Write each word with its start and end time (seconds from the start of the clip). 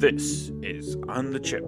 This 0.00 0.50
is 0.62 0.96
On 1.10 1.30
the 1.30 1.38
Chip, 1.38 1.62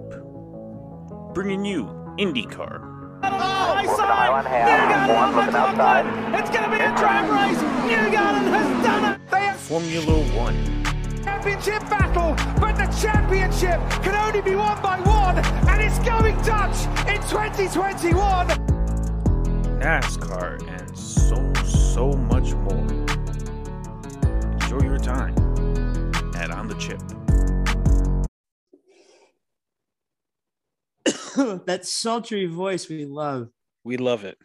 bringing 1.35 1.63
you 1.63 1.83
IndyCar, 2.17 3.21
High 3.21 3.85
Four 3.85 3.95
side. 3.95 4.09
mile 4.09 4.43
a 4.43 4.49
half. 4.49 5.07
Newgarden 5.07 5.13
One 5.13 5.23
on 5.23 5.31
the 5.33 5.37
looking 5.37 5.53
top 5.53 5.69
outside. 5.69 6.05
line. 6.07 6.33
It's 6.41 6.49
going 6.49 6.63
to 6.63 6.69
be 6.71 6.77
a 6.77 6.97
drag 6.97 7.29
race. 7.29 7.61
Newgarden 7.61 8.47
has 8.49 8.83
done 8.83 9.13
it. 9.13 9.21
They 9.29 9.39
have 9.39 9.57
Formula 9.57 10.23
One, 10.35 10.83
championship 11.23 11.81
battle, 11.91 12.33
but 12.59 12.75
the 12.75 12.87
championship 12.99 13.79
can 14.01 14.15
only 14.15 14.41
be 14.41 14.55
won 14.55 14.81
by 14.81 14.99
one, 15.01 15.37
and 15.69 15.79
it's 15.83 15.99
going 15.99 16.35
Dutch 16.41 16.87
in 17.07 17.21
2021. 17.29 18.47
NASCAR, 19.79 20.59
and 20.69 20.97
so, 20.97 21.53
so 21.63 22.13
much 22.13 22.53
more. 22.55 22.87
Enjoy 24.53 24.81
your 24.83 24.97
time 24.97 25.35
at 26.35 26.49
On 26.49 26.67
the 26.67 26.73
Chip. 26.79 26.99
that 31.65 31.85
sultry 31.85 32.45
voice 32.45 32.89
we 32.89 33.05
love. 33.05 33.49
We 33.83 33.97
love 33.97 34.23
it. 34.23 34.37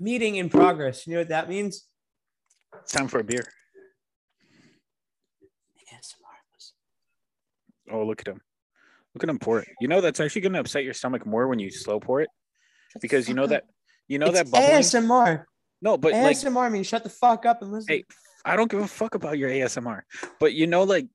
Meeting 0.00 0.36
in 0.36 0.48
progress. 0.48 1.06
You 1.06 1.14
know 1.14 1.20
what 1.20 1.28
that 1.28 1.48
means? 1.48 1.86
It's 2.82 2.92
time 2.92 3.08
for 3.08 3.20
a 3.20 3.24
beer. 3.24 3.44
Oh, 7.90 8.04
look 8.04 8.20
at 8.20 8.28
him. 8.28 8.40
Look 9.14 9.22
at 9.22 9.30
him 9.30 9.38
pour 9.38 9.60
it. 9.60 9.68
You 9.80 9.88
know 9.88 10.00
that's 10.00 10.20
actually 10.20 10.42
going 10.42 10.54
to 10.54 10.60
upset 10.60 10.84
your 10.84 10.94
stomach 10.94 11.24
more 11.26 11.46
when 11.46 11.58
you 11.58 11.70
slow 11.70 12.00
pour 12.00 12.20
it 12.20 12.28
because 13.00 13.28
you 13.28 13.34
know 13.34 13.46
that 13.46 13.64
you 14.08 14.18
know 14.18 14.26
it's 14.26 14.38
that 14.38 14.50
bubbling. 14.50 14.80
ASMR. 14.80 15.44
No, 15.80 15.96
but 15.96 16.12
like 16.12 16.36
ASMR 16.36 16.72
means 16.72 16.86
shut 16.86 17.04
the 17.04 17.10
fuck 17.10 17.46
up 17.46 17.62
and 17.62 17.70
listen. 17.70 17.94
Hey, 17.94 18.04
I 18.44 18.56
don't 18.56 18.70
give 18.70 18.80
a 18.80 18.86
fuck 18.86 19.14
about 19.14 19.38
your 19.38 19.50
ASMR. 19.50 20.00
But 20.40 20.54
you 20.54 20.66
know, 20.66 20.82
like 20.82 21.06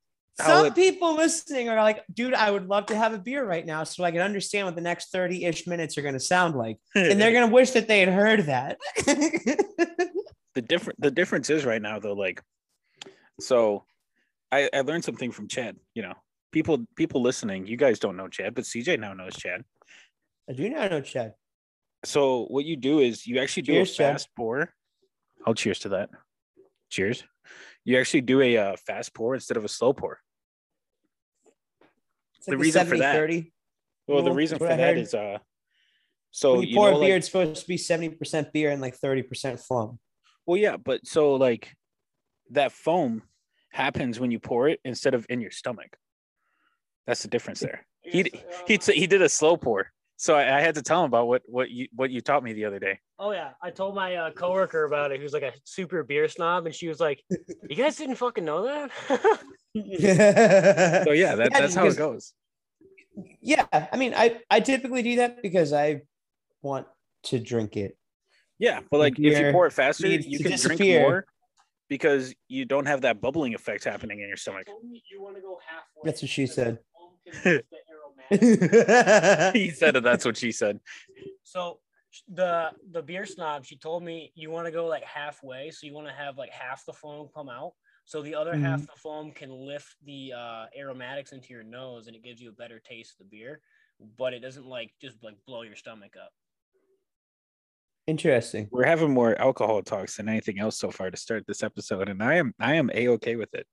Some 0.46 0.68
it- 0.68 0.76
people 0.76 1.16
listening 1.16 1.70
are 1.70 1.82
like, 1.82 2.04
dude, 2.14 2.34
I 2.34 2.50
would 2.52 2.68
love 2.68 2.88
to 2.88 2.96
have 2.96 3.14
a 3.14 3.18
beer 3.18 3.46
right 3.46 3.66
now 3.66 3.84
so 3.84 4.04
I 4.04 4.12
can 4.12 4.22
understand 4.22 4.66
what 4.66 4.76
the 4.76 4.82
next 4.82 5.12
30 5.12 5.46
ish 5.46 5.68
minutes 5.68 5.98
are 5.98 6.02
going 6.02 6.14
to 6.14 6.20
sound 6.20 6.56
like. 6.56 6.78
And 6.96 7.20
they're 7.20 7.32
going 7.32 7.48
to 7.48 7.54
wish 7.54 7.72
that 7.72 7.88
they 7.88 8.00
had 8.00 8.10
heard 8.10 8.46
that. 8.46 8.78
the 10.56 10.62
different 10.62 11.00
the 11.02 11.12
difference 11.12 11.50
is 11.50 11.66
right 11.66 11.82
now 11.82 12.00
though, 12.00 12.14
like 12.14 12.42
so 13.40 13.84
I, 14.52 14.70
I 14.74 14.82
learned 14.82 15.04
something 15.04 15.32
from 15.32 15.48
Chad, 15.48 15.78
you 15.94 16.02
know. 16.02 16.14
People 16.52 16.86
people 16.96 17.22
listening, 17.22 17.68
you 17.68 17.78
guys 17.78 18.00
don't 18.00 18.18
know 18.18 18.28
Chad, 18.28 18.56
but 18.56 18.64
CJ 18.64 19.00
now 19.00 19.14
knows 19.14 19.36
Chad. 19.36 19.64
I 20.50 20.54
do 20.54 20.68
not 20.70 20.90
know, 20.90 21.02
Chad. 21.02 21.34
So 22.06 22.46
what 22.46 22.66
you 22.66 22.76
do 22.76 23.00
is 23.00 23.28
you 23.28 23.40
actually 23.40 23.64
do 23.64 23.74
Cheers, 23.74 23.92
a 23.92 23.96
Chad. 23.96 24.14
fast 24.14 24.30
pour. 24.36 24.74
I'll 25.46 25.54
cheers 25.54 25.80
to 25.80 25.90
that. 25.90 26.10
Cheers. 26.90 27.24
You 27.86 28.00
actually 28.00 28.22
do 28.22 28.42
a 28.42 28.58
uh, 28.58 28.76
fast 28.88 29.14
pour 29.14 29.36
instead 29.36 29.58
of 29.58 29.66
a 29.66 29.68
slow 29.68 29.94
pour. 29.94 30.20
The 32.46 32.52
like 32.52 32.60
reason 32.60 32.88
for 32.88 32.98
that- 32.98 33.16
30. 33.16 33.54
Well, 34.08 34.24
the 34.24 34.32
reason 34.32 34.58
for 34.58 34.68
that 34.68 34.98
is 34.98 35.14
uh 35.14 35.38
so 36.32 36.54
when 36.54 36.64
you, 36.64 36.70
you 36.70 36.76
pour 36.76 36.92
know, 36.92 36.98
a 36.98 37.00
beer, 37.00 37.10
like- 37.14 37.18
it's 37.20 37.28
supposed 37.28 37.62
to 37.62 37.68
be 37.68 37.78
70% 37.78 38.52
beer 38.52 38.72
and 38.72 38.82
like 38.82 39.00
30% 39.00 39.60
foam. 39.60 40.00
Well, 40.46 40.58
yeah, 40.58 40.78
but 40.78 41.06
so 41.06 41.36
like 41.36 41.76
that 42.52 42.72
foam 42.72 43.22
happens 43.72 44.20
when 44.20 44.32
you 44.32 44.40
pour 44.40 44.68
it 44.68 44.80
instead 44.84 45.14
of 45.14 45.26
in 45.30 45.42
your 45.42 45.52
stomach. 45.52 45.96
That's 47.06 47.22
the 47.22 47.28
difference 47.28 47.60
there. 47.60 47.86
He 48.02 48.32
he 48.68 48.80
he 48.94 49.08
did 49.08 49.22
a 49.22 49.30
slow 49.30 49.58
pour, 49.58 49.92
so 50.18 50.36
I, 50.36 50.58
I 50.58 50.62
had 50.62 50.76
to 50.76 50.82
tell 50.82 51.04
him 51.04 51.08
about 51.08 51.28
what 51.28 51.42
what 51.46 51.70
you 51.70 51.88
what 51.94 52.10
you 52.10 52.22
taught 52.22 52.44
me 52.44 52.54
the 52.54 52.66
other 52.66 52.80
day. 52.80 53.00
Oh 53.22 53.32
yeah, 53.32 53.50
I 53.62 53.70
told 53.70 53.96
my 53.96 54.16
uh, 54.16 54.32
coworker 54.32 54.86
about 54.86 55.12
it, 55.12 55.20
who's 55.20 55.34
like 55.34 55.44
a 55.44 55.52
super 55.66 56.04
beer 56.04 56.30
snob, 56.30 56.66
and 56.66 56.74
she 56.74 56.88
was 56.88 57.02
like, 57.02 57.22
"You 57.30 57.76
guys 57.76 57.98
didn't 57.98 58.16
fucking 58.16 58.46
know 58.46 58.64
that." 58.64 58.92
So 59.76 61.12
yeah, 61.12 61.36
that, 61.36 61.50
Yeah, 61.52 61.60
that's 61.60 61.76
how 61.76 61.86
it 61.86 61.96
goes. 61.96 62.34
yeah 63.40 63.66
i 63.72 63.96
mean 63.98 64.14
i 64.16 64.40
i 64.50 64.60
typically 64.60 65.04
do 65.04 65.18
that 65.18 65.44
because 65.44 65.74
i 65.74 66.02
want 66.64 66.88
to 67.24 67.40
drink 67.40 67.78
it 67.78 67.96
Yeah, 68.58 68.80
but 68.90 69.00
like 69.00 69.20
if 69.20 69.40
you 69.40 69.52
pour 69.52 69.68
it 69.68 69.74
faster, 69.74 70.08
you 70.08 70.40
can 70.40 70.52
disappear. 70.52 70.78
drink 70.78 71.02
more 71.02 71.26
because 71.88 72.34
you 72.48 72.66
don't 72.66 72.88
have 72.88 73.02
that 73.02 73.22
bubbling 73.22 73.54
effect 73.54 73.84
happening 73.84 74.22
in 74.22 74.28
your 74.28 74.38
stomach. 74.38 74.68
you 75.12 75.22
want 75.22 75.36
to 75.36 75.42
go 75.42 75.60
halfway. 75.66 76.02
That's 76.04 76.22
what 76.22 76.30
she 76.30 76.46
said. 76.48 76.80
he 79.54 79.70
said 79.72 79.96
it. 79.96 80.04
That's 80.04 80.26
what 80.26 80.38
she 80.38 80.52
said. 80.52 80.80
So 81.44 81.80
the 82.28 82.72
the 82.92 83.02
beer 83.02 83.26
snob, 83.26 83.66
she 83.66 83.78
told 83.78 84.04
me 84.04 84.32
you 84.36 84.50
want 84.52 84.66
to 84.66 84.72
go 84.72 84.86
like 84.88 85.04
halfway, 85.04 85.72
so 85.72 85.86
you 85.88 85.94
want 85.94 86.08
to 86.08 86.14
have 86.14 86.38
like 86.38 86.52
half 86.52 86.86
the 86.86 86.94
foam 86.94 87.28
come 87.36 87.50
out, 87.50 87.74
so 88.06 88.22
the 88.22 88.36
other 88.36 88.56
half 88.56 88.80
Mm-hmm. 88.80 88.86
the 88.94 89.00
foam 89.00 89.32
can 89.32 89.52
lift 89.52 89.96
the 90.06 90.34
uh, 90.36 90.66
aromatics 90.78 91.32
into 91.32 91.54
your 91.54 91.64
nose, 91.64 92.08
and 92.08 92.16
it 92.16 92.24
gives 92.24 92.42
you 92.42 92.50
a 92.50 92.54
better 92.54 92.80
taste 92.80 93.12
of 93.14 93.18
the 93.20 93.38
beer, 93.38 93.62
but 94.18 94.34
it 94.34 94.40
doesn't 94.40 94.66
like 94.66 94.92
just 95.02 95.24
like 95.24 95.36
blow 95.46 95.62
your 95.62 95.76
stomach 95.76 96.14
up. 96.24 96.32
interesting 98.08 98.68
We're 98.72 98.86
having 98.86 99.12
more 99.14 99.40
alcohol 99.40 99.82
talks 99.84 100.18
than 100.18 100.28
anything 100.30 100.60
else 100.60 100.80
so 100.80 100.90
far 100.90 101.12
to 101.12 101.18
start 101.18 101.46
this 101.48 101.64
episode, 101.64 102.10
and 102.10 102.24
I 102.24 102.36
am 102.36 102.54
I 102.60 102.76
am 102.76 102.90
a 102.94 103.08
okay 103.10 103.36
with 103.36 103.54
it. 103.54 103.68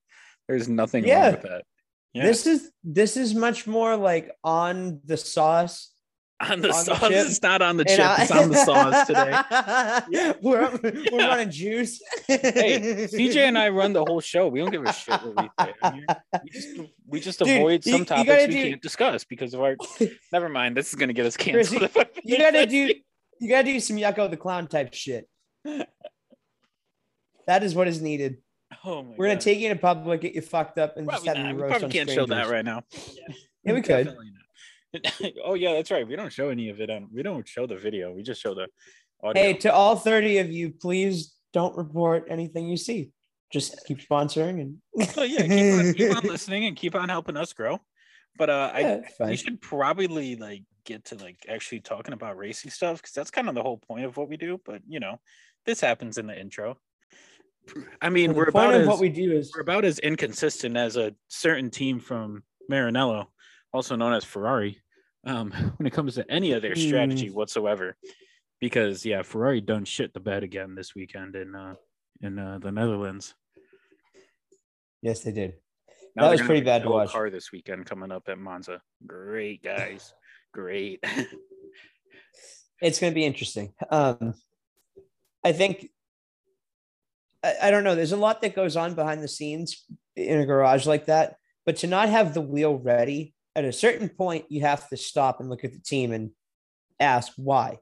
There's 0.48 0.68
nothing 0.68 1.04
Yeah. 1.04 1.22
wrong 1.24 1.32
with 1.32 1.42
that. 1.42 1.64
Yeah. 2.12 2.22
this 2.26 2.46
is 2.46 2.70
this 2.84 3.16
is 3.16 3.34
much 3.34 3.66
more 3.66 3.96
like 3.96 4.30
on 4.44 5.00
the 5.04 5.16
sauce 5.16 5.90
on 6.40 6.60
the 6.60 6.68
on 6.70 6.74
the 6.74 6.82
sauce. 6.84 7.00
chip, 7.00 7.10
it's 7.12 7.42
not 7.42 7.62
on 7.62 7.76
the 7.78 7.82
and 7.88 7.96
chip. 7.96 8.06
I- 8.06 8.22
it's 8.22 8.30
on 8.30 8.50
the 8.50 8.56
sauce 8.64 9.06
today. 9.06 9.30
yeah 10.10 10.32
we're, 10.42 10.70
we're 11.12 11.18
running 11.18 11.50
juice 11.50 12.00
Hey, 12.26 13.06
CJ 13.10 13.36
and 13.36 13.56
I 13.58 13.70
run 13.70 13.92
the 13.94 14.04
whole 14.04 14.20
show. 14.20 14.48
We 14.48 14.60
don't 14.60 14.70
give 14.70 14.84
a 14.84 14.92
shit 14.92 15.18
what 15.22 15.50
we 15.58 15.64
say. 15.64 15.72
We 16.42 16.50
just 16.50 16.68
we 17.06 17.20
just 17.20 17.38
Dude, 17.38 17.48
avoid 17.48 17.84
some 17.84 18.00
you 18.00 18.04
topics 18.04 18.28
gotta 18.28 18.46
we 18.48 18.54
do- 18.54 18.68
can't 18.70 18.82
discuss 18.82 19.24
because 19.24 19.54
of 19.54 19.60
our. 19.62 19.76
Never 20.32 20.48
mind. 20.48 20.76
This 20.76 20.88
is 20.90 20.94
gonna 20.96 21.12
get 21.14 21.24
us 21.26 21.36
Chris, 21.36 21.70
canceled. 21.70 22.06
you 22.24 22.36
gotta 22.38 22.66
do 22.66 22.92
you 23.40 23.48
gotta 23.48 23.64
do 23.64 23.80
some 23.80 23.96
yucko 23.96 24.30
the 24.30 24.36
clown 24.36 24.66
type 24.66 24.92
shit 24.94 25.28
that 27.46 27.62
is 27.62 27.74
what 27.74 27.88
is 27.88 28.00
needed 28.00 28.38
Oh 28.84 29.02
my 29.02 29.10
we're 29.16 29.26
gonna 29.26 29.34
God. 29.36 29.40
take 29.42 29.58
you 29.60 29.68
to 29.70 29.76
public 29.76 30.20
get 30.20 30.34
you 30.34 30.40
fucked 30.42 30.78
up 30.78 30.96
and 30.96 31.06
Probably 31.06 31.26
just 31.26 31.36
have 31.36 31.44
not. 31.44 31.50
you 31.50 31.56
We 31.56 31.62
roast 31.62 31.70
probably 31.80 31.84
on 32.00 32.06
can't 32.06 32.10
show 32.10 32.26
that 32.26 32.48
right 32.48 32.64
now. 32.64 32.82
yeah 33.64 33.72
we 33.72 33.80
could 33.82 33.88
Definitely 34.04 34.26
not. 34.32 34.45
oh 35.44 35.54
yeah, 35.54 35.74
that's 35.74 35.90
right. 35.90 36.06
We 36.06 36.16
don't 36.16 36.32
show 36.32 36.48
any 36.48 36.68
of 36.68 36.80
it 36.80 36.90
on. 36.90 37.08
We 37.12 37.22
don't 37.22 37.46
show 37.46 37.66
the 37.66 37.76
video. 37.76 38.12
We 38.12 38.22
just 38.22 38.40
show 38.40 38.54
the 38.54 38.68
audio. 39.22 39.42
Hey, 39.42 39.52
to 39.54 39.72
all 39.72 39.96
30 39.96 40.38
of 40.38 40.50
you, 40.50 40.70
please 40.70 41.34
don't 41.52 41.76
report 41.76 42.26
anything 42.28 42.68
you 42.68 42.76
see. 42.76 43.10
Just 43.52 43.86
keep 43.86 43.98
sponsoring 43.98 44.60
and 44.60 44.76
Oh 45.16 45.22
yeah, 45.22 45.42
keep 45.42 45.86
on, 45.86 45.94
keep 45.94 46.16
on 46.16 46.22
listening 46.30 46.66
and 46.66 46.76
keep 46.76 46.94
on 46.94 47.08
helping 47.08 47.36
us 47.36 47.52
grow. 47.52 47.80
But 48.36 48.50
uh, 48.50 48.72
Yeah, 48.74 48.78
I 48.78 48.90
it's 48.92 49.16
fine. 49.16 49.28
we 49.30 49.36
should 49.36 49.60
probably 49.60 50.36
like 50.36 50.62
get 50.84 51.04
to 51.06 51.16
like 51.16 51.46
actually 51.48 51.80
talking 51.80 52.12
about 52.12 52.36
racing 52.36 52.70
stuff 52.70 53.00
because 53.00 53.12
that's 53.12 53.30
kind 53.30 53.48
of 53.48 53.54
the 53.54 53.62
whole 53.62 53.78
point 53.78 54.04
of 54.04 54.16
what 54.16 54.28
we 54.28 54.36
do. 54.36 54.60
But 54.64 54.82
you 54.86 55.00
know, 55.00 55.20
this 55.64 55.80
happens 55.80 56.18
in 56.18 56.26
the 56.26 56.38
intro. 56.38 56.78
I 58.00 58.10
mean, 58.10 58.30
the 58.30 58.36
we're 58.36 58.48
about 58.48 58.74
as, 58.74 58.86
what 58.86 59.00
we 59.00 59.08
do 59.08 59.32
is 59.32 59.52
we're 59.54 59.62
about 59.62 59.84
as 59.84 59.98
inconsistent 59.98 60.76
as 60.76 60.96
a 60.96 61.14
certain 61.28 61.70
team 61.70 61.98
from 61.98 62.42
Maranello, 62.70 63.26
also 63.72 63.96
known 63.96 64.12
as 64.12 64.24
Ferrari, 64.24 64.80
um, 65.26 65.50
when 65.76 65.86
it 65.86 65.92
comes 65.92 66.14
to 66.14 66.30
any 66.30 66.52
of 66.52 66.62
their 66.62 66.74
Hmm. 66.74 66.80
strategy 66.88 67.30
whatsoever. 67.30 67.96
Because 68.60 69.04
yeah, 69.04 69.22
Ferrari 69.22 69.60
done 69.60 69.84
shit 69.84 70.14
the 70.14 70.20
bed 70.20 70.42
again 70.42 70.74
this 70.74 70.94
weekend 70.94 71.36
in 71.36 71.54
uh 71.54 71.74
in 72.22 72.38
uh, 72.38 72.58
the 72.58 72.72
Netherlands. 72.72 73.34
yes, 75.02 75.20
they 75.20 75.32
did. 75.32 75.54
Now 76.14 76.24
That 76.24 76.30
was 76.32 76.40
pretty 76.40 76.64
bad 76.64 76.82
to 76.82 76.88
watch. 76.88 77.10
Car 77.12 77.28
this 77.28 77.52
weekend 77.52 77.84
coming 77.84 78.10
up 78.10 78.22
at 78.28 78.38
Monza. 78.38 78.80
Great 79.06 79.62
guys, 79.62 80.14
great. 80.54 81.04
It's 82.82 82.98
going 83.00 83.10
to 83.10 83.14
be 83.14 83.24
interesting. 83.24 83.72
Um, 83.90 84.34
I 85.42 85.52
think 85.52 85.88
I 87.42 87.70
don't 87.70 87.84
know. 87.84 87.94
There's 87.94 88.12
a 88.12 88.16
lot 88.16 88.40
that 88.42 88.56
goes 88.56 88.76
on 88.76 88.94
behind 88.94 89.22
the 89.22 89.28
scenes 89.28 89.84
in 90.16 90.40
a 90.40 90.46
garage 90.46 90.84
like 90.84 91.06
that, 91.06 91.36
but 91.64 91.76
to 91.76 91.86
not 91.86 92.08
have 92.08 92.34
the 92.34 92.40
wheel 92.40 92.74
ready 92.76 93.34
at 93.56 93.64
a 93.64 93.72
certain 93.72 94.08
point, 94.08 94.44
you 94.50 94.60
have 94.60 94.88
to 94.90 94.96
stop 94.96 95.40
and 95.40 95.48
look 95.48 95.64
at 95.64 95.72
the 95.72 95.80
team 95.80 96.12
and 96.12 96.30
ask 97.00 97.32
why. 97.36 97.78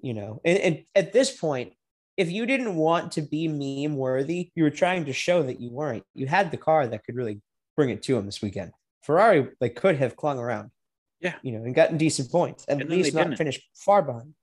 You 0.00 0.14
know, 0.14 0.40
and, 0.44 0.58
and 0.58 0.84
at 0.96 1.12
this 1.12 1.30
point, 1.30 1.74
if 2.16 2.30
you 2.30 2.44
didn't 2.46 2.74
want 2.74 3.12
to 3.12 3.22
be 3.22 3.46
meme 3.46 3.96
worthy, 3.96 4.50
you 4.56 4.64
were 4.64 4.70
trying 4.70 5.04
to 5.04 5.12
show 5.12 5.42
that 5.44 5.60
you 5.60 5.70
weren't. 5.70 6.02
You 6.14 6.26
had 6.26 6.50
the 6.50 6.56
car 6.56 6.86
that 6.88 7.04
could 7.04 7.14
really 7.14 7.40
bring 7.76 7.90
it 7.90 8.02
to 8.04 8.16
him 8.18 8.26
this 8.26 8.42
weekend. 8.42 8.72
Ferrari, 9.02 9.48
they 9.60 9.68
could 9.70 9.96
have 9.96 10.16
clung 10.16 10.38
around. 10.38 10.70
Yeah. 11.20 11.34
You 11.42 11.52
know, 11.52 11.64
and 11.64 11.74
gotten 11.74 11.98
decent 11.98 12.32
points, 12.32 12.64
at 12.68 12.80
And 12.80 12.90
least 12.90 13.14
not 13.14 13.24
didn't. 13.24 13.36
finish 13.36 13.60
far 13.76 14.02
behind. 14.02 14.34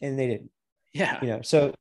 And 0.00 0.18
they 0.18 0.26
didn't, 0.26 0.50
yeah, 0.92 1.20
you 1.22 1.28
know. 1.28 1.42
So 1.42 1.72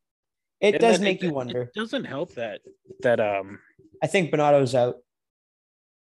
it 0.61 0.75
And 0.75 0.79
does 0.79 0.99
make 0.99 1.23
it- 1.23 1.27
you 1.27 1.33
wonder. 1.33 1.63
it 1.63 1.73
doesn't 1.73 2.05
help 2.05 2.35
that 2.35 2.61
that 3.01 3.19
um. 3.19 3.59
I 4.03 4.07
think 4.07 4.31
Binotto's 4.31 4.75
out. 4.75 4.97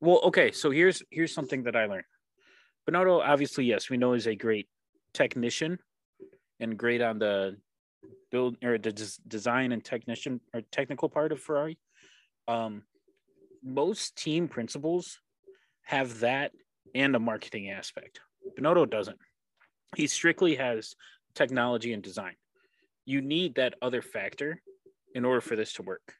Well, 0.01 0.19
okay, 0.25 0.51
so 0.51 0.71
here's 0.71 1.01
here's 1.09 1.33
something 1.33 1.63
that 1.63 1.75
I 1.75 1.85
learned. 1.85 2.03
Bernardo, 2.85 3.21
obviously, 3.21 3.65
yes, 3.65 3.89
we 3.89 3.97
know 3.97 4.13
is 4.13 4.27
a 4.27 4.35
great 4.35 4.67
technician 5.13 5.79
and 6.59 6.77
great 6.77 7.01
on 7.01 7.19
the 7.19 7.57
build 8.31 8.57
or 8.63 8.77
the 8.77 8.91
des- 8.91 9.21
design 9.27 9.71
and 9.71 9.83
technician 9.83 10.41
or 10.53 10.61
technical 10.71 11.07
part 11.07 11.31
of 11.31 11.39
Ferrari. 11.39 11.77
Um, 12.47 12.83
most 13.63 14.17
team 14.17 14.47
principals 14.47 15.19
have 15.83 16.19
that 16.19 16.51
and 16.93 17.15
a 17.15 17.19
marketing 17.19 17.69
aspect. 17.69 18.19
Binotto 18.57 18.89
doesn't. 18.89 19.19
He 19.95 20.07
strictly 20.07 20.55
has 20.55 20.95
technology 21.35 21.93
and 21.93 22.03
design. 22.03 22.35
You 23.05 23.21
need 23.21 23.55
that 23.55 23.75
other 23.81 24.01
factor 24.01 24.61
in 25.15 25.25
order 25.25 25.41
for 25.41 25.55
this 25.55 25.73
to 25.73 25.83
work. 25.83 26.15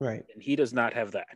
Right. 0.00 0.24
And 0.32 0.42
he 0.42 0.56
does 0.56 0.72
not 0.72 0.94
have 0.94 1.12
that. 1.12 1.28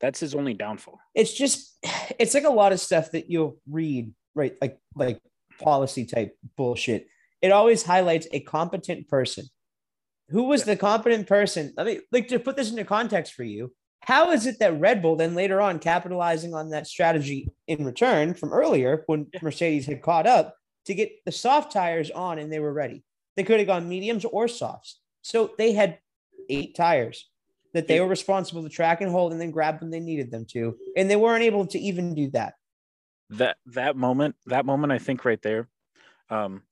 That's 0.00 0.20
his 0.20 0.34
only 0.34 0.54
downfall. 0.54 0.98
It's 1.14 1.32
just 1.32 1.78
it's 2.18 2.34
like 2.34 2.44
a 2.44 2.50
lot 2.50 2.72
of 2.72 2.80
stuff 2.80 3.12
that 3.12 3.30
you'll 3.30 3.58
read, 3.68 4.12
right? 4.34 4.54
Like 4.60 4.78
like 4.94 5.20
policy 5.58 6.04
type 6.04 6.36
bullshit. 6.56 7.06
It 7.42 7.52
always 7.52 7.82
highlights 7.82 8.26
a 8.32 8.40
competent 8.40 9.08
person. 9.08 9.46
Who 10.30 10.44
was 10.44 10.64
the 10.64 10.76
competent 10.76 11.26
person? 11.26 11.72
Let 11.76 11.86
me 11.86 12.00
like 12.10 12.28
to 12.28 12.38
put 12.38 12.56
this 12.56 12.70
into 12.70 12.84
context 12.84 13.34
for 13.34 13.44
you. 13.44 13.72
How 14.00 14.30
is 14.32 14.46
it 14.46 14.58
that 14.60 14.78
Red 14.78 15.02
Bull 15.02 15.16
then 15.16 15.34
later 15.34 15.60
on 15.60 15.78
capitalizing 15.78 16.54
on 16.54 16.70
that 16.70 16.86
strategy 16.86 17.48
in 17.66 17.84
return 17.84 18.34
from 18.34 18.52
earlier 18.52 19.02
when 19.06 19.26
Mercedes 19.42 19.86
had 19.86 20.02
caught 20.02 20.26
up 20.26 20.54
to 20.84 20.94
get 20.94 21.10
the 21.24 21.32
soft 21.32 21.72
tires 21.72 22.10
on 22.10 22.38
and 22.38 22.52
they 22.52 22.60
were 22.60 22.72
ready? 22.72 23.04
They 23.36 23.44
could 23.44 23.58
have 23.58 23.66
gone 23.66 23.88
mediums 23.88 24.24
or 24.24 24.48
softs. 24.48 25.00
So 25.22 25.52
they 25.58 25.72
had 25.72 25.98
eight 26.48 26.76
tires 26.76 27.28
that 27.76 27.88
they 27.88 28.00
were 28.00 28.06
responsible 28.06 28.62
to 28.62 28.70
track 28.70 29.02
and 29.02 29.10
hold 29.10 29.32
and 29.32 29.40
then 29.40 29.50
grab 29.50 29.80
when 29.80 29.90
they 29.90 30.00
needed 30.00 30.30
them 30.30 30.46
to. 30.46 30.76
And 30.96 31.10
they 31.10 31.16
weren't 31.16 31.44
able 31.44 31.66
to 31.66 31.78
even 31.78 32.14
do 32.14 32.30
that. 32.30 32.54
That 33.30 33.56
that 33.66 33.96
moment, 33.96 34.36
that 34.46 34.64
moment 34.64 34.92
I 34.92 34.98
think 34.98 35.24
right 35.24 35.42
there, 35.42 35.68
um, 36.30 36.62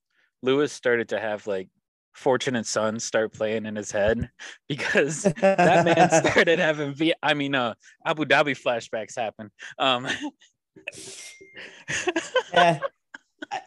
Lewis 0.43 0.73
started 0.73 1.11
to 1.11 1.21
have 1.21 1.47
like 1.47 1.69
Fortunate 2.15 2.65
Son 2.65 2.99
start 3.01 3.35
playing 3.35 3.67
in 3.67 3.77
his 3.77 3.91
head 3.91 4.31
because 4.69 5.25
that 5.25 5.85
man 5.85 6.11
started 6.33 6.59
having 6.59 6.95
v 6.95 7.13
I 7.23 7.35
mean 7.35 7.55
uh 7.55 7.75
Abu 8.07 8.25
Dhabi 8.25 8.57
flashbacks 8.57 9.17
happen. 9.17 9.51
Um 9.79 10.07
yeah. 12.55 12.79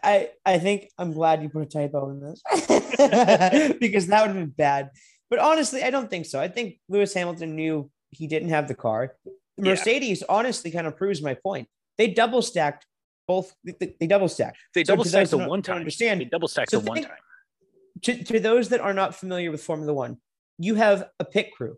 I, 0.03 0.31
I 0.45 0.57
think 0.57 0.89
I'm 0.97 1.13
glad 1.13 1.43
you 1.43 1.49
put 1.49 1.61
a 1.61 1.65
typo 1.65 2.09
in 2.09 2.19
this 2.19 2.41
because 3.79 4.07
that 4.07 4.21
would 4.21 4.35
have 4.35 4.35
been 4.35 4.47
bad. 4.47 4.89
But 5.29 5.39
honestly, 5.39 5.83
I 5.83 5.89
don't 5.89 6.09
think 6.09 6.25
so. 6.25 6.39
I 6.39 6.47
think 6.47 6.79
Lewis 6.87 7.13
Hamilton 7.13 7.55
knew 7.55 7.89
he 8.11 8.27
didn't 8.27 8.49
have 8.49 8.67
the 8.67 8.75
car. 8.75 9.15
Yeah. 9.25 9.71
Mercedes 9.71 10.23
honestly 10.27 10.71
kind 10.71 10.87
of 10.87 10.95
proves 10.95 11.21
my 11.21 11.33
point. 11.33 11.67
They 11.97 12.07
double 12.07 12.41
stacked 12.41 12.85
both. 13.27 13.53
They, 13.63 13.95
they 13.99 14.07
double 14.07 14.29
stacked. 14.29 14.57
they 14.73 14.83
double 14.83 15.03
to 15.03 15.09
stacked 15.09 15.31
the 15.31 15.37
one 15.39 15.61
time. 15.61 15.77
understand- 15.77 16.21
They 16.21 16.25
double 16.25 16.47
stacked 16.47 16.71
so 16.71 16.79
the 16.79 16.89
one 16.89 17.03
time. 17.03 17.11
To, 18.03 18.23
to 18.23 18.39
those 18.39 18.69
that 18.69 18.79
are 18.79 18.93
not 18.93 19.15
familiar 19.15 19.49
with 19.51 19.63
Formula 19.63 19.91
One, 19.93 20.17
you 20.59 20.75
have 20.75 21.09
a 21.19 21.25
pit 21.25 21.51
crew. 21.51 21.77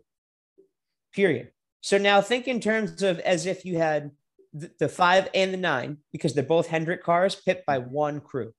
Period. 1.14 1.50
So 1.80 1.96
now 1.98 2.20
think 2.20 2.46
in 2.46 2.60
terms 2.60 3.02
of 3.02 3.18
as 3.20 3.46
if 3.46 3.64
you 3.64 3.78
had 3.78 4.10
the, 4.52 4.70
the 4.78 4.88
five 4.88 5.28
and 5.34 5.52
the 5.52 5.56
nine 5.58 5.96
because 6.12 6.34
they're 6.34 6.44
both 6.44 6.66
Hendrick 6.66 7.02
cars 7.02 7.34
pit 7.34 7.64
by 7.66 7.78
one 7.78 8.20
crew. 8.20 8.52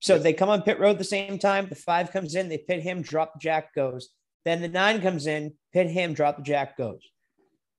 So 0.00 0.18
they 0.18 0.34
come 0.34 0.50
on 0.50 0.62
pit 0.62 0.78
road 0.78 0.90
at 0.90 0.98
the 0.98 1.04
same 1.04 1.38
time. 1.38 1.68
The 1.68 1.74
five 1.74 2.12
comes 2.12 2.34
in, 2.34 2.48
they 2.48 2.58
pit 2.58 2.82
him, 2.82 3.00
drop 3.02 3.40
jack, 3.40 3.74
goes. 3.74 4.10
Then 4.46 4.62
the 4.62 4.68
nine 4.68 5.02
comes 5.02 5.26
in, 5.26 5.54
pit 5.72 5.88
him, 5.90 6.14
drop 6.14 6.36
the 6.36 6.42
jack, 6.44 6.76
goes. 6.78 7.00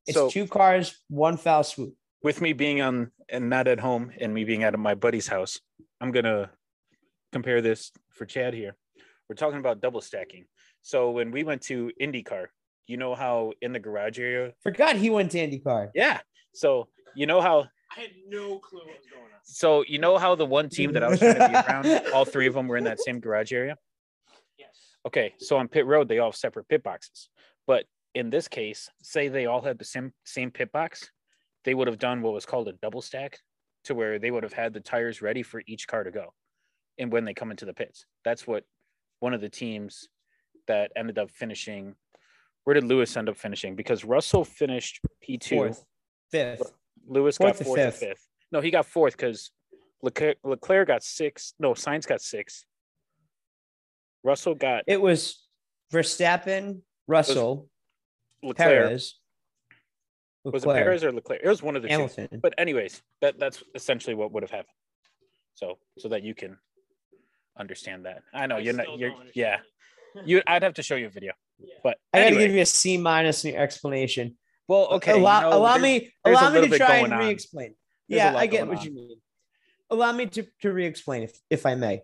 It's 0.05 0.15
So- 0.17 0.29
two 0.29 0.47
cars, 0.47 1.01
one 1.07 1.37
foul 1.37 1.63
swoop. 1.63 1.95
With 2.21 2.41
me 2.41 2.51
being 2.51 2.81
on 2.81 3.11
and 3.29 3.49
not 3.49 3.69
at 3.69 3.79
home 3.79 4.11
and 4.19 4.33
me 4.33 4.43
being 4.43 4.63
at 4.63 4.77
my 4.77 4.93
buddy's 4.93 5.27
house, 5.29 5.61
I'm 6.01 6.11
gonna 6.11 6.51
compare 7.31 7.61
this 7.61 7.91
for 8.09 8.25
Chad 8.25 8.53
here. 8.53 8.75
We're 9.29 9.35
talking 9.35 9.59
about 9.59 9.79
double 9.79 10.01
stacking. 10.01 10.45
So 10.81 11.11
when 11.11 11.31
we 11.31 11.43
went 11.45 11.61
to 11.63 11.89
IndyCar, 12.01 12.47
you 12.85 12.97
know 12.97 13.15
how 13.15 13.53
in 13.61 13.71
the 13.71 13.79
garage 13.79 14.19
area, 14.19 14.53
Forgot 14.61 14.97
he 14.97 15.09
went 15.09 15.31
to 15.31 15.37
IndyCar. 15.37 15.91
yeah. 15.95 16.19
So 16.53 16.89
you 17.15 17.27
know 17.27 17.39
how 17.39 17.67
I 17.95 18.01
had 18.01 18.11
no 18.27 18.59
clue 18.59 18.79
what 18.79 18.87
was 18.97 19.05
going 19.09 19.23
on. 19.23 19.39
so 19.43 19.85
you 19.87 19.99
know 19.99 20.17
how 20.17 20.35
the 20.35 20.45
one 20.45 20.67
team 20.67 20.91
that 20.93 21.03
I 21.03 21.07
was 21.07 21.19
trying 21.19 21.35
to 21.35 21.47
be 21.47 21.55
around, 21.55 22.07
all 22.13 22.25
three 22.25 22.47
of 22.47 22.53
them 22.55 22.67
were 22.67 22.75
in 22.77 22.83
that 22.83 22.99
same 22.99 23.21
garage 23.21 23.53
area. 23.53 23.77
Okay, 25.07 25.33
so 25.39 25.57
on 25.57 25.69
pit 25.69 25.85
road, 25.85 26.09
they 26.09 26.19
all 26.19 26.31
have 26.31 26.35
separate 26.35 26.67
pit 26.67 26.83
boxes. 26.83 27.29
But 27.65 27.85
in 28.13 28.29
this 28.29 28.47
case, 28.49 28.89
say 29.01 29.29
they 29.29 29.45
all 29.45 29.61
had 29.61 29.79
the 29.79 29.85
same 29.85 30.11
same 30.25 30.51
pit 30.51 30.71
box, 30.71 31.11
they 31.63 31.73
would 31.73 31.87
have 31.87 31.97
done 31.97 32.21
what 32.21 32.33
was 32.33 32.45
called 32.45 32.67
a 32.67 32.73
double 32.73 33.01
stack, 33.01 33.39
to 33.85 33.95
where 33.95 34.19
they 34.19 34.31
would 34.31 34.43
have 34.43 34.51
had 34.53 34.73
the 34.73 34.81
tires 34.81 35.21
ready 35.21 35.43
for 35.43 35.63
each 35.65 35.87
car 35.87 36.03
to 36.03 36.11
go, 36.11 36.33
and 36.97 37.09
when 37.09 37.23
they 37.23 37.33
come 37.33 37.51
into 37.51 37.65
the 37.65 37.73
pits, 37.73 38.05
that's 38.25 38.45
what 38.45 38.65
one 39.21 39.33
of 39.33 39.39
the 39.39 39.49
teams 39.49 40.09
that 40.67 40.91
ended 40.97 41.17
up 41.17 41.31
finishing. 41.31 41.95
Where 42.65 42.73
did 42.73 42.83
Lewis 42.83 43.15
end 43.15 43.29
up 43.29 43.37
finishing? 43.37 43.77
Because 43.77 44.03
Russell 44.03 44.43
finished 44.43 44.99
P 45.21 45.37
two. 45.37 45.55
Fourth, 45.55 45.85
fifth. 46.29 46.73
Lewis 47.07 47.37
Fourth 47.37 47.59
got 47.59 47.65
fourth 47.65 47.79
fifth? 47.79 47.99
fifth. 47.99 48.27
No, 48.51 48.59
he 48.59 48.71
got 48.71 48.85
fourth 48.85 49.15
because 49.15 49.51
Leclerc, 50.01 50.37
Leclerc 50.43 50.87
got 50.87 51.01
six. 51.01 51.53
No, 51.59 51.73
Sainz 51.73 52.05
got 52.05 52.19
six. 52.19 52.65
Russell 54.27 54.55
got 54.55 54.83
It 54.87 55.01
was 55.01 55.41
Verstappen, 55.93 56.81
Russell, 57.07 57.69
Leclerc. 58.43 58.57
Perez, 58.57 59.15
Was 60.43 60.63
it 60.63 60.67
Leclerc, 60.67 60.83
Perez 60.83 61.03
or 61.05 61.11
Leclerc? 61.13 61.39
It 61.41 61.47
was 61.47 61.63
one 61.63 61.77
of 61.77 61.81
the 61.81 61.87
two. 61.87 62.27
But 62.41 62.53
anyways, 62.57 63.01
that 63.21 63.39
that's 63.39 63.63
essentially 63.73 64.15
what 64.15 64.33
would 64.33 64.43
have 64.43 64.51
happened. 64.51 64.75
So 65.55 65.77
so 65.97 66.09
that 66.09 66.23
you 66.23 66.35
can 66.35 66.57
understand 67.57 68.05
that. 68.05 68.21
I 68.33 68.47
know 68.47 68.57
I 68.57 68.59
you're 68.59 68.73
not. 68.73 68.99
You're 68.99 69.13
yeah. 69.33 69.59
You. 70.25 70.41
I'd 70.45 70.63
have 70.63 70.73
to 70.73 70.83
show 70.83 70.95
you 70.95 71.07
a 71.07 71.09
video. 71.09 71.31
Yeah. 71.59 71.75
But 71.81 71.97
I 72.13 72.23
got 72.23 72.29
to 72.31 72.35
give 72.35 72.51
you 72.51 72.61
a 72.61 72.65
C 72.65 72.97
minus 72.97 73.45
in 73.45 73.53
your 73.53 73.63
explanation. 73.63 74.37
well, 74.67 74.87
okay. 74.97 75.15
you 75.15 75.21
allow, 75.21 75.41
know, 75.41 75.57
allow 75.57 75.77
me, 75.77 76.13
allow 76.25 76.51
me 76.51 76.67
to 76.67 76.77
try 76.77 76.97
and 76.97 77.17
re-explain. 77.17 77.75
Yeah, 78.07 78.35
I 78.35 78.45
get 78.45 78.67
what 78.67 78.79
on. 78.79 78.85
you 78.85 78.93
mean. 78.93 79.17
Allow 79.89 80.11
me 80.11 80.25
to, 80.27 80.45
to 80.61 80.73
re-explain 80.73 81.23
if, 81.23 81.39
if 81.49 81.65
I 81.65 81.75
may. 81.75 82.01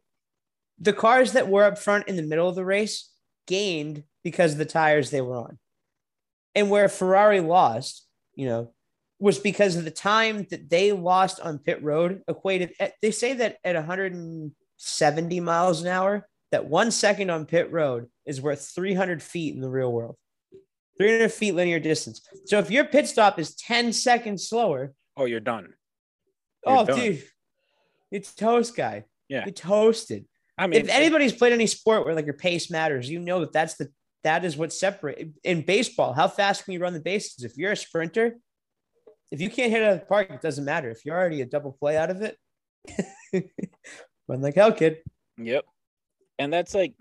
The 0.79 0.93
cars 0.93 1.33
that 1.33 1.47
were 1.47 1.63
up 1.63 1.77
front 1.77 2.07
in 2.07 2.15
the 2.15 2.23
middle 2.23 2.49
of 2.49 2.55
the 2.55 2.65
race 2.65 3.09
gained 3.47 4.03
because 4.23 4.53
of 4.53 4.57
the 4.57 4.65
tires 4.65 5.09
they 5.09 5.21
were 5.21 5.35
on. 5.35 5.59
And 6.55 6.69
where 6.69 6.89
Ferrari 6.89 7.39
lost, 7.39 8.05
you 8.35 8.47
know, 8.47 8.73
was 9.19 9.39
because 9.39 9.75
of 9.75 9.85
the 9.85 9.91
time 9.91 10.45
that 10.49 10.69
they 10.69 10.91
lost 10.91 11.39
on 11.39 11.59
pit 11.59 11.81
road 11.81 12.21
equated 12.27 12.73
at, 12.79 12.93
they 13.01 13.11
say 13.11 13.33
that 13.33 13.57
at 13.63 13.75
170 13.75 15.39
miles 15.39 15.81
an 15.81 15.87
hour, 15.87 16.27
that 16.51 16.65
one 16.65 16.91
second 16.91 17.29
on 17.29 17.45
pit 17.45 17.71
road 17.71 18.07
is 18.25 18.41
worth 18.41 18.71
300 18.75 19.21
feet 19.23 19.55
in 19.55 19.61
the 19.61 19.69
real 19.69 19.91
world. 19.91 20.15
300 20.97 21.31
feet 21.31 21.55
linear 21.55 21.79
distance. 21.79 22.21
So 22.45 22.59
if 22.59 22.69
your 22.69 22.83
pit 22.85 23.07
stop 23.07 23.39
is 23.39 23.55
10 23.55 23.93
seconds 23.93 24.47
slower, 24.47 24.93
Oh, 25.15 25.25
you're 25.25 25.39
done. 25.39 25.73
You're 26.65 26.77
oh, 26.77 26.85
done. 26.85 26.99
dude, 26.99 27.23
it's 28.11 28.33
toast, 28.33 28.75
guy. 28.75 29.05
Yeah. 29.27 29.45
You're 29.45 29.53
toasted. 29.53 30.25
I 30.57 30.67
mean, 30.67 30.81
if 30.81 30.89
anybody's 30.89 31.33
played 31.33 31.53
any 31.53 31.67
sport 31.67 32.05
where 32.05 32.13
like 32.15 32.25
your 32.25 32.35
pace 32.35 32.69
matters, 32.69 33.09
you 33.09 33.19
know 33.19 33.39
that 33.41 33.53
that's 33.53 33.75
the 33.75 33.89
that 34.23 34.45
is 34.45 34.55
what 34.55 34.71
separate 34.71 35.29
in 35.43 35.63
baseball. 35.63 36.13
How 36.13 36.27
fast 36.27 36.63
can 36.63 36.73
you 36.73 36.79
run 36.79 36.93
the 36.93 36.99
bases? 36.99 37.43
If 37.43 37.57
you're 37.57 37.71
a 37.73 37.77
sprinter, 37.77 38.37
if 39.31 39.41
you 39.41 39.49
can't 39.49 39.71
hit 39.71 39.81
it 39.81 39.85
out 39.85 39.93
of 39.93 39.99
the 40.01 40.05
park, 40.05 40.29
it 40.29 40.41
doesn't 40.41 40.63
matter. 40.63 40.89
If 40.89 41.05
you're 41.05 41.17
already 41.17 41.41
a 41.41 41.45
double 41.45 41.71
play 41.73 41.97
out 41.97 42.09
of 42.11 42.21
it, 42.21 42.37
run 44.27 44.41
like 44.41 44.55
hell, 44.55 44.71
kid. 44.71 44.97
Yep. 45.37 45.65
And 46.39 46.53
that's 46.53 46.73
like, 46.75 46.93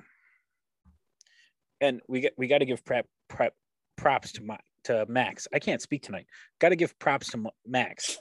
and 1.81 2.01
we 2.09 2.21
get 2.21 2.35
we 2.39 2.47
got 2.47 2.59
to 2.59 2.65
give 2.65 2.85
prep 2.85 3.07
prep 3.29 3.55
props 3.97 4.33
to 4.33 4.43
my 4.43 4.59
to 4.85 5.07
Max. 5.09 5.47
I 5.53 5.59
can't 5.59 5.81
speak 5.83 6.03
tonight. 6.03 6.27
Got 6.61 6.71
to 6.71 6.77
give 6.77 6.99
props 6.99 7.31
to 7.31 7.37
Ma- 7.37 7.51
Max. 7.67 8.19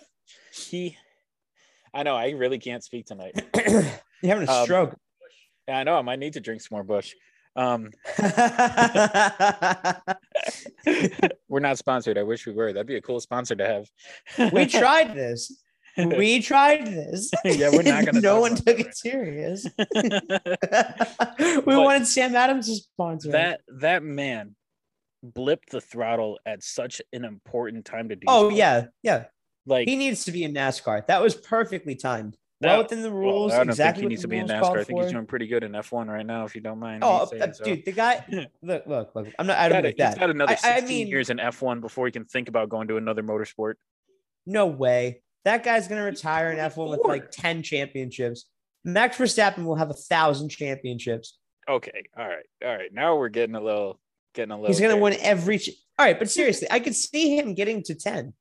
He, 0.54 0.98
I 1.94 2.04
know 2.04 2.16
I 2.16 2.32
really 2.32 2.60
can't 2.60 2.84
speak 2.84 3.06
tonight. 3.06 3.34
You're 3.66 3.84
having 4.24 4.48
a 4.48 4.52
Um, 4.52 4.64
stroke. 4.66 4.96
Yeah, 5.72 5.78
I 5.78 5.84
know 5.84 5.96
I 5.96 6.02
might 6.02 6.20
need 6.20 6.34
to 6.34 6.42
drink 6.42 6.60
some 6.60 6.76
more 6.76 6.84
Busch. 6.84 7.14
Um, 7.56 7.92
we're 11.48 11.62
not 11.62 11.78
sponsored. 11.78 12.18
I 12.18 12.24
wish 12.24 12.46
we 12.46 12.52
were. 12.52 12.74
That'd 12.74 12.88
be 12.88 12.98
a 12.98 13.02
cool 13.02 13.22
sponsor 13.22 13.56
to 13.56 13.66
have. 13.66 14.52
we 14.52 14.66
tried 14.66 15.16
this. 15.16 15.64
We 15.96 16.42
tried 16.52 16.88
this. 16.88 17.32
Yeah, 17.46 17.70
we're 17.72 17.84
not 17.84 18.06
gonna 18.06 18.20
no 18.20 18.42
one 18.42 18.56
took 18.56 18.66
that 18.66 18.80
it 18.80 18.98
serious. 18.98 19.66
we 19.80 21.62
But 21.64 21.82
wanted 21.82 22.06
Sam 22.06 22.36
Adams 22.36 22.68
to 22.68 22.76
sponsor. 22.76 23.34
us. 23.34 23.58
that 23.80 24.04
man 24.04 24.58
blipped 25.26 25.70
the 25.72 25.80
throttle 25.80 26.38
at 26.46 26.64
such 26.64 27.02
an 27.14 27.24
important 27.24 27.86
time 27.86 28.10
to 28.10 28.18
do. 28.18 28.26
Oh 28.28 28.50
so. 28.50 28.56
yeah, 28.58 28.88
yeah. 29.04 29.26
like 29.66 29.88
He 29.88 29.96
needs 29.96 30.26
to 30.26 30.34
be 30.34 30.44
in 30.44 30.54
NASCAR. 30.54 31.08
That 31.08 31.22
was 31.22 31.34
perfectly 31.34 31.96
timed. 31.96 32.36
Well 32.62 32.78
That- 32.78 32.84
within 32.84 33.02
the 33.02 33.10
Well, 33.10 33.20
rules. 33.20 33.54
I 33.54 33.58
don't 33.58 33.70
exactly 33.70 34.02
think 34.02 34.10
he 34.10 34.10
needs 34.10 34.22
to 34.22 34.28
be 34.28 34.38
in 34.38 34.48
NASCAR. 34.48 34.80
I 34.80 34.84
think 34.84 35.02
he's 35.02 35.12
doing 35.12 35.26
pretty 35.26 35.48
good 35.48 35.64
in 35.64 35.72
F1 35.72 36.08
right 36.08 36.26
now, 36.26 36.46
if 36.46 36.54
you 36.56 36.62
don't 36.62 36.80
mind. 36.80 37.04
Oh, 37.04 37.26
saying 37.26 37.42
uh, 37.42 37.54
so. 37.54 37.64
dude, 37.64 37.86
the 37.86 37.92
guy. 37.92 38.24
Look, 38.62 38.86
look, 38.86 39.16
look. 39.16 39.28
I'm 39.40 39.48
not. 39.48 39.58
I 39.58 39.68
don't 39.70 39.78
got, 39.80 39.84
like 39.86 39.96
he's 39.98 40.06
that. 40.06 40.20
got 40.20 40.30
another 40.30 40.52
I- 40.52 40.54
I 40.54 40.76
16 40.80 40.88
mean- 40.88 41.08
years 41.08 41.30
in 41.32 41.38
F1 41.38 41.82
before 41.82 42.06
he 42.06 42.12
can 42.12 42.26
think 42.26 42.50
about 42.50 42.70
going 42.70 42.88
to 42.90 42.98
another 42.98 43.24
motorsport. 43.24 43.74
No 44.46 44.68
way. 44.68 45.22
That 45.46 45.64
guy's 45.64 45.88
gonna 45.88 46.04
retire 46.04 46.52
in 46.52 46.58
F1 46.60 46.90
with 46.90 47.02
like 47.04 47.32
10 47.32 47.64
championships. 47.64 48.46
Max 48.84 49.18
Verstappen 49.18 49.66
will 49.66 49.76
have 49.76 49.90
a 49.90 49.94
thousand 49.96 50.50
championships. 50.50 51.40
Okay, 51.70 52.04
all 52.18 52.28
right, 52.28 52.46
all 52.64 52.76
right. 52.76 52.94
Now 52.94 53.16
we're 53.18 53.30
getting 53.30 53.56
a 53.56 53.62
little, 53.62 54.00
getting 54.36 54.52
a 54.52 54.56
little. 54.56 54.68
He's 54.68 54.80
gonna 54.80 54.98
win 54.98 55.16
every. 55.20 55.58
ch- 55.60 55.72
All 55.98 56.06
right, 56.06 56.18
but 56.18 56.30
seriously, 56.30 56.68
I 56.70 56.80
could 56.80 56.96
see 56.96 57.38
him 57.38 57.54
getting 57.56 57.82
to 57.84 57.96
10. 57.96 58.34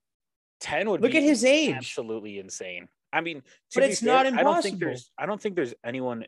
10 0.60 0.90
would 0.90 1.00
Look 1.00 1.12
be 1.12 1.18
at 1.18 1.22
his 1.22 1.42
age. 1.44 1.74
absolutely 1.74 2.38
insane. 2.38 2.88
I 3.12 3.20
mean, 3.20 3.40
to 3.40 3.44
But 3.80 3.82
it's 3.84 4.00
fair, 4.00 4.12
not 4.12 4.26
I 4.26 4.42
don't 4.42 4.62
think 4.62 4.74
impossible. 4.74 4.78
there's 4.80 5.10
I 5.18 5.26
don't 5.26 5.40
think 5.40 5.56
there's 5.56 5.74
anyone 5.84 6.24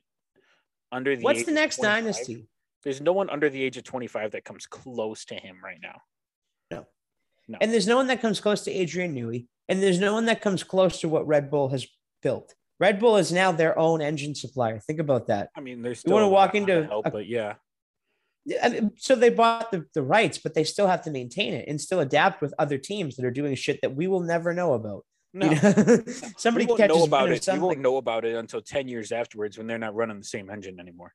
under 0.91 1.17
the 1.17 1.23
What's 1.23 1.41
age 1.41 1.47
the 1.47 1.53
next 1.53 1.77
25. 1.77 2.03
dynasty? 2.03 2.47
There's 2.83 3.01
no 3.01 3.13
one 3.13 3.31
under 3.31 3.49
the 3.49 3.63
age 3.63 3.77
of 3.77 3.85
25 3.85 4.33
that 4.33 4.45
comes 4.45 4.67
close 4.67 5.25
to 5.27 5.35
him 5.35 5.59
right 5.63 5.79
now. 5.81 6.01
No. 6.71 6.87
No. 7.49 7.59
And 7.61 7.73
there's 7.73 7.87
no 7.87 7.97
one 7.97 8.09
that 8.09 8.21
comes 8.21 8.41
close 8.41 8.63
to 8.65 8.73
Adrian 8.73 9.15
Newey, 9.15 9.47
and 9.69 9.83
there's 9.83 10.01
no 10.01 10.13
one 10.15 10.27
that 10.27 10.41
comes 10.41 10.65
close 10.65 11.01
to 11.01 11.09
what 11.09 11.27
Red 11.27 11.51
Bull 11.51 11.69
has 11.69 11.87
built. 12.23 12.55
Red 12.81 12.99
Bull 12.99 13.17
is 13.17 13.31
now 13.33 13.53
their 13.53 13.79
own 13.79 14.01
engine 14.03 14.35
supplier. 14.35 14.81
Think 14.81 14.99
about 14.99 15.29
that. 15.29 15.51
I 15.57 15.61
mean, 15.61 15.83
there's 15.83 15.99
You 15.99 16.09
still 16.09 16.15
wanna 16.15 16.29
walk 16.29 16.55
into 16.57 16.85
help, 16.85 17.07
a- 17.07 17.11
but 17.13 17.27
yeah. 17.27 17.55
I 18.61 18.69
mean, 18.71 18.91
so 18.97 19.15
they 19.15 19.31
bought 19.31 19.71
the, 19.71 19.87
the 19.95 20.03
rights, 20.03 20.39
but 20.39 20.55
they 20.55 20.65
still 20.65 20.89
have 20.89 21.03
to 21.03 21.13
maintain 21.13 21.55
it 21.55 21.69
and 21.69 21.81
still 21.81 22.01
adapt 22.01 22.43
with 22.43 22.53
other 22.59 22.77
teams 22.77 23.15
that 23.15 23.25
are 23.25 23.31
doing 23.31 23.55
shit 23.55 23.81
that 23.83 23.95
we 23.95 24.09
will 24.09 24.19
never 24.21 24.53
know 24.53 24.73
about. 24.73 25.05
No. 25.35 25.51
You 25.51 25.55
know? 25.55 26.03
Somebody 26.37 26.67
won't 26.67 26.79
catches 26.79 26.97
know 26.97 27.05
about 27.05 27.31
it. 27.31 27.47
We 27.51 27.59
won't 27.59 27.81
know 27.81 27.97
about 27.97 28.25
it 28.25 28.35
until 28.35 28.61
10 28.61 28.89
years 28.89 29.13
afterwards 29.13 29.57
when 29.59 29.67
they're 29.67 29.79
not 29.79 29.95
running 29.95 30.19
the 30.19 30.25
same 30.25 30.51
engine 30.51 30.79
anymore. 30.79 31.13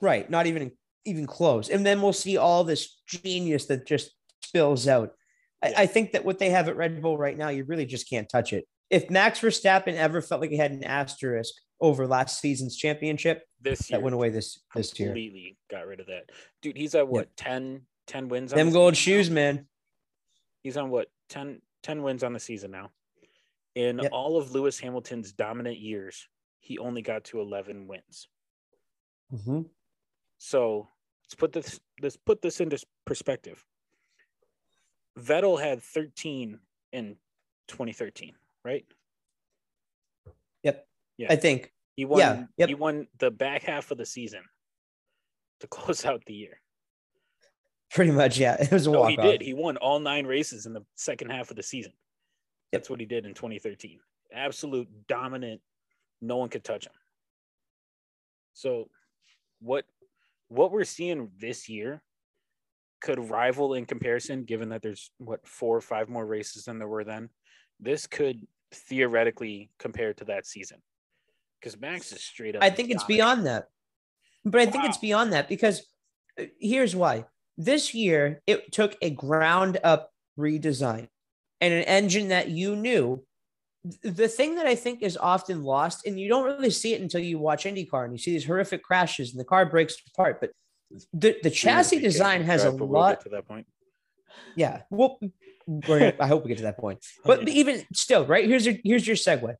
Right. 0.00 0.28
Not 0.28 0.46
even 0.46 0.72
even 1.04 1.26
close. 1.26 1.68
And 1.70 1.84
then 1.84 2.02
we'll 2.02 2.12
see 2.12 2.36
all 2.36 2.62
this 2.62 3.00
genius 3.06 3.66
that 3.66 3.86
just 3.86 4.12
spills 4.42 4.86
out. 4.86 5.14
Yeah. 5.62 5.72
I, 5.76 5.82
I 5.82 5.86
think 5.86 6.12
that 6.12 6.24
what 6.24 6.38
they 6.38 6.50
have 6.50 6.68
at 6.68 6.76
Red 6.76 7.00
Bull 7.00 7.16
right 7.16 7.36
now, 7.36 7.48
you 7.48 7.64
really 7.64 7.86
just 7.86 8.08
can't 8.08 8.28
touch 8.28 8.52
it. 8.52 8.66
If 8.90 9.08
Max 9.08 9.40
Verstappen 9.40 9.94
ever 9.94 10.20
felt 10.20 10.40
like 10.40 10.50
he 10.50 10.56
had 10.56 10.72
an 10.72 10.84
asterisk 10.84 11.54
over 11.80 12.06
last 12.06 12.40
season's 12.40 12.76
championship, 12.76 13.44
This 13.60 13.90
year 13.90 13.98
that 13.98 14.04
went 14.04 14.14
away 14.14 14.30
this 14.30 14.60
this 14.74 14.98
year. 14.98 15.08
completely 15.08 15.56
got 15.70 15.86
rid 15.86 16.00
of 16.00 16.06
that. 16.06 16.30
Dude, 16.60 16.76
he's 16.76 16.94
at 16.94 17.08
what 17.08 17.34
10 17.36 17.82
10 18.06 18.28
wins 18.28 18.52
on 18.52 18.58
Them 18.58 18.72
gold 18.72 18.96
season 18.96 19.12
shoes, 19.14 19.30
man. 19.30 19.66
He's 20.62 20.76
on 20.76 20.90
what 20.90 21.06
10 21.30 21.62
10 21.82 22.02
wins 22.02 22.22
on 22.22 22.32
the 22.32 22.40
season 22.40 22.72
now. 22.72 22.90
In 23.80 23.98
Yep. 23.98 24.12
all 24.12 24.36
of 24.36 24.50
Lewis 24.52 24.78
Hamilton's 24.78 25.32
dominant 25.32 25.78
years, 25.78 26.28
he 26.58 26.76
only 26.78 27.00
got 27.00 27.24
to 27.24 27.40
11 27.40 27.86
wins. 27.86 28.28
Mhm. 29.32 29.70
So 30.36 30.90
let's 31.24 31.34
put 31.34 31.52
this 31.52 31.80
let's 32.02 32.16
put 32.16 32.42
this 32.42 32.60
into 32.60 32.78
perspective. 33.06 33.64
Vettel 35.18 35.58
had 35.60 35.82
13 35.82 36.60
in 36.92 37.18
2013, 37.68 38.36
right? 38.64 38.84
Yep. 40.62 40.86
Yeah. 41.16 41.32
I 41.32 41.36
think. 41.36 41.72
He 41.96 42.04
won 42.04 42.18
Yeah, 42.18 42.46
yep. 42.58 42.68
he 42.68 42.74
won 42.74 43.08
the 43.18 43.30
back 43.30 43.62
half 43.62 43.90
of 43.90 43.98
the 43.98 44.06
season 44.06 44.42
to 45.60 45.66
close 45.76 46.04
out 46.04 46.22
the 46.26 46.34
year. 46.34 46.60
Pretty 47.90 48.10
much, 48.12 48.38
yeah. 48.38 48.56
It 48.60 48.70
was 48.72 48.86
a 48.86 48.90
No, 48.90 49.00
walk 49.00 49.10
he 49.10 49.16
did. 49.16 49.40
He 49.40 49.54
won 49.54 49.76
all 49.78 50.00
nine 50.00 50.26
races 50.26 50.66
in 50.66 50.74
the 50.74 50.84
second 50.96 51.30
half 51.30 51.50
of 51.50 51.56
the 51.56 51.62
season. 51.62 51.92
That's 52.72 52.88
what 52.88 53.00
he 53.00 53.06
did 53.06 53.26
in 53.26 53.34
2013. 53.34 53.98
Absolute 54.32 54.88
dominant. 55.08 55.60
No 56.20 56.36
one 56.36 56.48
could 56.48 56.64
touch 56.64 56.86
him. 56.86 56.92
So, 58.54 58.88
what 59.60 59.84
what 60.48 60.72
we're 60.72 60.84
seeing 60.84 61.30
this 61.38 61.68
year 61.68 62.02
could 63.00 63.30
rival 63.30 63.74
in 63.74 63.86
comparison, 63.86 64.44
given 64.44 64.68
that 64.70 64.82
there's 64.82 65.10
what 65.18 65.46
four 65.46 65.76
or 65.76 65.80
five 65.80 66.08
more 66.08 66.26
races 66.26 66.64
than 66.64 66.78
there 66.78 66.88
were 66.88 67.04
then. 67.04 67.30
This 67.80 68.06
could 68.06 68.46
theoretically 68.72 69.70
compare 69.78 70.12
to 70.14 70.24
that 70.26 70.46
season 70.46 70.78
because 71.58 71.80
Max 71.80 72.12
is 72.12 72.22
straight 72.22 72.56
up. 72.56 72.62
I 72.62 72.70
think 72.70 72.90
it's 72.90 73.04
beyond 73.04 73.46
that. 73.46 73.68
But 74.44 74.60
I 74.60 74.66
think 74.66 74.84
it's 74.84 74.98
beyond 74.98 75.32
that 75.32 75.48
because 75.48 75.86
uh, 76.38 76.44
here's 76.58 76.96
why. 76.96 77.24
This 77.58 77.94
year, 77.94 78.40
it 78.46 78.72
took 78.72 78.96
a 79.02 79.10
ground 79.10 79.78
up 79.84 80.12
redesign 80.38 81.08
and 81.60 81.72
an 81.74 81.82
engine 81.84 82.28
that 82.28 82.48
you 82.48 82.76
knew. 82.76 83.22
The 84.02 84.28
thing 84.28 84.56
that 84.56 84.66
I 84.66 84.74
think 84.74 85.02
is 85.02 85.16
often 85.16 85.62
lost, 85.62 86.06
and 86.06 86.20
you 86.20 86.28
don't 86.28 86.44
really 86.44 86.70
see 86.70 86.92
it 86.92 87.00
until 87.00 87.20
you 87.22 87.38
watch 87.38 87.64
IndyCar 87.64 88.04
and 88.04 88.12
you 88.12 88.18
see 88.18 88.32
these 88.32 88.44
horrific 88.44 88.82
crashes 88.82 89.30
and 89.30 89.40
the 89.40 89.44
car 89.44 89.64
breaks 89.64 89.96
apart. 90.12 90.38
But 90.40 90.50
the, 91.14 91.36
the 91.42 91.50
chassis 91.50 91.96
Really 91.96 92.08
design 92.08 92.42
has 92.42 92.64
a 92.64 92.70
lot. 92.70 93.20
to 93.22 93.30
that 93.30 93.48
point. 93.48 93.66
Yeah. 94.54 94.82
Well, 94.90 95.18
gonna, 95.86 96.12
I 96.20 96.26
hope 96.26 96.44
we 96.44 96.48
get 96.48 96.58
to 96.58 96.64
that 96.64 96.78
point. 96.78 96.98
But 97.24 97.48
Yeah. 97.48 97.54
even 97.54 97.82
still, 97.94 98.26
right? 98.26 98.46
Here's 98.46 98.66
your 98.66 98.76
here's 98.84 99.06
your 99.06 99.16
segue. 99.16 99.54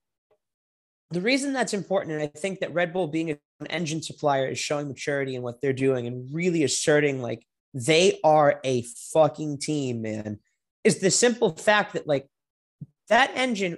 The 1.13 1.21
reason 1.21 1.53
that's 1.53 1.73
important, 1.75 2.13
and 2.15 2.23
I 2.23 2.27
think 2.27 2.61
that 2.61 2.73
Red 2.75 2.93
Bull 2.93 3.09
being 3.09 3.31
an 3.31 3.39
engine 3.69 4.03
supplier 4.03 4.47
is 4.49 4.59
showing 4.59 4.87
maturity 4.87 5.35
in 5.35 5.43
what 5.43 5.61
they're 5.61 5.73
doing 5.73 6.07
and 6.07 6.29
really 6.33 6.63
asserting 6.63 7.21
like 7.23 7.45
they 7.75 8.21
are 8.23 8.61
a 8.65 8.83
fucking 9.13 9.59
team, 9.59 10.03
man, 10.03 10.39
is 10.85 11.01
the 11.01 11.11
simple 11.11 11.55
fact 11.57 11.93
that 11.93 12.07
like 12.07 12.27
that 13.09 13.31
engine 13.35 13.77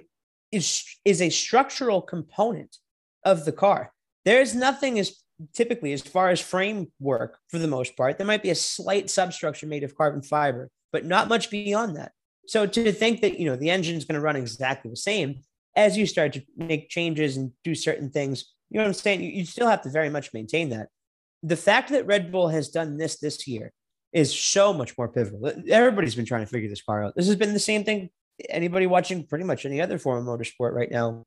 is 0.51 0.83
is 1.03 1.21
a 1.21 1.29
structural 1.29 2.01
component 2.01 2.77
of 3.25 3.45
the 3.45 3.51
car. 3.51 3.91
There's 4.25 4.55
nothing 4.55 4.99
as 4.99 5.23
typically 5.53 5.93
as 5.93 6.01
far 6.01 6.29
as 6.29 6.39
framework 6.39 7.37
for 7.49 7.57
the 7.57 7.67
most 7.67 7.97
part. 7.97 8.17
There 8.17 8.27
might 8.27 8.43
be 8.43 8.51
a 8.51 8.55
slight 8.55 9.09
substructure 9.09 9.65
made 9.65 9.83
of 9.83 9.97
carbon 9.97 10.21
fiber, 10.21 10.69
but 10.91 11.05
not 11.05 11.27
much 11.27 11.49
beyond 11.49 11.97
that. 11.97 12.11
So 12.47 12.65
to 12.65 12.91
think 12.91 13.21
that 13.21 13.39
you 13.39 13.45
know 13.45 13.55
the 13.55 13.69
engine 13.69 13.95
is 13.95 14.05
going 14.05 14.15
to 14.15 14.21
run 14.21 14.35
exactly 14.35 14.91
the 14.91 14.97
same 14.97 15.41
as 15.75 15.97
you 15.97 16.05
start 16.05 16.33
to 16.33 16.43
make 16.55 16.89
changes 16.89 17.35
and 17.35 17.51
do 17.63 17.73
certain 17.73 18.11
things, 18.11 18.53
you 18.69 18.77
know 18.77 18.83
what 18.83 18.89
I'm 18.89 18.93
saying? 18.93 19.21
You, 19.21 19.29
you 19.29 19.45
still 19.45 19.67
have 19.67 19.81
to 19.81 19.89
very 19.89 20.09
much 20.09 20.33
maintain 20.33 20.69
that. 20.69 20.89
The 21.41 21.57
fact 21.57 21.89
that 21.89 22.05
Red 22.05 22.31
Bull 22.31 22.49
has 22.49 22.69
done 22.69 22.97
this 22.97 23.19
this 23.19 23.47
year 23.47 23.73
is 24.13 24.37
so 24.37 24.73
much 24.73 24.97
more 24.97 25.07
pivotal. 25.07 25.51
Everybody's 25.69 26.15
been 26.15 26.25
trying 26.25 26.41
to 26.45 26.47
figure 26.47 26.69
this 26.69 26.81
car 26.83 27.03
out. 27.03 27.15
This 27.15 27.27
has 27.27 27.35
been 27.35 27.53
the 27.53 27.59
same 27.59 27.83
thing. 27.83 28.09
Anybody 28.49 28.85
watching 28.87 29.25
pretty 29.25 29.43
much 29.43 29.65
any 29.65 29.81
other 29.81 29.97
form 29.97 30.27
of 30.27 30.39
motorsport 30.39 30.73
right 30.73 30.91
now 30.91 31.23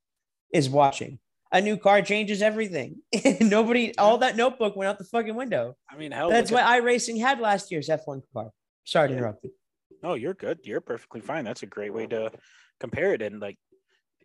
is 0.53 0.69
watching. 0.71 1.19
A 1.53 1.61
new 1.61 1.77
car 1.77 2.03
changes 2.03 2.43
everything. 2.43 2.97
Nobody, 3.41 3.97
all 3.99 4.19
that 4.19 4.37
notebook 4.37 4.77
went 4.77 4.89
out 4.89 4.99
the 4.99 5.05
fucking 5.05 5.35
window. 5.35 5.77
I 5.91 5.97
mean, 5.97 6.11
hell, 6.13 6.29
That's 6.31 6.51
why 6.51 6.61
at- 6.61 6.83
iRacing 6.83 7.21
had 7.21 7.41
last 7.41 7.71
year's 7.71 7.89
F1 7.89 8.23
car. 8.33 8.51
Sorry 8.85 9.09
to 9.09 9.15
Yeah. 9.15 9.19
interrupt 9.19 9.45
you. 9.45 9.51
No, 10.03 10.15
you're 10.15 10.35
good. 10.35 10.59
You're 10.65 10.81
perfectly 10.81 11.21
fine. 11.21 11.45
That's 11.45 11.63
a 11.63 11.67
great 11.67 11.93
way 11.93 12.07
to 12.09 12.31
compare 12.81 13.15
it. 13.15 13.23
And 13.23 13.41
like 13.41 13.57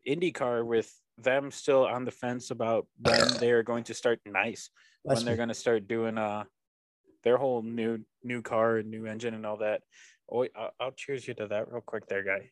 IndyCar, 0.07 0.65
with 0.65 0.91
them 1.17 1.51
still 1.51 1.85
on 1.85 2.05
the 2.05 2.11
fence 2.11 2.51
about 2.51 2.87
when 2.99 3.19
they're 3.39 3.63
going 3.63 3.83
to 3.85 3.93
start 3.93 4.19
nice, 4.25 4.69
Bless 5.05 5.17
when 5.17 5.25
they're 5.25 5.35
going 5.37 5.49
to 5.49 5.55
start 5.55 5.87
doing 5.87 6.17
uh 6.17 6.43
their 7.23 7.37
whole 7.37 7.61
new 7.61 7.99
new 8.23 8.41
car 8.41 8.77
and 8.77 8.89
new 8.89 9.05
engine 9.05 9.33
and 9.33 9.45
all 9.45 9.57
that. 9.57 9.81
Oh, 10.31 10.45
I'll, 10.55 10.71
I'll 10.79 10.91
cheers 10.91 11.27
you 11.27 11.33
to 11.35 11.47
that 11.47 11.71
real 11.71 11.81
quick, 11.81 12.07
there, 12.07 12.23
guy. 12.23 12.49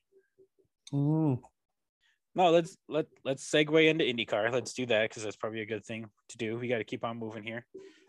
Mm. 0.94 1.40
No, 2.36 2.52
let's 2.52 2.78
let 2.88 3.08
let's 3.26 3.50
segue 3.50 3.90
into 3.90 4.04
IndyCar. 4.06 4.52
Let's 4.52 4.74
do 4.74 4.86
that 4.88 5.10
because 5.10 5.24
that's 5.24 5.36
probably 5.36 5.62
a 5.62 5.66
good 5.66 5.86
thing 5.86 6.06
to 6.30 6.38
do. 6.38 6.58
We 6.58 6.68
got 6.68 6.78
to 6.78 6.84
keep 6.84 7.04
on 7.04 7.18
moving 7.18 7.44
here. 7.44 7.66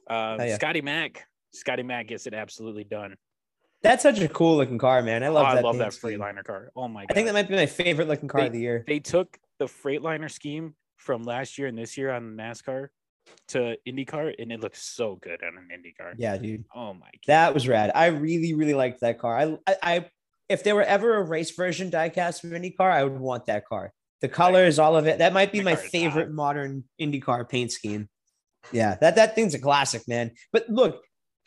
Uh, 0.09 0.37
Oh, 0.41 0.45
yeah. 0.45 0.55
Scotty 0.57 0.83
Mack, 0.83 1.25
Scotty 1.53 1.83
Mack 1.83 2.09
gets 2.09 2.27
it 2.27 2.35
absolutely 2.35 2.85
done. 2.85 3.17
That's 3.83 4.03
such 4.03 4.21
a 4.21 4.29
cool 4.29 4.57
looking 4.57 4.77
car, 4.79 5.03
man. 5.03 5.23
I 5.23 5.29
Oh, 5.29 5.33
love 5.35 5.47
I 5.47 5.55
that. 5.57 5.65
love 5.65 5.79
paint 5.79 5.93
that. 5.93 6.01
Freightliner 6.01 6.45
car. 6.45 6.71
Oh 6.77 6.87
my 6.89 7.03
god! 7.03 7.07
I 7.11 7.15
think 7.15 7.27
that 7.29 7.33
might 7.33 7.49
be 7.49 7.55
my 7.55 7.67
favorite 7.67 8.09
looking 8.09 8.29
car 8.29 8.43
of 8.43 8.53
the 8.53 8.61
year. 8.61 8.85
they 8.87 9.01
took 9.01 9.39
the 9.59 9.67
Freightliner 9.67 10.31
scheme 10.31 10.75
from 10.97 11.23
last 11.23 11.57
year 11.59 11.67
and 11.67 11.79
this 11.79 11.97
year 11.97 12.11
on 12.11 12.37
NASCAR 12.37 12.89
to 13.49 13.77
IndyCar, 13.87 14.35
and 14.39 14.53
it 14.53 14.61
looks 14.61 14.83
so 14.83 15.17
good 15.17 15.41
on 15.43 15.57
an 15.57 15.69
IndyCar. 15.73 16.15
Yeah, 16.19 16.37
dude. 16.37 16.65
Oh 16.75 16.95
my 16.95 17.01
god. 17.01 17.27
That 17.27 17.55
was 17.55 17.69
rad. 17.69 17.91
I 17.95 18.07
really, 18.07 18.55
really 18.55 18.75
liked 18.75 19.01
that 19.01 19.19
car. 19.19 19.37
I, 19.37 19.57
I, 19.67 19.77
I 19.83 20.11
if 20.49 20.65
there 20.65 20.75
were 20.75 20.83
ever 20.83 21.17
a 21.17 21.23
race 21.23 21.53
version 21.53 21.91
diecast 21.91 22.45
of 22.45 22.51
IndyCar, 22.51 22.91
I 22.91 23.05
would 23.05 23.21
want 23.21 23.47
that 23.47 23.67
car. 23.67 23.93
The 24.21 24.29
colors, 24.29 24.79
all 24.79 24.97
of 24.97 25.07
it. 25.07 25.19
That 25.19 25.33
might 25.33 25.53
be 25.53 25.63
my 25.63 25.77
favorite 25.77 26.31
modern 26.31 26.85
IndyCar 27.01 27.49
paint 27.49 27.73
scheme. 27.73 28.09
Yeah, 28.73 28.97
that 29.01 29.17
that 29.17 29.35
thing's 29.35 29.55
a 29.55 29.59
classic, 29.59 30.07
man. 30.07 30.33
But 30.53 30.69
look, 30.69 31.03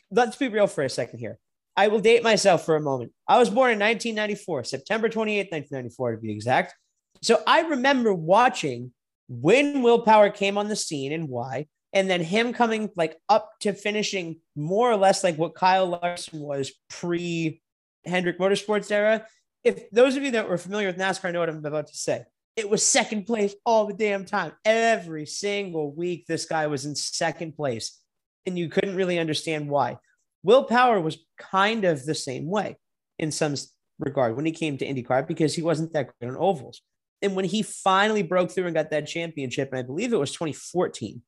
let's 0.09 0.35
be 0.35 0.47
real 0.47 0.67
for 0.67 0.83
a 0.83 0.89
second 0.89 1.19
here. 1.19 1.37
I 1.75 1.87
will 1.87 1.99
date 1.99 2.23
myself 2.23 2.65
for 2.65 2.75
a 2.75 2.81
moment. 2.81 3.11
I 3.27 3.39
was 3.39 3.49
born 3.49 3.71
in 3.71 3.79
1994, 3.79 4.63
September 4.63 5.09
28th, 5.09 5.51
1994 5.51 6.11
to 6.11 6.17
be 6.19 6.31
exact. 6.31 6.75
So 7.21 7.41
I 7.47 7.61
remember 7.61 8.13
watching 8.13 8.91
when 9.27 9.81
Will 9.81 10.01
Power 10.01 10.29
came 10.29 10.57
on 10.57 10.67
the 10.67 10.75
scene 10.75 11.11
and 11.11 11.29
why, 11.29 11.67
and 11.93 12.09
then 12.09 12.21
him 12.21 12.53
coming 12.53 12.89
like 12.95 13.17
up 13.29 13.51
to 13.61 13.73
finishing 13.73 14.39
more 14.55 14.91
or 14.91 14.97
less 14.97 15.23
like 15.23 15.37
what 15.37 15.55
Kyle 15.55 15.87
Larson 15.87 16.39
was 16.39 16.71
pre 16.89 17.61
Hendrick 18.05 18.39
Motorsports 18.39 18.91
era. 18.91 19.25
If 19.63 19.89
those 19.91 20.17
of 20.17 20.23
you 20.23 20.31
that 20.31 20.49
were 20.49 20.57
familiar 20.57 20.87
with 20.87 20.97
NASCAR 20.97 21.31
know 21.31 21.39
what 21.39 21.49
I'm 21.49 21.65
about 21.65 21.87
to 21.87 21.95
say, 21.95 22.23
it 22.55 22.69
was 22.69 22.85
second 22.85 23.25
place 23.25 23.55
all 23.65 23.85
the 23.85 23.93
damn 23.93 24.25
time. 24.25 24.51
Every 24.65 25.25
single 25.25 25.93
week, 25.93 26.25
this 26.27 26.45
guy 26.45 26.67
was 26.67 26.85
in 26.85 26.95
second 26.95 27.55
place, 27.55 27.99
and 28.45 28.57
you 28.57 28.69
couldn't 28.69 28.95
really 28.95 29.19
understand 29.19 29.69
why. 29.69 29.97
Will 30.43 30.65
Power 30.65 30.99
was 30.99 31.25
kind 31.37 31.85
of 31.85 32.05
the 32.05 32.15
same 32.15 32.49
way 32.49 32.77
in 33.17 33.31
some 33.31 33.55
regard 33.99 34.35
when 34.35 34.45
he 34.45 34.51
came 34.51 34.77
to 34.77 34.85
IndyCar 34.85 35.27
because 35.27 35.55
he 35.55 35.61
wasn't 35.61 35.93
that 35.93 36.11
good 36.19 36.29
on 36.29 36.35
ovals. 36.35 36.81
And 37.23 37.35
when 37.35 37.45
he 37.45 37.63
finally 37.63 38.21
broke 38.21 38.51
through 38.51 38.65
and 38.65 38.75
got 38.75 38.91
that 38.91 39.07
championship, 39.07 39.69
and 39.71 39.79
I 39.79 39.81
believe 39.81 40.13
it 40.13 40.19
was 40.19 40.31
2014, 40.31 41.21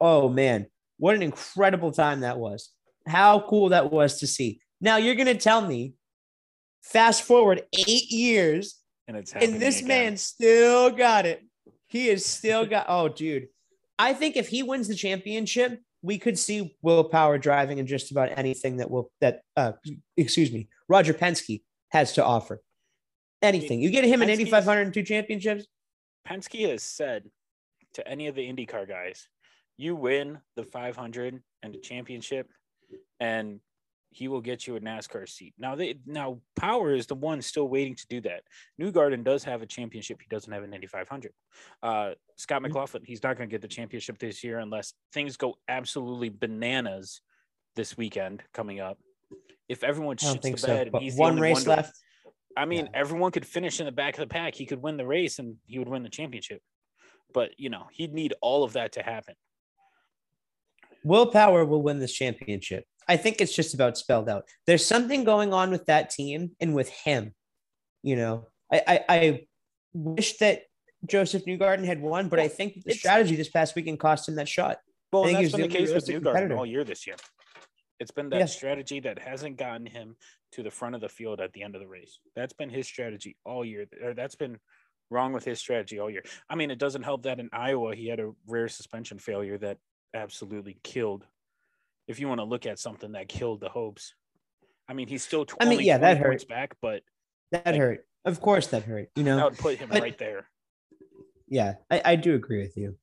oh 0.00 0.28
man, 0.28 0.66
what 0.98 1.14
an 1.14 1.22
incredible 1.22 1.92
time 1.92 2.20
that 2.20 2.38
was. 2.38 2.70
How 3.06 3.40
cool 3.40 3.70
that 3.70 3.90
was 3.90 4.18
to 4.20 4.26
see. 4.26 4.60
Now 4.80 4.96
you're 4.96 5.14
going 5.14 5.26
to 5.26 5.34
tell 5.34 5.62
me, 5.62 5.94
fast 6.82 7.22
forward 7.22 7.62
eight 7.72 8.10
years, 8.10 8.76
and. 9.06 9.16
And 9.16 9.60
this 9.60 9.78
again. 9.78 9.88
man 9.88 10.16
still 10.16 10.90
got 10.90 11.24
it. 11.24 11.42
He 11.86 12.08
is 12.08 12.26
still 12.26 12.66
got. 12.66 12.86
Oh, 12.88 13.08
dude. 13.08 13.48
I 13.98 14.12
think 14.12 14.36
if 14.36 14.48
he 14.48 14.62
wins 14.62 14.88
the 14.88 14.94
championship, 14.94 15.80
we 16.02 16.18
could 16.18 16.38
see 16.38 16.76
Will 16.82 17.04
Power 17.04 17.38
driving 17.38 17.78
in 17.78 17.86
just 17.86 18.10
about 18.10 18.36
anything 18.36 18.76
that 18.76 18.90
will 18.90 19.10
that 19.20 19.42
uh 19.56 19.72
excuse 20.16 20.52
me, 20.52 20.68
Roger 20.88 21.14
Penske 21.14 21.62
has 21.88 22.12
to 22.14 22.24
offer. 22.24 22.60
Anything. 23.42 23.80
You 23.80 23.90
get 23.90 24.04
him 24.04 24.22
in 24.22 24.28
Penske's- 24.28 24.40
8502 24.48 25.02
championships. 25.04 25.66
Penske 26.26 26.68
has 26.70 26.82
said 26.82 27.30
to 27.94 28.06
any 28.06 28.26
of 28.26 28.34
the 28.34 28.42
IndyCar 28.42 28.86
guys, 28.88 29.28
you 29.76 29.94
win 29.96 30.40
the 30.56 30.64
500 30.64 31.42
and 31.62 31.74
the 31.74 31.78
championship, 31.78 32.50
and 33.20 33.60
he 34.10 34.26
will 34.26 34.40
get 34.40 34.66
you 34.66 34.74
a 34.76 34.80
NASCAR 34.80 35.28
seat. 35.28 35.54
Now 35.58 35.74
they 35.74 36.00
now 36.06 36.40
Power 36.56 36.94
is 36.94 37.06
the 37.06 37.14
one 37.14 37.40
still 37.42 37.68
waiting 37.68 37.94
to 37.94 38.06
do 38.08 38.20
that. 38.22 38.42
Newgarden 38.80 39.22
does 39.22 39.44
have 39.44 39.62
a 39.62 39.66
championship. 39.66 40.20
He 40.20 40.26
doesn't 40.28 40.52
have 40.52 40.62
an 40.64 40.72
Indy 40.74 40.86
500. 40.86 41.32
Uh, 41.82 42.14
Scott 42.36 42.60
Mhm. 42.60 42.68
McLaughlin, 42.68 43.04
he's 43.04 43.22
not 43.22 43.36
going 43.36 43.48
to 43.48 43.52
get 43.52 43.60
the 43.60 43.68
championship 43.68 44.18
this 44.18 44.42
year 44.42 44.58
unless 44.58 44.94
things 45.12 45.36
go 45.36 45.58
absolutely 45.68 46.30
bananas 46.30 47.20
this 47.76 47.96
weekend 47.96 48.42
coming 48.52 48.80
up. 48.80 48.98
If 49.68 49.84
everyone 49.84 50.16
shits 50.16 50.40
the 50.60 50.66
bed 50.66 50.82
and 50.86 50.92
But 50.92 51.02
he's 51.02 51.14
one 51.14 51.38
race 51.38 51.66
left. 51.66 51.96
I 52.58 52.64
mean, 52.64 52.86
Yeah. 52.86 53.00
everyone 53.02 53.30
could 53.30 53.46
finish 53.46 53.78
in 53.80 53.86
the 53.86 53.92
back 53.92 54.14
of 54.14 54.20
the 54.20 54.26
pack. 54.26 54.54
He 54.54 54.66
could 54.66 54.82
win 54.82 54.96
the 54.96 55.06
race 55.06 55.38
and 55.38 55.56
he 55.66 55.78
would 55.78 55.88
win 55.88 56.02
the 56.02 56.08
championship. 56.08 56.60
But 57.32 57.50
you 57.58 57.70
know, 57.70 57.86
he'd 57.92 58.12
need 58.12 58.34
all 58.42 58.64
of 58.64 58.72
that 58.72 58.92
to 58.92 59.02
happen. 59.02 59.34
Will 61.04 61.26
Power 61.26 61.64
will 61.64 61.82
win 61.82 61.98
this 62.00 62.12
championship. 62.12 62.84
I 63.06 63.16
think 63.16 63.40
it's 63.40 63.54
just 63.54 63.72
about 63.74 63.96
spelled 63.96 64.28
out. 64.28 64.44
There's 64.66 64.84
something 64.84 65.24
going 65.24 65.52
on 65.54 65.70
with 65.70 65.86
that 65.86 66.10
team 66.10 66.52
and 66.60 66.74
with 66.74 66.90
him. 66.90 67.34
You 68.02 68.16
know, 68.16 68.48
I 68.72 68.82
I, 68.86 69.04
I 69.08 69.46
wish 69.92 70.36
that 70.38 70.62
Joseph 71.06 71.44
Newgarden 71.44 71.84
had 71.84 72.00
won, 72.02 72.28
but 72.28 72.40
I 72.40 72.48
think 72.48 72.82
the 72.84 72.92
strategy 72.94 73.36
this 73.36 73.48
past 73.48 73.74
weekend 73.76 74.00
cost 74.00 74.28
him 74.28 74.34
that 74.34 74.48
shot. 74.48 74.78
Well, 75.12 75.24
I 75.24 75.28
and 75.28 75.36
think 75.38 75.50
that's 75.50 75.60
been 75.62 75.70
the 75.70 75.76
case 75.78 75.94
with 75.94 76.06
Newgarden 76.06 76.24
competitor. 76.24 76.56
all 76.58 76.66
year 76.66 76.84
this 76.84 77.06
year. 77.06 77.16
It's 78.00 78.10
been 78.10 78.28
that 78.30 78.38
Yeah. 78.40 78.46
strategy 78.46 79.00
that 79.00 79.18
hasn't 79.18 79.56
gotten 79.56 79.86
him 79.86 80.16
to 80.52 80.62
the 80.62 80.70
front 80.70 80.94
of 80.94 81.00
the 81.00 81.08
field 81.08 81.40
at 81.40 81.52
the 81.52 81.62
end 81.62 81.74
of 81.74 81.80
the 81.80 81.88
race. 81.88 82.20
That's 82.36 82.52
been 82.52 82.70
his 82.70 82.86
strategy 82.86 83.36
all 83.44 83.64
year. 83.64 83.86
Or 84.02 84.14
that's 84.14 84.36
been 84.36 84.58
wrong 85.10 85.32
with 85.32 85.44
his 85.44 85.58
strategy 85.58 85.98
all 85.98 86.10
year. 86.10 86.22
I 86.48 86.54
mean, 86.54 86.70
it 86.70 86.78
doesn't 86.78 87.02
help 87.02 87.22
that 87.24 87.40
in 87.40 87.48
Iowa 87.52 87.94
he 87.96 88.06
had 88.08 88.20
a 88.20 88.32
rare 88.46 88.68
suspension 88.68 89.18
failure 89.18 89.58
that 89.58 89.78
absolutely 90.14 90.78
killed. 90.82 91.26
If 92.06 92.20
you 92.20 92.28
want 92.28 92.40
to 92.40 92.44
look 92.44 92.66
at 92.66 92.78
something 92.78 93.12
that 93.12 93.28
killed 93.28 93.60
the 93.60 93.68
hopes, 93.68 94.14
I 94.88 94.94
mean, 94.94 95.08
he's 95.08 95.22
still 95.24 95.44
tw- 95.44 95.56
I 95.60 95.66
mean, 95.68 95.80
yeah, 95.80 95.98
that 95.98 96.18
hurt. 96.18 96.28
points 96.28 96.44
back, 96.44 96.74
but 96.80 97.02
That 97.50 97.64
Like- 97.66 97.76
hurt. 97.76 98.06
Of 98.26 98.40
course, 98.42 98.66
that 98.68 98.82
hurt. 98.82 99.10
You 99.16 99.22
know, 99.24 99.36
that 99.36 99.44
would 99.52 99.58
put 99.58 99.78
him 99.78 99.88
But- 99.88 100.02
right 100.02 100.18
there. 100.18 100.50
yeah, 101.46 101.76
I, 101.90 102.02
I 102.04 102.16
do 102.16 102.34
agree 102.34 102.60
with 102.60 102.76
you. 102.76 102.98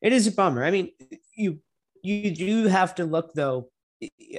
It 0.00 0.12
is 0.12 0.26
a 0.28 0.32
bummer. 0.32 0.62
I 0.64 0.70
mean, 0.70 0.92
you 1.34 1.60
you 2.02 2.32
do 2.34 2.66
have 2.68 2.94
to 2.96 3.04
look 3.04 3.32
though. 3.34 3.70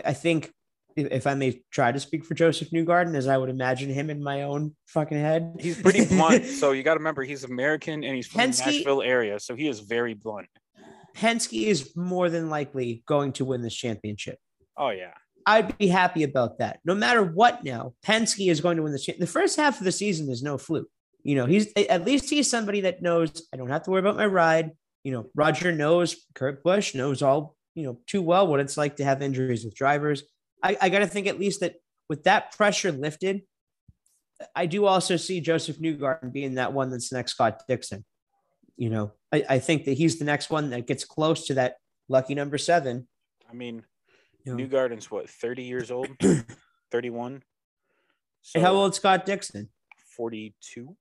I 0.03 0.13
think 0.13 0.51
if 0.95 1.27
I 1.27 1.33
may 1.33 1.61
try 1.71 1.91
to 1.91 1.99
speak 1.99 2.25
for 2.25 2.33
Joseph 2.33 2.69
Newgarden, 2.71 3.15
as 3.15 3.27
I 3.27 3.37
would 3.37 3.49
imagine 3.49 3.89
him 3.89 4.09
in 4.09 4.23
my 4.23 4.43
own 4.43 4.75
fucking 4.87 5.17
head, 5.17 5.55
He's 5.59 5.81
pretty 5.81 6.05
blunt, 6.15 6.45
so 6.45 6.71
you 6.71 6.83
got 6.83 6.93
to 6.93 6.99
remember 6.99 7.23
he's 7.23 7.43
American 7.43 8.03
and 8.03 8.15
he's 8.15 8.27
from 8.27 8.41
Penske- 8.41 8.65
the 8.65 8.71
Nashville 8.71 9.01
area, 9.01 9.39
so 9.39 9.55
he 9.55 9.67
is 9.67 9.81
very 9.81 10.13
blunt. 10.13 10.47
Penske 11.15 11.65
is 11.67 11.95
more 11.95 12.29
than 12.29 12.49
likely 12.49 13.03
going 13.07 13.33
to 13.33 13.45
win 13.45 13.61
this 13.61 13.75
championship. 13.75 14.37
Oh 14.77 14.89
yeah, 14.89 15.13
I'd 15.45 15.77
be 15.77 15.87
happy 15.87 16.23
about 16.23 16.59
that. 16.59 16.79
No 16.85 16.95
matter 16.95 17.23
what 17.23 17.63
now, 17.63 17.93
Penske 18.05 18.49
is 18.49 18.61
going 18.61 18.77
to 18.77 18.83
win 18.83 18.91
the 18.91 19.15
The 19.19 19.27
first 19.27 19.57
half 19.57 19.79
of 19.79 19.85
the 19.85 19.91
season 19.91 20.29
is 20.29 20.43
no 20.43 20.57
fluke. 20.57 20.89
You 21.23 21.35
know, 21.35 21.45
he's 21.45 21.71
at 21.89 22.05
least 22.05 22.29
he's 22.29 22.49
somebody 22.49 22.81
that 22.81 23.01
knows 23.01 23.47
I 23.53 23.57
don't 23.57 23.69
have 23.69 23.83
to 23.83 23.91
worry 23.91 23.99
about 23.99 24.17
my 24.17 24.25
ride. 24.25 24.71
You 25.03 25.11
know, 25.11 25.25
Roger 25.35 25.71
knows, 25.71 26.15
Kurt 26.33 26.63
Busch 26.63 26.95
knows 26.95 27.21
all, 27.21 27.55
you 27.75 27.83
know, 27.83 27.99
too 28.07 28.21
well 28.21 28.47
what 28.47 28.59
it's 28.59 28.77
like 28.77 28.95
to 28.95 29.03
have 29.03 29.21
injuries 29.21 29.63
with 29.63 29.75
drivers. 29.75 30.23
I, 30.63 30.77
I 30.81 30.89
got 30.89 30.99
to 30.99 31.07
think 31.07 31.27
at 31.27 31.39
least 31.39 31.59
that 31.59 31.75
with 32.09 32.23
that 32.23 32.55
pressure 32.55 32.91
lifted, 32.91 33.43
I 34.55 34.65
do 34.65 34.85
also 34.85 35.17
see 35.17 35.41
Joseph 35.41 35.77
Newgarden 35.77 36.31
being 36.31 36.55
that 36.55 36.73
one 36.73 36.89
that's 36.89 37.11
next 37.11 37.33
Scott 37.33 37.61
Dixon. 37.67 38.03
You 38.77 38.89
know, 38.89 39.11
I, 39.31 39.43
I 39.49 39.59
think 39.59 39.85
that 39.85 39.93
he's 39.97 40.17
the 40.19 40.25
next 40.25 40.49
one 40.49 40.71
that 40.71 40.87
gets 40.87 41.05
close 41.05 41.47
to 41.47 41.53
that 41.55 41.75
lucky 42.09 42.35
number 42.35 42.57
seven. 42.57 43.07
I 43.49 43.53
mean, 43.53 43.83
You 44.43 44.55
know. 44.55 44.63
Newgarden's 44.63 45.09
what, 45.11 45.29
30 45.29 45.63
years 45.63 45.91
old? 45.91 46.07
31? 46.91 47.43
So 48.41 48.59
how 48.59 48.73
old 48.73 48.95
Scott 48.95 49.25
Dixon? 49.25 49.69
42? 50.17 50.85
Mhm. 50.85 50.95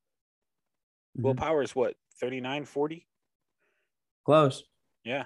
Will 1.23 1.35
Power's 1.35 1.75
what, 1.75 1.95
39, 2.21 2.65
40? 2.65 3.07
Close. 4.25 4.65
Yeah. 5.05 5.25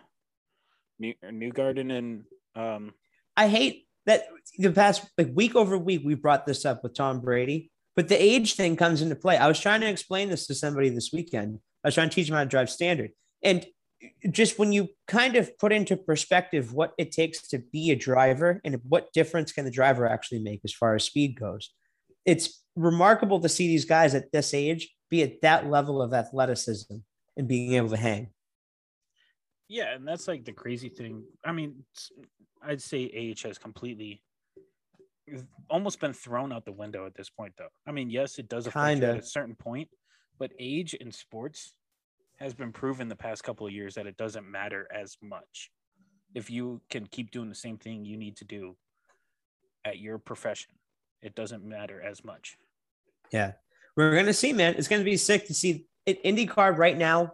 New, 0.98 1.52
Garden 1.52 1.90
and 1.90 2.24
um 2.54 2.92
I 3.36 3.48
hate 3.48 3.86
that 4.06 4.24
the 4.58 4.72
past 4.72 5.08
like 5.16 5.30
week 5.34 5.54
over 5.54 5.78
week 5.78 6.02
we 6.04 6.14
brought 6.14 6.46
this 6.46 6.64
up 6.64 6.82
with 6.82 6.94
Tom 6.94 7.20
Brady, 7.20 7.70
but 7.94 8.08
the 8.08 8.20
age 8.20 8.54
thing 8.54 8.76
comes 8.76 9.02
into 9.02 9.14
play. 9.14 9.36
I 9.36 9.48
was 9.48 9.60
trying 9.60 9.80
to 9.82 9.88
explain 9.88 10.28
this 10.28 10.46
to 10.46 10.54
somebody 10.54 10.88
this 10.88 11.10
weekend. 11.12 11.58
I 11.84 11.88
was 11.88 11.94
trying 11.94 12.08
to 12.08 12.14
teach 12.14 12.28
him 12.28 12.34
how 12.34 12.42
to 12.42 12.48
drive 12.48 12.70
standard, 12.70 13.10
and 13.42 13.64
just 14.30 14.58
when 14.58 14.72
you 14.72 14.88
kind 15.06 15.36
of 15.36 15.56
put 15.58 15.72
into 15.72 15.96
perspective 15.96 16.72
what 16.72 16.92
it 16.98 17.12
takes 17.12 17.48
to 17.48 17.58
be 17.58 17.90
a 17.90 17.96
driver 17.96 18.60
and 18.64 18.80
what 18.88 19.12
difference 19.12 19.52
can 19.52 19.64
the 19.64 19.70
driver 19.70 20.08
actually 20.08 20.40
make 20.40 20.60
as 20.64 20.72
far 20.72 20.94
as 20.94 21.04
speed 21.04 21.38
goes, 21.38 21.70
it's 22.24 22.62
remarkable 22.76 23.40
to 23.40 23.48
see 23.48 23.66
these 23.66 23.84
guys 23.84 24.14
at 24.14 24.30
this 24.32 24.54
age 24.54 24.94
be 25.10 25.22
at 25.22 25.40
that 25.42 25.68
level 25.68 26.00
of 26.00 26.12
athleticism 26.12 26.94
and 27.36 27.48
being 27.48 27.74
able 27.74 27.88
to 27.88 27.96
hang. 27.96 28.28
Yeah, 29.68 29.94
and 29.94 30.06
that's 30.06 30.26
like 30.28 30.44
the 30.44 30.52
crazy 30.52 30.88
thing. 30.88 31.24
I 31.44 31.52
mean, 31.52 31.84
I'd 32.62 32.82
say 32.82 33.10
age 33.14 33.42
has 33.42 33.58
completely 33.58 34.22
almost 35.68 36.00
been 36.00 36.14
thrown 36.14 36.52
out 36.52 36.64
the 36.64 36.72
window 36.72 37.04
at 37.06 37.14
this 37.14 37.28
point 37.28 37.52
though. 37.58 37.68
I 37.86 37.92
mean, 37.92 38.10
yes, 38.10 38.38
it 38.38 38.48
does 38.48 38.66
affect 38.66 39.02
at 39.02 39.18
a 39.18 39.22
certain 39.22 39.54
point, 39.54 39.88
but 40.38 40.52
age 40.58 40.94
in 40.94 41.12
sports 41.12 41.74
has 42.38 42.54
been 42.54 42.72
proven 42.72 43.08
the 43.08 43.16
past 43.16 43.44
couple 43.44 43.66
of 43.66 43.72
years 43.72 43.94
that 43.94 44.06
it 44.06 44.16
doesn't 44.16 44.50
matter 44.50 44.88
as 44.94 45.16
much. 45.22 45.70
If 46.34 46.50
you 46.50 46.80
can 46.88 47.06
keep 47.06 47.30
doing 47.30 47.48
the 47.48 47.54
same 47.54 47.76
thing 47.78 48.04
you 48.04 48.16
need 48.16 48.36
to 48.36 48.44
do 48.44 48.76
at 49.84 49.98
your 49.98 50.18
profession, 50.18 50.72
it 51.20 51.34
doesn't 51.34 51.64
matter 51.64 52.00
as 52.00 52.24
much. 52.24 52.56
Yeah. 53.32 53.52
We're 53.96 54.12
going 54.12 54.26
to 54.26 54.32
see, 54.32 54.52
man. 54.52 54.76
It's 54.78 54.88
going 54.88 55.00
to 55.00 55.04
be 55.04 55.16
sick 55.16 55.46
to 55.48 55.54
see 55.54 55.86
it. 56.06 56.22
IndyCar 56.22 56.76
right 56.78 56.96
now. 56.96 57.32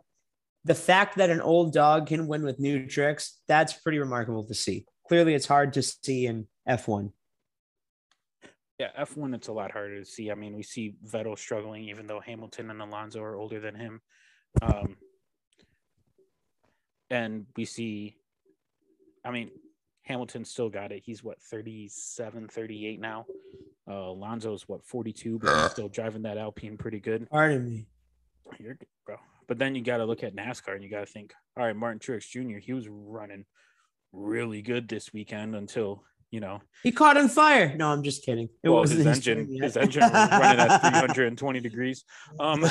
The 0.64 0.74
fact 0.74 1.16
that 1.18 1.30
an 1.30 1.40
old 1.40 1.72
dog 1.72 2.06
can 2.06 2.26
win 2.26 2.42
with 2.42 2.58
new 2.58 2.86
tricks, 2.86 3.40
that's 3.46 3.74
pretty 3.74 3.98
remarkable 3.98 4.44
to 4.44 4.54
see. 4.54 4.86
Clearly, 5.08 5.34
it's 5.34 5.46
hard 5.46 5.74
to 5.74 5.82
see 5.82 6.26
in 6.26 6.46
F1. 6.68 7.12
Yeah, 8.78 8.90
F1 8.98 9.34
it's 9.34 9.48
a 9.48 9.52
lot 9.52 9.70
harder 9.70 10.00
to 10.00 10.04
see. 10.04 10.30
I 10.30 10.34
mean, 10.34 10.56
we 10.56 10.62
see 10.62 10.96
Vettel 11.06 11.38
struggling 11.38 11.88
even 11.88 12.06
though 12.06 12.20
Hamilton 12.20 12.70
and 12.70 12.82
Alonso 12.82 13.22
are 13.22 13.36
older 13.36 13.60
than 13.60 13.74
him. 13.76 14.00
Um 14.62 14.96
and 17.10 17.46
we 17.56 17.64
see 17.64 18.16
I 19.24 19.30
mean, 19.30 19.50
Hamilton 20.02 20.44
still 20.44 20.68
got 20.68 20.92
it. 20.92 21.02
He's 21.04 21.22
what 21.22 21.40
37, 21.42 22.48
38 22.48 23.00
now. 23.00 23.26
Uh 23.88 23.94
Alonso's 23.94 24.68
what 24.68 24.84
42, 24.84 25.38
but 25.38 25.62
he's 25.62 25.70
still 25.70 25.88
driving 25.88 26.22
that 26.22 26.36
Alpine 26.36 26.76
pretty 26.76 27.00
good. 27.00 27.28
Pardon 27.30 27.68
me. 27.68 27.86
You're 28.58 28.74
good, 28.74 28.88
bro. 29.06 29.16
But 29.46 29.58
then 29.58 29.74
you 29.74 29.82
got 29.82 29.98
to 29.98 30.04
look 30.04 30.22
at 30.22 30.34
NASCAR 30.34 30.74
and 30.74 30.82
you 30.82 30.90
got 30.90 31.00
to 31.00 31.06
think, 31.06 31.32
all 31.56 31.64
right, 31.64 31.76
Martin 31.76 31.98
Truex 31.98 32.28
Jr., 32.28 32.58
he 32.58 32.72
was 32.72 32.88
running 32.88 33.44
really 34.12 34.62
good 34.62 34.88
this 34.88 35.12
weekend 35.12 35.54
until, 35.54 36.04
you 36.30 36.40
know, 36.40 36.60
He 36.82 36.92
caught 36.92 37.16
on 37.16 37.28
fire. 37.28 37.76
No, 37.76 37.88
I'm 37.88 38.02
just 38.02 38.24
kidding. 38.24 38.48
It 38.62 38.68
well, 38.68 38.80
wasn't 38.80 39.06
his 39.06 39.18
engine, 39.18 39.62
his 39.62 39.76
engine 39.76 40.02
was 40.02 40.30
running 40.30 40.60
at 40.60 40.78
320 40.80 41.60
degrees. 41.60 42.04
Um, 42.40 42.64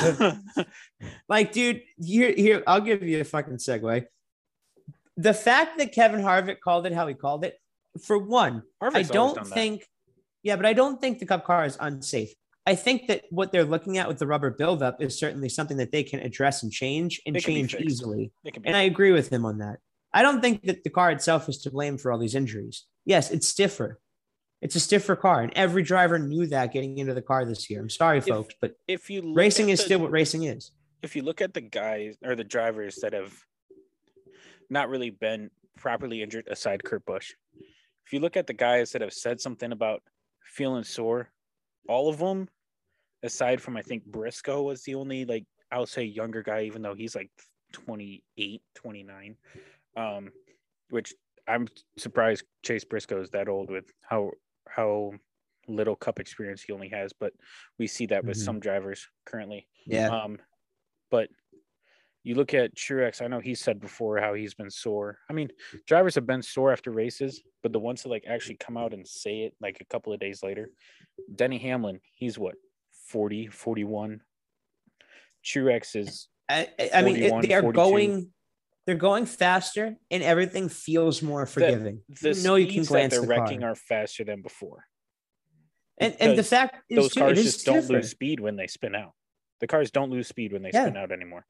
like, 1.29 1.51
dude, 1.51 1.81
here, 1.97 2.33
here, 2.35 2.63
I'll 2.65 2.81
give 2.81 3.03
you 3.03 3.21
a 3.21 3.23
fucking 3.23 3.57
segue. 3.57 4.05
The 5.17 5.33
fact 5.33 5.77
that 5.77 5.91
Kevin 5.91 6.21
Harvick 6.21 6.59
called 6.59 6.87
it 6.87 6.93
how 6.93 7.07
he 7.07 7.13
called 7.13 7.45
it, 7.45 7.59
for 8.01 8.17
one, 8.17 8.63
Harvick's 8.81 9.11
I 9.11 9.13
don't 9.13 9.35
that. 9.35 9.47
think, 9.47 9.87
yeah, 10.41 10.55
but 10.55 10.65
I 10.65 10.73
don't 10.73 10.99
think 10.99 11.19
the 11.19 11.27
Cup 11.27 11.45
car 11.45 11.65
is 11.65 11.77
unsafe. 11.79 12.33
I 12.65 12.75
think 12.75 13.07
that 13.07 13.23
what 13.29 13.51
they're 13.51 13.65
looking 13.65 13.97
at 13.97 14.07
with 14.07 14.19
the 14.19 14.27
rubber 14.27 14.49
buildup 14.49 15.01
is 15.01 15.17
certainly 15.19 15.49
something 15.49 15.77
that 15.77 15.91
they 15.91 16.03
can 16.03 16.21
address 16.21 16.63
and 16.63 16.71
change 16.71 17.21
and 17.25 17.35
It 17.35 17.43
can 17.43 17.53
be 17.55 17.67
change 17.67 17.75
easily. 17.83 18.31
They 18.43 18.51
can 18.51 18.61
be- 18.63 18.67
And 18.67 18.77
I 18.77 18.83
agree 18.83 19.11
with 19.11 19.29
him 19.29 19.45
on 19.45 19.57
that. 19.57 19.79
I 20.13 20.21
don't 20.21 20.41
think 20.41 20.63
that 20.63 20.83
the 20.83 20.89
car 20.89 21.11
itself 21.11 21.49
is 21.49 21.57
to 21.63 21.71
blame 21.71 21.97
for 21.97 22.11
all 22.11 22.19
these 22.19 22.35
injuries. 22.35 22.85
Yes, 23.05 23.31
it's 23.31 23.47
stiffer. 23.49 23.99
It's 24.61 24.75
a 24.75 24.79
stiffer 24.79 25.17
car, 25.17 25.41
and 25.41 25.51
every 25.57 25.83
driver 25.83 26.17
knew 26.17 26.47
that 26.47 26.71
getting 26.71 26.97
into 26.97 27.13
the 27.13 27.21
car 27.21 27.43
this 27.43 27.69
year. 27.69 27.81
I'm 27.81 27.89
sorry, 27.89 28.19
If- 28.19 28.27
folks, 28.27 28.55
but 28.61 28.75
if 28.87 29.09
you 29.09 29.21
look 29.21 29.35
racing 29.37 29.67
is 29.69 29.79
the- 29.79 29.85
still 29.85 29.99
what 29.99 30.11
racing 30.11 30.43
is. 30.43 30.71
if 31.01 31.17
you 31.17 31.21
look 31.21 31.41
at 31.41 31.53
the 31.53 31.59
guys 31.59 32.15
or 32.23 32.33
the 32.35 32.45
drivers 32.45 32.95
that 32.97 33.11
have 33.11 33.33
not 34.69 34.87
really 34.87 35.09
been 35.09 35.51
properly 35.75 36.21
injured 36.21 36.47
aside 36.47 36.81
Kurt 36.85 37.03
Busch, 37.05 37.33
if 38.05 38.13
you 38.13 38.21
look 38.21 38.37
at 38.37 38.47
the 38.47 38.53
guys 38.53 38.91
that 38.93 39.01
have 39.01 39.11
said 39.13 39.41
something 39.41 39.73
about 39.73 40.01
feeling 40.45 40.85
sore, 40.85 41.29
all 41.89 42.07
of 42.07 42.19
them 42.19 42.47
aside 43.23 43.61
from 43.61 43.77
I 43.77 43.81
think 43.81 44.05
Briscoe 44.05 44.61
was 44.61 44.83
the 44.83 44.95
only 44.95 45.25
like 45.25 45.45
I'll 45.71 45.85
say 45.87 46.03
younger 46.03 46.43
guy, 46.43 46.63
even 46.63 46.81
though 46.81 46.93
he's 46.93 47.15
like 47.15 47.31
28, 47.71 48.61
29. 48.75 49.35
Um, 49.97 50.31
which 50.89 51.13
I'm 51.47 51.67
surprised 51.97 52.43
Chase 52.63 52.83
Briscoe 52.83 53.21
is 53.21 53.31
that 53.31 53.47
old 53.47 53.69
with 53.69 53.85
how 54.01 54.31
how 54.67 55.13
little 55.67 55.95
cup 55.95 56.19
experience 56.19 56.61
he 56.61 56.73
only 56.73 56.89
has, 56.89 57.13
but 57.13 57.33
we 57.79 57.87
see 57.87 58.05
that 58.07 58.25
with 58.25 58.37
Mhm. 58.37 58.41
some 58.45 58.59
drivers 58.59 59.07
currently. 59.25 59.67
Yeah. 59.85 60.09
Um, 60.09 60.39
but 61.09 61.29
you 62.23 62.35
look 62.35 62.53
at 62.53 62.75
Truex, 62.75 63.21
I 63.21 63.27
know 63.27 63.39
he 63.39 63.55
said 63.55 63.79
before 63.79 64.17
how 64.17 64.33
he's 64.33 64.53
been 64.53 64.69
sore. 64.69 65.19
I 65.29 65.33
mean, 65.33 65.51
drivers 65.87 66.15
have 66.15 66.25
been 66.25 66.41
sore 66.41 66.71
after 66.71 66.91
races, 66.91 67.41
but 67.61 67.71
the 67.73 67.79
ones 67.79 68.03
that 68.03 68.09
like 68.09 68.25
actually 68.27 68.55
come 68.57 68.77
out 68.77 68.93
and 68.93 69.07
say 69.07 69.41
it 69.43 69.55
like 69.61 69.79
a 69.81 69.85
couple 69.85 70.13
of 70.13 70.19
days 70.19 70.43
later, 70.43 70.69
Denny 71.33 71.59
Hamlin, 71.59 71.99
he's 72.13 72.37
what 72.37 72.55
40, 73.05 73.47
41. 73.47 74.21
Truex 75.45 75.95
is 75.95 76.27
I, 76.49 76.69
I- 76.93 77.01
mean, 77.01 77.17
it- 77.17 77.41
they 77.47 77.53
are 77.53 77.61
42. 77.61 77.71
going, 77.73 78.33
they're 78.85 78.95
going 78.95 79.25
faster, 79.25 79.95
and 80.11 80.23
everything 80.23 80.69
feels 80.69 81.21
more 81.21 81.45
forgiving. 81.45 82.01
the 82.21 82.33
you 82.33 82.43
know 82.43 82.55
you 82.55 82.65
can 82.67 82.83
speeds 82.85 82.89
that 82.89 83.09
they're 83.11 83.21
the 83.21 83.27
wrecking 83.27 83.61
car. 83.61 83.71
are 83.71 83.75
faster 83.75 84.23
than 84.23 84.41
before. 84.41 84.85
and 85.97 86.15
and 86.19 86.37
the 86.37 86.43
fact 86.43 86.83
is, 86.89 86.97
Those 86.97 87.13
too, 87.13 87.19
cars 87.21 87.41
just 87.43 87.65
don't 87.65 87.75
different. 87.75 88.03
lose 88.03 88.11
speed 88.11 88.39
when 88.39 88.55
they 88.55 88.67
spin 88.67 88.95
out. 88.95 89.13
The 89.59 89.67
cars 89.67 89.91
don't 89.91 90.09
lose 90.09 90.27
speed 90.27 90.51
when 90.53 90.61
they 90.63 90.71
Yeah. 90.73 90.83
spin 90.85 90.97
out 90.97 91.11
anymore. 91.11 91.45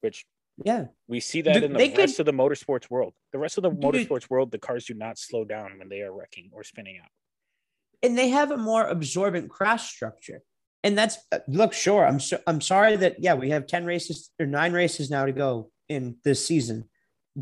Which 0.00 0.24
Yeah, 0.64 0.86
we 1.08 1.18
see 1.20 1.40
that 1.42 1.62
in 1.62 1.72
the 1.72 1.78
rest 1.78 2.16
could- 2.16 2.20
of 2.20 2.26
the 2.26 2.32
motorsports 2.32 2.88
world. 2.90 3.14
The 3.32 3.38
rest 3.38 3.58
of 3.58 3.62
the 3.62 3.70
motorsports 3.70 4.28
world, 4.30 4.50
the 4.52 4.58
cars 4.58 4.84
do 4.86 4.94
not 4.94 5.18
slow 5.18 5.44
down 5.44 5.78
when 5.78 5.88
they 5.88 6.02
are 6.02 6.12
wrecking 6.12 6.50
or 6.52 6.62
spinning 6.62 6.98
out. 6.98 7.10
And 8.02 8.16
they 8.16 8.28
have 8.28 8.50
a 8.50 8.56
more 8.56 8.86
absorbent 8.86 9.48
crash 9.50 9.90
structure. 9.90 10.42
And 10.84 10.96
that's 10.96 11.18
uh, 11.32 11.40
look, 11.48 11.72
sure. 11.72 12.06
I'm 12.06 12.20
so, 12.20 12.38
I'm 12.46 12.60
sorry 12.60 12.96
that 12.96 13.16
yeah, 13.18 13.34
we 13.34 13.50
have 13.50 13.66
ten 13.66 13.84
races 13.84 14.30
or 14.38 14.46
nine 14.46 14.72
races 14.72 15.10
now 15.10 15.26
to 15.26 15.32
go 15.32 15.70
in 15.88 16.16
this 16.24 16.46
season. 16.46 16.88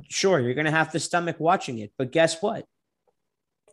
Sure, 0.09 0.41
you're 0.41 0.55
gonna 0.55 0.71
have 0.71 0.93
to 0.93 1.01
stomach 1.01 1.37
watching 1.39 1.79
it, 1.79 1.93
but 1.99 2.13
guess 2.13 2.41
what? 2.41 2.65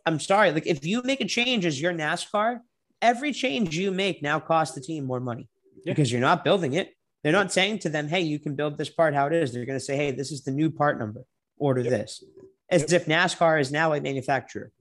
I'm 0.06 0.20
sorry. 0.20 0.52
Like 0.52 0.66
if 0.66 0.84
you 0.84 1.02
make 1.02 1.20
a 1.22 1.26
change 1.26 1.64
as 1.64 1.80
your 1.80 1.92
NASCAR, 1.94 2.60
every 3.00 3.32
change 3.32 3.76
you 3.76 3.90
make 3.90 4.22
now 4.22 4.38
costs 4.38 4.74
the 4.74 4.80
team 4.82 5.04
more 5.04 5.20
money 5.20 5.48
Yeah. 5.84 5.92
because 5.92 6.12
you're 6.12 6.20
not 6.20 6.44
building 6.44 6.74
it. 6.74 6.94
They're 7.22 7.32
not 7.32 7.52
saying 7.52 7.78
to 7.80 7.88
them, 7.88 8.06
"Hey, 8.08 8.20
you 8.20 8.38
can 8.38 8.54
build 8.54 8.76
this 8.76 8.90
part 8.90 9.14
how 9.14 9.26
it 9.28 9.32
is." 9.32 9.52
They're 9.52 9.64
going 9.64 9.78
to 9.78 9.84
say, 9.84 9.96
"Hey, 9.96 10.10
this 10.10 10.30
is 10.30 10.44
the 10.44 10.50
new 10.50 10.70
part 10.70 10.98
number. 10.98 11.24
Order 11.56 11.80
Yep. 11.80 11.90
this," 11.90 12.22
as 12.68 12.92
if 12.92 13.06
NASCAR 13.06 13.58
is 13.58 13.72
now 13.72 13.94
a 13.94 14.00
manufacturer 14.00 14.72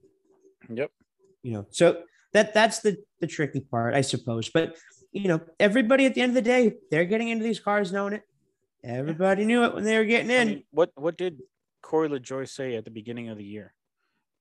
Yep. 0.70 0.92
You 1.44 1.54
know 1.54 1.68
so 1.70 2.04
that 2.34 2.54
that's 2.54 2.80
the 2.80 2.98
the 3.20 3.28
tricky 3.28 3.60
part 3.62 3.94
i 3.94 4.02
suppose. 4.02 4.50
But 4.50 4.76
you 5.12 5.28
know 5.28 5.42
everybody 5.60 6.06
at 6.06 6.16
the 6.16 6.22
end 6.22 6.32
of 6.32 6.36
the 6.36 6.42
day 6.42 6.74
they're 6.90 7.06
getting 7.06 7.30
into 7.30 7.44
these 7.44 7.60
cars 7.60 7.92
knowing 7.92 8.14
it. 8.14 8.24
Everybody 8.84 9.46
knew 9.46 9.64
it 9.64 9.74
when 9.74 9.84
they 9.84 9.98
were 9.98 10.04
getting 10.04 10.32
I 10.32 10.42
in. 10.42 10.48
mean, 10.48 10.64
what 10.72 10.92
what 10.96 11.18
did 11.18 11.40
Corey 11.82 12.10
LaJoie 12.10 12.50
say 12.50 12.76
at 12.76 12.86
the 12.86 12.92
beginning 12.92 13.30
of 13.30 13.38
the 13.38 13.44
year? 13.46 13.74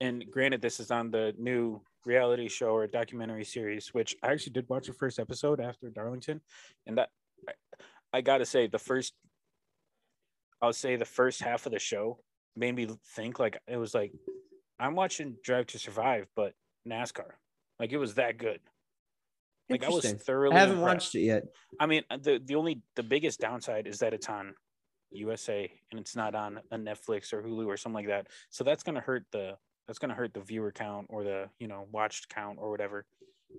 And 0.00 0.24
granted, 0.30 0.62
this 0.62 0.80
is 0.80 0.90
on 0.90 1.10
the 1.10 1.34
new 1.38 1.80
reality 2.04 2.48
show 2.48 2.70
or 2.70 2.86
documentary 2.88 3.44
series, 3.44 3.94
which 3.94 4.16
I 4.22 4.32
actually 4.32 4.54
did 4.54 4.68
watch 4.68 4.86
the 4.88 4.92
first 4.94 5.20
episode 5.20 5.60
after 5.60 5.90
Darlington, 5.90 6.40
and 6.86 6.98
that 6.98 7.10
I, 7.48 7.52
I 8.14 8.20
gotta 8.20 8.44
say 8.44 8.66
the 8.66 8.80
first, 8.80 9.12
I'll 10.60 10.72
say 10.72 10.96
the 10.96 11.04
first 11.04 11.40
half 11.40 11.66
of 11.66 11.72
the 11.72 11.78
show 11.78 12.18
made 12.56 12.74
me 12.74 12.88
think 13.14 13.38
like 13.38 13.58
it 13.68 13.76
was 13.76 13.94
like 13.94 14.12
I'm 14.80 14.96
watching 14.96 15.36
Drive 15.44 15.68
to 15.68 15.78
Survive, 15.78 16.26
but 16.34 16.54
NASCAR, 16.88 17.30
like 17.78 17.92
it 17.92 17.98
was 17.98 18.14
that 18.14 18.38
good. 18.38 18.60
Like 19.70 19.84
I 19.84 19.88
was 19.88 20.04
thoroughly. 20.12 20.56
i 20.56 20.58
haven't 20.58 20.78
impressed. 20.78 20.94
watched 20.94 21.14
it 21.14 21.20
yet 21.20 21.44
I 21.80 21.86
mean, 21.86 22.02
the 22.10 22.40
the 22.44 22.56
only 22.56 22.82
the 22.96 23.02
biggest 23.02 23.40
downside 23.40 23.86
is 23.86 23.98
that 24.00 24.12
it's 24.12 24.28
on 24.28 24.54
USA 25.12 25.70
and 25.90 26.00
it's 26.00 26.16
not 26.16 26.34
on 26.34 26.60
a 26.70 26.76
Netflix 26.76 27.32
or 27.32 27.42
Hulu 27.42 27.66
or 27.66 27.76
something 27.76 27.94
like 27.96 28.08
that. 28.08 28.28
So 28.50 28.64
that's 28.64 28.82
gonna 28.82 29.00
hurt 29.00 29.24
the 29.32 29.56
that's 29.86 29.98
gonna 29.98 30.14
hurt 30.14 30.34
the 30.34 30.40
viewer 30.40 30.72
count 30.72 31.06
or 31.10 31.24
the 31.24 31.48
you 31.58 31.68
know 31.68 31.86
watched 31.92 32.28
count 32.28 32.58
or 32.60 32.70
whatever. 32.70 33.06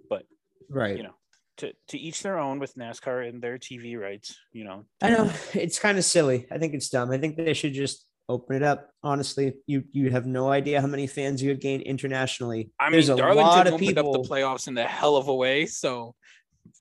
But 0.10 0.24
right 0.70 0.98
you 0.98 1.04
know, 1.04 1.16
to 1.58 1.74
to 1.90 1.98
each 1.98 2.22
their 2.22 2.40
own 2.40 2.60
with 2.60 2.76
NASCAR 2.76 3.28
and 3.28 3.42
their 3.42 3.58
TV 3.58 4.00
rights. 4.00 4.40
You 4.52 4.66
know, 4.66 4.86
i 5.02 5.10
know 5.10 5.32
it's 5.54 5.80
kind 5.80 5.98
of 5.98 6.06
silly 6.06 6.48
i 6.52 6.58
think 6.58 6.74
it's 6.74 6.90
dumb 6.90 7.12
i 7.12 7.18
think 7.18 7.36
they 7.38 7.54
should 7.54 7.74
just 7.74 8.06
open 8.30 8.56
it 8.56 8.64
up 8.64 8.90
honestly 9.04 9.54
you 9.68 9.84
you 9.92 10.10
have 10.10 10.26
no 10.26 10.50
idea 10.50 10.80
how 10.80 10.88
many 10.88 11.06
fans 11.06 11.44
you 11.44 11.50
would 11.50 11.60
gain 11.60 11.82
internationally 11.82 12.72
I 12.80 12.86
mean, 12.86 12.94
there's 12.94 13.10
a 13.10 13.16
Darlington 13.18 13.46
lot 13.46 13.68
of 13.68 13.74
opened 13.74 13.88
people 13.88 14.16
up 14.16 14.24
the 14.24 14.30
playoffs 14.30 14.68
in 14.68 14.76
the 14.76 14.86
hell 14.86 15.18
of 15.18 15.28
a 15.28 15.36
way. 15.36 15.66
So 15.66 16.16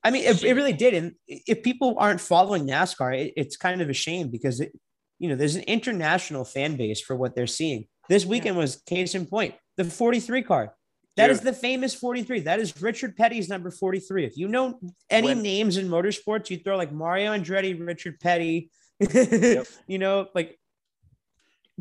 I 0.04 0.10
mean, 0.10 0.24
it, 0.24 0.42
it 0.42 0.54
really 0.54 0.72
did. 0.72 0.94
And 0.94 1.14
if 1.26 1.62
people 1.62 1.96
aren't 1.98 2.20
following 2.20 2.66
NASCAR, 2.66 3.16
it, 3.18 3.34
it's 3.36 3.56
kind 3.56 3.80
of 3.80 3.88
a 3.88 3.92
shame 3.92 4.28
because 4.28 4.60
it, 4.60 4.72
you 5.18 5.28
know, 5.28 5.36
there's 5.36 5.54
an 5.54 5.62
international 5.62 6.44
fan 6.44 6.76
base 6.76 7.00
for 7.00 7.14
what 7.14 7.34
they're 7.34 7.46
seeing. 7.46 7.86
This 8.08 8.26
weekend 8.26 8.56
was 8.56 8.82
case 8.86 9.14
in 9.14 9.26
point. 9.26 9.54
The 9.76 9.84
43 9.84 10.42
car. 10.42 10.74
That 11.16 11.30
is 11.30 11.40
Dude. 11.40 11.48
the 11.48 11.52
famous 11.52 11.94
43. 11.94 12.40
That 12.40 12.58
is 12.58 12.80
Richard 12.80 13.16
Petty's 13.16 13.48
number 13.48 13.70
43. 13.70 14.24
If 14.24 14.36
you 14.36 14.48
know 14.48 14.80
any 15.10 15.28
When- 15.28 15.42
names 15.42 15.76
in 15.76 15.88
motorsports, 15.88 16.50
you 16.50 16.58
throw 16.58 16.76
like 16.76 16.90
Mario 16.90 17.32
Andretti, 17.32 17.78
Richard 17.86 18.18
Petty, 18.18 18.70
you 19.00 19.98
know, 19.98 20.26
like 20.34 20.58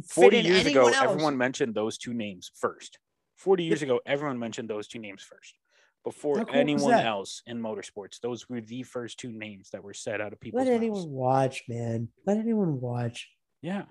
40 0.09 0.29
fit 0.37 0.45
in 0.45 0.51
years 0.51 0.65
ago, 0.65 0.87
else. 0.87 0.97
everyone 1.01 1.37
mentioned 1.37 1.75
those 1.75 1.97
two 1.97 2.13
names 2.13 2.51
first. 2.55 2.97
40 3.37 3.63
years 3.63 3.81
ago, 3.81 3.99
everyone 4.05 4.37
mentioned 4.39 4.69
those 4.69 4.87
two 4.87 4.99
names 4.99 5.21
first. 5.23 5.55
Before 6.03 6.43
cool 6.45 6.55
anyone 6.55 6.93
else 6.93 7.43
in 7.45 7.61
motorsports, 7.61 8.19
those 8.21 8.49
were 8.49 8.61
the 8.61 8.81
first 8.83 9.19
two 9.19 9.31
names 9.31 9.69
that 9.71 9.83
were 9.83 9.93
said 9.93 10.19
out 10.21 10.33
of 10.33 10.39
people's 10.39 10.65
let 10.65 10.71
mouths. 10.71 10.83
anyone 10.83 11.09
watch, 11.11 11.63
man. 11.69 12.07
Let 12.25 12.37
anyone 12.37 12.81
watch. 12.81 13.29
Yeah. 13.61 13.83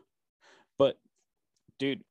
But 0.77 0.97
dude, 1.79 2.03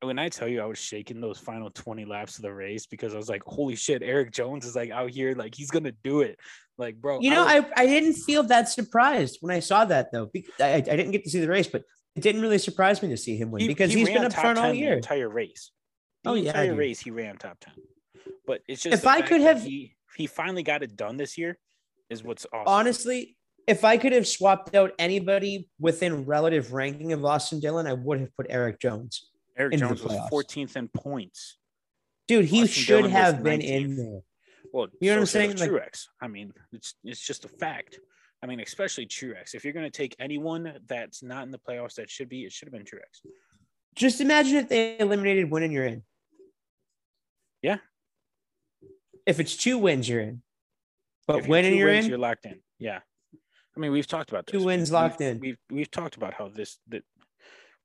when 0.00 0.18
I 0.18 0.28
tell 0.30 0.48
you 0.48 0.60
I 0.62 0.66
was 0.66 0.78
shaking 0.78 1.20
those 1.20 1.38
final 1.38 1.70
20 1.70 2.04
laps 2.06 2.36
of 2.36 2.42
the 2.42 2.52
race 2.52 2.86
because 2.86 3.12
I 3.14 3.16
was 3.18 3.28
like, 3.28 3.42
holy 3.44 3.76
shit, 3.76 4.02
Erik 4.02 4.30
Jones 4.32 4.64
is 4.64 4.76
like 4.76 4.90
out 4.90 5.10
here, 5.10 5.34
like 5.34 5.54
he's 5.54 5.70
gonna 5.70 5.92
do 6.02 6.20
it. 6.22 6.38
Like, 6.78 6.96
bro, 6.96 7.20
You 7.20 7.30
know, 7.30 7.44
was- 7.44 7.64
I, 7.76 7.82
I 7.82 7.86
didn't 7.86 8.14
feel 8.14 8.44
that 8.44 8.68
surprised 8.70 9.38
when 9.42 9.54
I 9.54 9.60
saw 9.60 9.84
that 9.84 10.10
though. 10.12 10.30
I, 10.60 10.74
I 10.76 10.80
didn't 10.80 11.10
get 11.12 11.24
to 11.24 11.30
see 11.30 11.40
the 11.40 11.48
race, 11.48 11.66
but 11.66 11.82
it 12.16 12.22
didn't 12.22 12.40
really 12.42 12.58
surprise 12.58 13.02
me 13.02 13.08
to 13.08 13.16
see 13.16 13.36
him 13.36 13.50
win 13.50 13.62
he- 13.62 13.68
because 13.68 13.92
he 13.92 14.00
has 14.00 14.08
been 14.08 14.24
up 14.24 14.32
front 14.32 14.58
all 14.58 14.64
10 14.66 14.72
the 14.74 14.78
year. 14.80 14.94
entire 14.94 15.28
race. 15.28 15.70
The 16.22 16.30
Oh, 16.30 16.34
yeah, 16.34 16.50
entire 16.50 16.74
race 16.74 17.00
he 17.00 17.10
ran 17.10 17.36
top 17.36 17.58
10. 17.60 17.74
But 18.46 18.62
it's 18.68 18.82
just 18.82 18.94
If 18.94 19.06
I 19.06 19.20
could 19.22 19.40
have- 19.40 19.62
he 19.62 19.96
he 20.16 20.26
finally 20.28 20.62
got 20.62 20.82
it 20.84 20.94
done 20.96 21.16
this 21.16 21.36
year 21.36 21.58
is 22.08 22.22
what's 22.22 22.46
awesome. 22.52 22.68
Honestly, 22.68 23.36
if 23.66 23.84
I 23.84 23.96
could 23.96 24.12
have 24.12 24.28
swapped 24.28 24.74
out 24.76 24.92
anybody 24.98 25.68
within 25.80 26.24
relative 26.24 26.72
ranking 26.72 27.12
of 27.12 27.24
Austin 27.24 27.58
Dillon, 27.58 27.86
I 27.88 27.94
would 27.94 28.20
have 28.20 28.34
put 28.36 28.46
Erik 28.48 28.78
Jones. 28.78 29.30
Erik 29.56 29.76
Jones 29.76 30.02
was 30.04 30.12
14th 30.30 30.76
in 30.76 30.86
points. 30.88 31.56
Dude, 32.28 32.44
he 32.44 32.62
Austin 32.62 32.68
should 32.82 32.96
Dillon 32.98 33.10
have 33.10 33.42
been 33.42 33.60
in 33.60 33.96
there. 33.96 34.20
Well, 34.72 34.86
You 35.00 35.10
know 35.10 35.16
what 35.16 35.20
I'm 35.22 35.26
so 35.26 35.40
should 35.40 35.50
have 35.50 35.58
saying? 35.58 35.72
Like- 35.72 35.82
Truex. 35.92 36.06
I 36.20 36.28
mean, 36.28 36.52
it's 36.72 36.94
it's 37.02 37.20
just 37.20 37.44
a 37.44 37.48
fact. 37.48 37.98
I 38.44 38.46
mean, 38.46 38.60
especially 38.60 39.06
Truex. 39.06 39.54
If 39.54 39.64
you're 39.64 39.72
going 39.72 39.86
to 39.86 39.90
take 39.90 40.14
anyone 40.18 40.74
that's 40.86 41.22
not 41.22 41.44
in 41.44 41.50
the 41.50 41.58
playoffs 41.58 41.94
that 41.94 42.10
should 42.10 42.28
be, 42.28 42.42
it 42.44 42.52
should 42.52 42.68
have 42.68 42.74
been 42.74 42.82
Truex. 42.84 43.22
Just 43.94 44.20
imagine 44.20 44.56
if 44.56 44.68
they 44.68 44.98
eliminated 44.98 45.50
win 45.50 45.62
and 45.62 45.72
you're 45.72 45.86
in. 45.86 46.02
Yeah. 47.62 47.78
If 49.24 49.40
it's 49.40 49.56
two 49.56 49.78
wins, 49.78 50.06
you're 50.06 50.20
in. 50.20 50.42
But 51.26 51.36
If 51.38 51.44
you're 51.46 51.50
when 51.52 51.64
and 51.64 51.74
you're 51.74 51.88
wins, 51.88 52.04
in, 52.04 52.10
you're 52.10 52.18
locked 52.18 52.44
in. 52.44 52.60
Yeah. 52.78 52.98
I 53.74 53.80
mean, 53.80 53.92
we've 53.92 54.06
talked 54.06 54.28
about 54.28 54.46
Two 54.46 54.62
wins 54.62 54.90
We've- 54.90 54.92
locked 54.92 55.20
we've- 55.20 55.30
in. 55.30 55.40
We've 55.40 55.56
we've 55.70 55.90
talked 55.90 56.16
about 56.16 56.34
how 56.34 56.48
this 56.48 56.76
that 56.88 57.02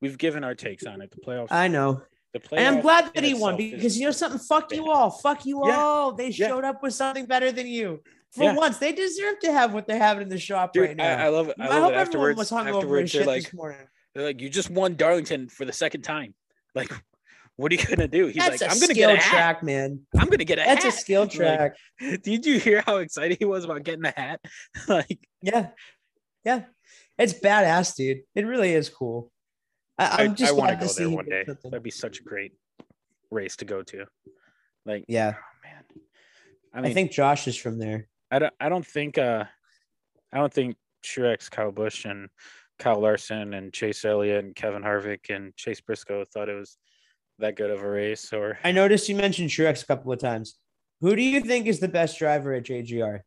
we've 0.01 0.17
given 0.17 0.43
our 0.43 0.55
takes 0.55 0.85
on 0.85 1.01
it. 1.01 1.09
The 1.11 1.21
playoffs. 1.25 1.47
I 1.51 1.69
know. 1.69 2.01
the 2.33 2.39
playoffs 2.39 2.57
And 2.59 2.75
I'm 2.75 2.81
glad 2.81 3.11
that 3.15 3.23
he 3.23 3.33
won 3.33 3.55
because 3.55 3.97
you 3.97 4.05
know 4.05 4.11
something? 4.11 4.39
Fuck 4.39 4.71
you 4.73 4.91
all. 4.91 5.09
Fuck 5.09 5.45
you 5.45 5.65
Yeah. 5.65 5.77
all. 5.77 6.11
They 6.11 6.27
Yeah. 6.29 6.47
showed 6.49 6.65
up 6.65 6.83
with 6.83 6.93
something 6.93 7.25
better 7.25 7.51
than 7.53 7.65
you. 7.65 8.03
For 8.31 8.43
Yeah. 8.45 8.53
once, 8.55 8.77
they 8.77 8.91
deserve 8.91 9.39
to 9.39 9.51
have 9.51 9.73
what 9.73 9.87
they 9.87 9.97
have 9.97 10.21
in 10.21 10.29
the 10.29 10.37
shop 10.37 10.73
Dude, 10.73 10.83
right 10.89 10.95
now. 10.97 11.17
I, 11.17 11.23
I 11.25 11.27
love 11.29 11.49
it. 11.49 11.55
I, 11.59 11.65
I, 11.65 11.67
love 11.69 11.81
hope 11.83 11.91
it. 11.93 11.95
everyone 11.95 12.01
Afterwards, 12.01 12.37
was 12.37 12.49
hungover 12.51 12.75
afterwards, 12.77 13.11
shit 13.11 13.19
they're 13.25 13.27
like, 13.27 13.43
this 13.43 13.53
morning. 13.53 13.77
they're 14.13 14.25
like, 14.25 14.41
you 14.41 14.49
just 14.49 14.69
won 14.69 14.95
Darlington 14.95 15.49
for 15.49 15.65
the 15.65 15.73
second 15.73 16.01
time. 16.03 16.35
Like, 16.75 16.91
what 17.55 17.71
are 17.71 17.75
you 17.75 17.83
gonna 17.85 18.07
do? 18.07 18.27
He's 18.27 18.35
That's 18.35 18.61
like, 18.61 18.71
I'm 18.71 18.79
gonna 18.79 18.93
get 18.93 19.09
a 19.09 19.17
hat. 19.17 19.29
track, 19.31 19.63
man. 19.63 20.01
I'm 20.17 20.29
gonna 20.29 20.43
get 20.45 20.59
a 20.59 20.63
That's 20.63 20.83
hat. 20.85 20.93
a 20.93 20.97
skill 20.97 21.21
Like, 21.23 21.31
track. 21.31 21.75
Did 22.23 22.45
you 22.45 22.59
hear 22.59 22.83
how 22.85 22.97
excited 22.97 23.37
he 23.39 23.45
was 23.45 23.65
about 23.65 23.83
getting 23.83 24.05
a 24.05 24.13
hat? 24.15 24.39
like, 24.87 25.19
yeah, 25.41 25.69
yeah, 26.45 26.63
it's 27.17 27.33
badass, 27.33 27.95
dude. 27.95 28.19
It 28.35 28.45
really 28.45 28.71
is 28.73 28.89
cool. 28.89 29.31
I, 29.97 30.05
I, 30.05 30.23
I'm 30.23 30.35
just 30.35 30.51
I 30.51 30.55
want 30.55 30.79
to 30.79 30.85
go 30.85 30.93
there 30.93 31.09
one 31.09 31.25
day. 31.25 31.43
something. 31.47 31.71
That'd 31.71 31.83
be 31.83 31.89
such 31.91 32.19
a 32.19 32.23
great 32.23 32.53
race 33.31 33.57
to 33.57 33.65
go 33.65 33.81
to. 33.83 34.05
Like, 34.85 35.03
Yeah, 35.09 35.33
oh, 35.35 35.41
man. 35.63 35.83
I 36.85 36.89
I, 36.89 36.93
think 36.93 37.11
Josh 37.11 37.47
is 37.47 37.57
from 37.57 37.77
there. 37.79 38.07
I 38.31 38.39
don't. 38.39 38.53
I 38.59 38.69
don't 38.69 38.85
think. 38.85 39.17
Uh, 39.17 39.45
I 40.31 40.37
don't 40.37 40.53
think 40.53 40.75
Truex, 41.03 41.49
Kyle 41.49 41.71
Busch, 41.71 42.05
and 42.05 42.29
Kyle 42.77 42.99
Larson, 42.99 43.53
and 43.53 43.73
Chase 43.73 44.05
Elliott, 44.05 44.45
and 44.45 44.55
Kevin 44.55 44.83
Harvick, 44.83 45.29
and 45.29 45.55
Chase 45.55 45.81
Briscoe 45.81 46.25
thought 46.25 46.49
it 46.49 46.55
was 46.55 46.77
that 47.39 47.55
good 47.55 47.71
of 47.71 47.81
a 47.81 47.89
race. 47.89 48.31
Or 48.31 48.59
I 48.63 48.71
noticed 48.71 49.09
you 49.09 49.15
mentioned 49.15 49.49
Truex 49.49 49.83
a 49.83 49.87
couple 49.87 50.11
of 50.11 50.19
times. 50.19 50.57
Who 51.01 51.15
do 51.15 51.21
you 51.21 51.41
think 51.41 51.67
is 51.67 51.79
the 51.79 51.87
best 51.87 52.19
driver 52.19 52.53
at 52.53 52.65
JGR? 52.65 53.21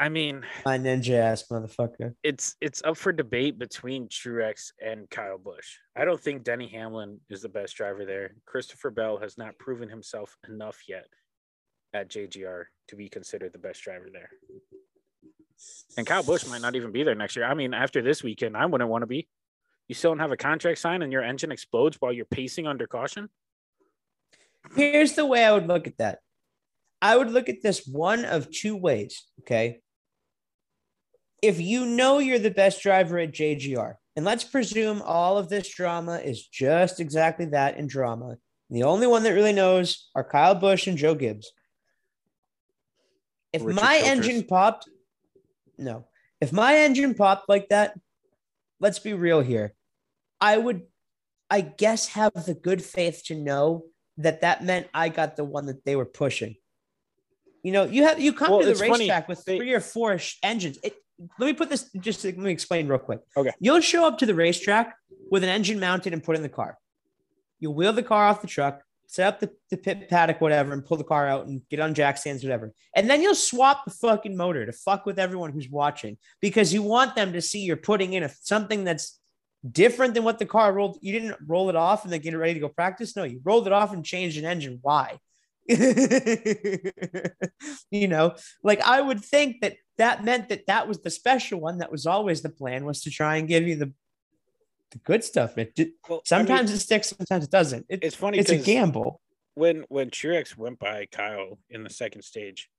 I 0.00 0.08
mean, 0.08 0.44
My 0.64 0.78
ninja 0.78 1.14
ass 1.18 1.44
motherfucker. 1.50 2.14
it's 2.22 2.54
it's 2.60 2.82
up 2.84 2.96
for 2.96 3.12
debate 3.12 3.58
between 3.58 4.08
Truex 4.08 4.70
and 4.84 5.10
Kyle 5.10 5.38
Busch. 5.38 5.76
I 5.96 6.04
don't 6.04 6.20
think 6.20 6.44
Denny 6.44 6.68
Hamlin 6.68 7.20
is 7.28 7.42
the 7.42 7.48
best 7.48 7.76
driver 7.76 8.04
there. 8.04 8.34
Christopher 8.46 8.90
Bell 8.90 9.18
has 9.18 9.36
not 9.36 9.58
proven 9.58 9.88
himself 9.88 10.36
enough 10.48 10.82
yet 10.88 11.06
at 11.92 12.08
JGR 12.08 12.64
to 12.88 12.96
be 12.96 13.08
considered 13.08 13.52
the 13.52 13.58
best 13.58 13.82
driver 13.82 14.06
there. 14.12 14.30
And 15.96 16.06
Kyle 16.06 16.22
Busch 16.22 16.46
might 16.46 16.60
not 16.62 16.76
even 16.76 16.92
be 16.92 17.02
there 17.02 17.16
next 17.16 17.34
year. 17.34 17.46
I 17.46 17.54
mean, 17.54 17.74
after 17.74 18.00
this 18.00 18.22
weekend, 18.22 18.56
I 18.56 18.66
wouldn't 18.66 18.88
want 18.90 19.02
to 19.02 19.06
be. 19.06 19.26
You 19.88 19.94
still 19.96 20.12
don't 20.12 20.20
have 20.20 20.30
a 20.30 20.36
contract 20.36 20.78
signed 20.78 21.02
and 21.02 21.10
your 21.12 21.24
engine 21.24 21.50
explodes 21.50 21.96
while 21.98 22.12
you're 22.12 22.26
pacing 22.26 22.66
under 22.68 22.86
caution? 22.86 23.28
Here's 24.76 25.14
the 25.14 25.26
way 25.26 25.44
I 25.44 25.52
would 25.52 25.66
look 25.66 25.86
at 25.86 25.98
that. 25.98 26.18
I 27.00 27.16
would 27.16 27.30
look 27.30 27.48
at 27.48 27.62
this 27.62 27.86
one 27.86 28.24
of 28.24 28.50
two 28.50 28.76
ways. 28.76 29.24
Okay. 29.40 29.80
If 31.42 31.60
you 31.60 31.86
know 31.86 32.18
you're 32.18 32.38
the 32.38 32.50
best 32.50 32.82
driver 32.82 33.18
at 33.18 33.32
JGR, 33.32 33.94
and 34.16 34.24
let's 34.24 34.42
presume 34.44 35.00
all 35.02 35.38
of 35.38 35.48
this 35.48 35.68
drama 35.68 36.16
is 36.16 36.44
just 36.46 36.98
exactly 36.98 37.46
that 37.46 37.76
in 37.76 37.86
drama. 37.86 38.36
The 38.70 38.82
only 38.82 39.06
one 39.06 39.22
that 39.22 39.32
really 39.32 39.52
knows 39.52 40.10
are 40.14 40.24
Kyle 40.24 40.54
Busch 40.54 40.86
and 40.88 40.98
Joe 40.98 41.14
Gibbs. 41.14 41.52
If 43.52 43.64
Richard 43.64 43.76
my 43.80 43.98
Childress. 44.00 44.08
engine 44.26 44.44
popped, 44.44 44.88
no. 45.78 46.06
If 46.40 46.52
my 46.52 46.76
engine 46.78 47.14
popped 47.14 47.48
like 47.48 47.68
that, 47.68 47.98
let's 48.80 48.98
be 48.98 49.12
real 49.14 49.40
here. 49.40 49.74
I 50.40 50.58
would, 50.58 50.82
I 51.48 51.60
guess, 51.62 52.08
have 52.08 52.32
the 52.46 52.54
good 52.54 52.82
faith 52.82 53.22
to 53.26 53.34
know 53.34 53.84
that 54.18 54.40
that 54.42 54.64
meant 54.64 54.88
I 54.92 55.08
got 55.08 55.36
the 55.36 55.44
one 55.44 55.66
that 55.66 55.84
they 55.84 55.96
were 55.96 56.04
pushing. 56.04 56.56
You 57.62 57.72
know, 57.72 57.84
you 57.84 58.04
have 58.04 58.20
you 58.20 58.32
come 58.32 58.50
Well, 58.50 58.60
to 58.60 58.66
the 58.66 58.70
it's 58.72 58.80
funny, 58.80 59.04
racetrack 59.04 59.28
with 59.28 59.44
they- 59.44 59.58
three 59.58 59.72
or 59.72 59.80
four 59.80 60.18
engines. 60.42 60.78
It, 60.82 60.94
let 61.38 61.46
me 61.46 61.52
put 61.52 61.68
this 61.68 61.90
just 62.00 62.24
let 62.24 62.36
me 62.38 62.50
explain 62.50 62.88
real 62.88 62.98
quick. 62.98 63.20
Okay. 63.36 63.50
You'll 63.60 63.80
show 63.80 64.06
up 64.06 64.18
to 64.18 64.26
the 64.26 64.34
racetrack 64.34 64.94
with 65.30 65.42
an 65.42 65.48
engine 65.48 65.80
mounted 65.80 66.12
and 66.12 66.22
put 66.22 66.36
in 66.36 66.42
the 66.42 66.48
car. 66.48 66.78
You'll 67.60 67.74
wheel 67.74 67.92
the 67.92 68.02
car 68.02 68.26
off 68.26 68.40
the 68.40 68.46
truck, 68.46 68.82
set 69.06 69.26
up 69.26 69.40
the, 69.40 69.50
the 69.70 69.76
pit 69.76 70.08
paddock, 70.08 70.40
whatever, 70.40 70.72
and 70.72 70.84
pull 70.84 70.96
the 70.96 71.04
car 71.04 71.26
out 71.26 71.46
and 71.46 71.62
get 71.68 71.80
on 71.80 71.94
jack 71.94 72.18
stands, 72.18 72.44
whatever. 72.44 72.72
And 72.94 73.10
then 73.10 73.20
you'll 73.20 73.34
swap 73.34 73.84
the 73.84 73.90
fucking 73.90 74.36
motor 74.36 74.64
to 74.64 74.72
fuck 74.72 75.06
with 75.06 75.18
everyone 75.18 75.52
who's 75.52 75.68
watching 75.68 76.18
because 76.40 76.72
you 76.72 76.82
want 76.82 77.16
them 77.16 77.32
to 77.32 77.40
see 77.40 77.60
you're 77.60 77.76
putting 77.76 78.12
in 78.12 78.22
a, 78.22 78.28
something 78.28 78.84
that's 78.84 79.18
different 79.68 80.14
than 80.14 80.24
what 80.24 80.38
the 80.38 80.46
car 80.46 80.72
rolled. 80.72 80.98
You 81.00 81.12
didn't 81.12 81.36
roll 81.46 81.68
it 81.68 81.76
off 81.76 82.04
and 82.04 82.12
then 82.12 82.20
get 82.20 82.34
it 82.34 82.38
ready 82.38 82.54
to 82.54 82.60
go 82.60 82.68
practice. 82.68 83.16
No, 83.16 83.24
you 83.24 83.40
rolled 83.42 83.66
it 83.66 83.72
off 83.72 83.92
and 83.92 84.04
changed 84.04 84.38
an 84.38 84.44
engine. 84.44 84.78
Why? 84.82 85.18
you 87.90 88.08
know, 88.08 88.34
like 88.62 88.80
I 88.80 89.00
would 89.00 89.24
think 89.24 89.60
that 89.60 89.76
that 89.98 90.24
meant 90.24 90.48
that 90.48 90.66
that 90.66 90.88
was 90.88 91.00
the 91.00 91.10
special 91.10 91.60
one. 91.60 91.78
That 91.78 91.92
was 91.92 92.06
always 92.06 92.42
the 92.42 92.48
plan 92.48 92.84
was 92.84 93.02
to 93.02 93.10
try 93.10 93.36
and 93.36 93.46
give 93.46 93.68
you 93.68 93.76
the 93.76 93.92
the 94.90 94.98
good 94.98 95.22
stuff. 95.22 95.58
It 95.58 95.74
did, 95.74 95.92
Well, 96.08 96.22
I 96.30 96.38
mean, 96.38 96.46
sometimes 96.46 96.70
it 96.70 96.78
sticks, 96.78 97.08
sometimes 97.08 97.44
it 97.44 97.50
doesn't. 97.50 97.86
It, 97.88 98.02
it's 98.02 98.16
funny 98.16 98.38
it's 98.38 98.50
a 98.50 98.56
gamble. 98.56 99.20
when 99.54 99.84
when 99.88 100.10
Truex 100.10 100.56
went 100.56 100.78
by 100.78 101.06
Kyle 101.12 101.58
in 101.68 101.84
the 101.84 101.90
second 101.90 102.22
stage, 102.22 102.70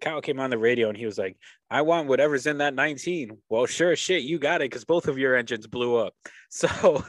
Kyle 0.00 0.20
came 0.20 0.40
on 0.40 0.50
the 0.50 0.58
radio 0.58 0.88
and 0.88 0.96
he 0.96 1.06
was 1.06 1.18
like, 1.18 1.36
"I 1.70 1.82
want 1.82 2.08
whatever's 2.08 2.46
in 2.46 2.58
that 2.58 2.74
19." 2.74 3.38
Well, 3.48 3.66
sure 3.66 3.92
as 3.92 3.98
shit, 3.98 4.22
you 4.22 4.38
got 4.38 4.60
it 4.60 4.70
because 4.70 4.84
both 4.84 5.08
of 5.08 5.18
your 5.18 5.36
engines 5.36 5.66
blew 5.66 5.96
up. 5.96 6.14
So, 6.48 6.68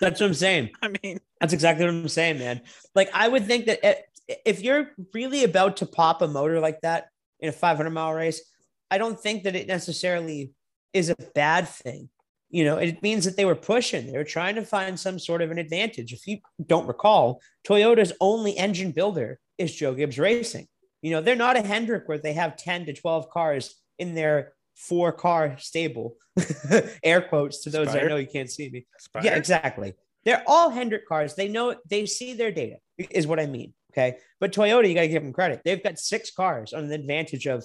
That's 0.00 0.20
what 0.20 0.22
I'm 0.22 0.34
saying. 0.34 0.70
I 0.82 0.90
mean, 1.02 1.18
That's 1.40 1.54
exactly 1.54 1.84
what 1.84 1.94
I'm 1.94 2.08
saying, 2.08 2.38
man. 2.38 2.60
Like 2.94 3.08
I 3.12 3.26
would 3.26 3.46
think 3.46 3.66
that 3.66 4.04
if 4.44 4.60
you're 4.60 4.90
really 5.14 5.42
about 5.42 5.78
to 5.78 5.86
pop 5.86 6.22
a 6.22 6.28
motor 6.28 6.60
like 6.60 6.82
that 6.82 7.08
in 7.40 7.48
a 7.48 7.52
500 7.52 7.90
mile 7.90 8.12
race, 8.12 8.42
I 8.90 8.98
don't 8.98 9.18
think 9.18 9.44
that 9.44 9.56
it 9.56 9.66
necessarily 9.66 10.52
is 10.92 11.10
a 11.10 11.16
bad 11.34 11.68
thing. 11.68 12.08
You 12.50 12.64
know, 12.64 12.76
it 12.78 13.02
means 13.02 13.24
that 13.24 13.36
they 13.36 13.44
were 13.44 13.54
pushing. 13.54 14.06
They 14.06 14.16
were 14.16 14.24
trying 14.24 14.54
to 14.54 14.64
find 14.64 14.98
some 14.98 15.18
sort 15.18 15.42
of 15.42 15.50
an 15.50 15.58
advantage. 15.58 16.12
If 16.12 16.26
you 16.26 16.38
don't 16.64 16.86
recall, 16.86 17.42
Toyota's 17.66 18.12
only 18.20 18.56
engine 18.56 18.92
builder 18.92 19.38
is 19.58 19.74
Joe 19.74 19.94
Gibbs 19.94 20.18
Racing. 20.18 20.66
You 21.02 21.12
know, 21.12 21.20
they're 21.20 21.36
not 21.36 21.56
a 21.56 21.62
Hendrick 21.62 22.08
where 22.08 22.18
they 22.18 22.32
have 22.32 22.56
10 22.56 22.86
to 22.86 22.92
12 22.92 23.30
cars 23.30 23.74
in 23.98 24.14
their 24.14 24.52
four 24.74 25.12
car 25.12 25.56
stable. 25.58 26.16
Air 27.02 27.20
quotes 27.22 27.62
to 27.64 27.70
those 27.70 27.88
I 27.88 27.92
Spire? 27.92 28.08
know 28.08 28.16
you 28.16 28.26
can't 28.26 28.50
see 28.50 28.68
me. 28.70 28.86
Spire? 28.98 29.24
Yeah, 29.24 29.36
exactly. 29.36 29.94
They're 30.24 30.42
all 30.46 30.70
Hendrick 30.70 31.06
cars. 31.06 31.34
They 31.34 31.48
know 31.48 31.76
they 31.88 32.06
see 32.06 32.34
their 32.34 32.50
data, 32.50 32.76
is 33.10 33.26
what 33.26 33.40
I 33.40 33.46
mean. 33.46 33.74
Okay. 33.92 34.18
But 34.40 34.52
Toyota, 34.52 34.88
you 34.88 34.94
got 34.94 35.02
to 35.02 35.08
give 35.08 35.22
them 35.22 35.32
credit. 35.32 35.62
They've 35.64 35.82
got 35.82 35.98
six 35.98 36.30
cars 36.30 36.72
on 36.72 36.88
the 36.88 36.94
advantage 36.94 37.46
of 37.46 37.64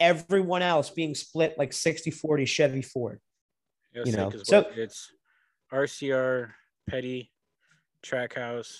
everyone 0.00 0.62
else 0.62 0.90
being 0.90 1.14
split 1.14 1.56
like 1.58 1.72
60 1.72 2.10
40 2.10 2.44
Chevy 2.44 2.82
Ford. 2.82 3.20
Yes, 3.94 4.06
you 4.06 4.12
know, 4.16 4.30
'cause 4.30 4.46
so- 4.48 4.70
it's 4.74 5.12
RCR, 5.72 6.54
Petty, 6.88 7.30
Trackhouse. 8.02 8.78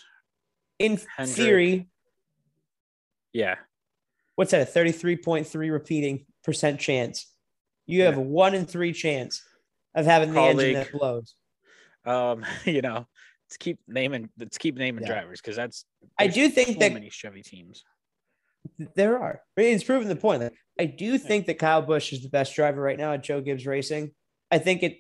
In 0.79 0.99
Hendrick. 1.17 1.37
theory, 1.37 1.89
Yeah, 3.33 3.57
what's 4.37 4.51
that? 4.53 4.63
A 4.69 4.71
33.3 4.79 5.71
repeating 5.73 6.27
percent 6.45 6.81
chance. 6.81 7.27
You 7.87 8.03
have 8.03 8.15
Yeah. 8.15 8.21
a 8.21 8.25
one 8.25 8.55
in 8.55 8.67
three 8.67 8.93
chance 8.93 9.43
of 9.95 10.05
having 10.07 10.33
the 10.33 10.41
engine 10.41 10.75
that 10.75 10.93
blows. 10.93 11.35
um, 12.05 12.45
you 12.65 12.83
know, 12.83 13.07
let's 13.47 13.57
keep 13.59 13.79
naming 13.87 14.29
let's 14.39 14.59
keep 14.59 14.77
naming 14.77 15.03
Yeah. 15.05 15.13
drivers 15.13 15.41
because 15.41 15.57
that's 15.57 15.85
I 16.19 16.27
do 16.27 16.49
think 16.49 16.69
so 16.69 16.75
that 16.81 16.93
many 16.93 17.11
Chevy 17.11 17.43
teams. 17.43 17.85
There 18.95 19.19
are. 19.21 19.41
I 19.57 19.61
mean, 19.61 19.75
It's 19.75 19.85
proven 19.85 20.09
the 20.09 20.17
point. 20.17 20.43
Like, 20.43 20.53
I 20.79 20.85
do 20.87 21.19
think 21.19 21.47
that 21.47 21.59
Kyle 21.59 21.83
Busch 21.83 22.13
is 22.13 22.23
the 22.23 22.29
best 22.29 22.55
driver 22.55 22.81
right 22.81 22.97
now 22.99 23.13
at 23.13 23.23
Joe 23.25 23.41
Gibbs 23.41 23.67
Racing. 23.67 24.13
I 24.53 24.59
think 24.59 24.83
it 24.85 24.99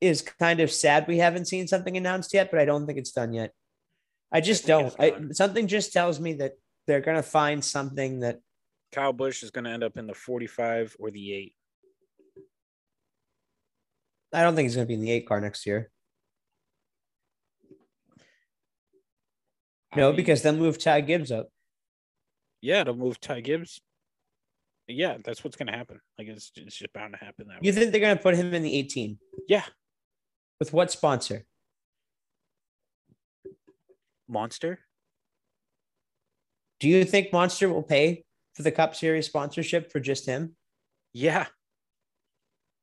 is 0.00 0.22
kind 0.22 0.60
of 0.60 0.70
sad 0.70 1.06
we 1.08 1.18
haven't 1.18 1.46
seen 1.46 1.66
something 1.66 1.96
announced 1.96 2.32
yet, 2.32 2.50
but 2.50 2.60
I 2.60 2.64
don't 2.64 2.86
think 2.86 2.98
it's 2.98 3.12
done 3.12 3.32
yet. 3.32 3.52
I 4.32 4.40
just 4.40 4.64
think 4.64 4.96
don't. 4.96 5.30
I, 5.30 5.32
something 5.32 5.66
just 5.66 5.92
tells 5.92 6.20
me 6.20 6.34
that 6.34 6.52
they're 6.86 7.00
going 7.00 7.16
to 7.16 7.22
find 7.22 7.64
something 7.64 8.20
that 8.20 8.40
Kyle 8.92 9.12
Busch 9.12 9.42
is 9.42 9.50
going 9.50 9.64
to 9.64 9.70
end 9.70 9.84
up 9.84 9.96
in 9.96 10.06
the 10.06 10.14
45 10.14 10.96
or 10.98 11.10
the 11.10 11.32
eight. 11.32 11.54
I 14.32 14.42
don't 14.42 14.54
think 14.54 14.66
he's 14.66 14.74
going 14.76 14.86
to 14.86 14.88
be 14.88 14.94
in 14.94 15.00
the 15.00 15.10
eight 15.10 15.26
car 15.28 15.40
next 15.40 15.66
year. 15.66 15.90
I 19.92 19.96
No, 19.96 20.08
mean, 20.08 20.16
because 20.16 20.42
they'll 20.42 20.52
move 20.56 20.78
Ty 20.78 21.00
Gibbs 21.02 21.32
up. 21.32 21.48
yeah, 22.60 22.82
it'll 22.82 22.94
move 22.96 23.20
Ty 23.20 23.40
Gibbs. 23.40 23.80
Yeah, 24.86 25.18
that's 25.24 25.42
what's 25.44 25.56
going 25.56 25.68
to 25.68 25.76
happen. 25.76 26.00
Like 26.18 26.28
it's, 26.28 26.50
it's 26.56 26.76
just 26.76 26.92
bound 26.92 27.14
to 27.18 27.24
happen 27.24 27.46
that 27.48 27.62
You 27.62 27.72
way. 27.72 27.78
think 27.78 27.92
they're 27.92 28.00
going 28.00 28.16
to 28.16 28.22
put 28.22 28.34
him 28.36 28.52
in 28.54 28.62
the 28.62 28.76
18? 28.76 29.18
Yeah, 29.48 29.64
With 30.58 30.72
what 30.72 30.90
sponsor? 30.90 31.44
Monster. 34.28 34.78
Do 36.78 36.88
you 36.88 37.04
think 37.04 37.32
Monster 37.32 37.68
will 37.68 37.82
pay 37.82 38.24
for 38.60 38.64
the 38.64 38.72
Cup 38.72 38.94
Series 38.94 39.26
sponsorship 39.26 39.90
for 39.90 40.00
just 40.00 40.26
him? 40.26 40.54
Yeah, 41.12 41.46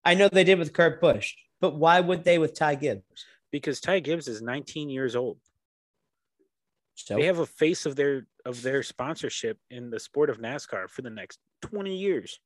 I 0.03 0.15
know 0.15 0.29
they 0.29 0.43
did 0.43 0.59
with 0.59 0.73
Kurt 0.73 0.99
Busch, 0.99 1.35
but 1.61 1.75
why 1.75 1.99
would 1.99 2.23
they 2.23 2.37
with 2.37 2.53
Ty 2.53 2.75
Gibbs? 2.75 3.25
because 3.51 3.79
Ty 3.79 3.99
Gibbs 3.99 4.27
is 4.27 4.41
19 4.41 4.89
years 4.89 5.15
old. 5.15 5.37
So 6.95 7.15
They 7.15 7.25
have 7.25 7.39
a 7.39 7.45
face 7.45 7.85
of 7.85 7.95
their 7.95 8.25
of 8.43 8.61
their 8.61 8.81
sponsorship 8.81 9.59
in 9.69 9.89
the 9.89 9.99
sport 9.99 10.29
of 10.29 10.39
NASCAR 10.39 10.89
for 10.89 11.01
the 11.01 11.09
next 11.09 11.39
20 11.61 11.95
years. 11.95 12.39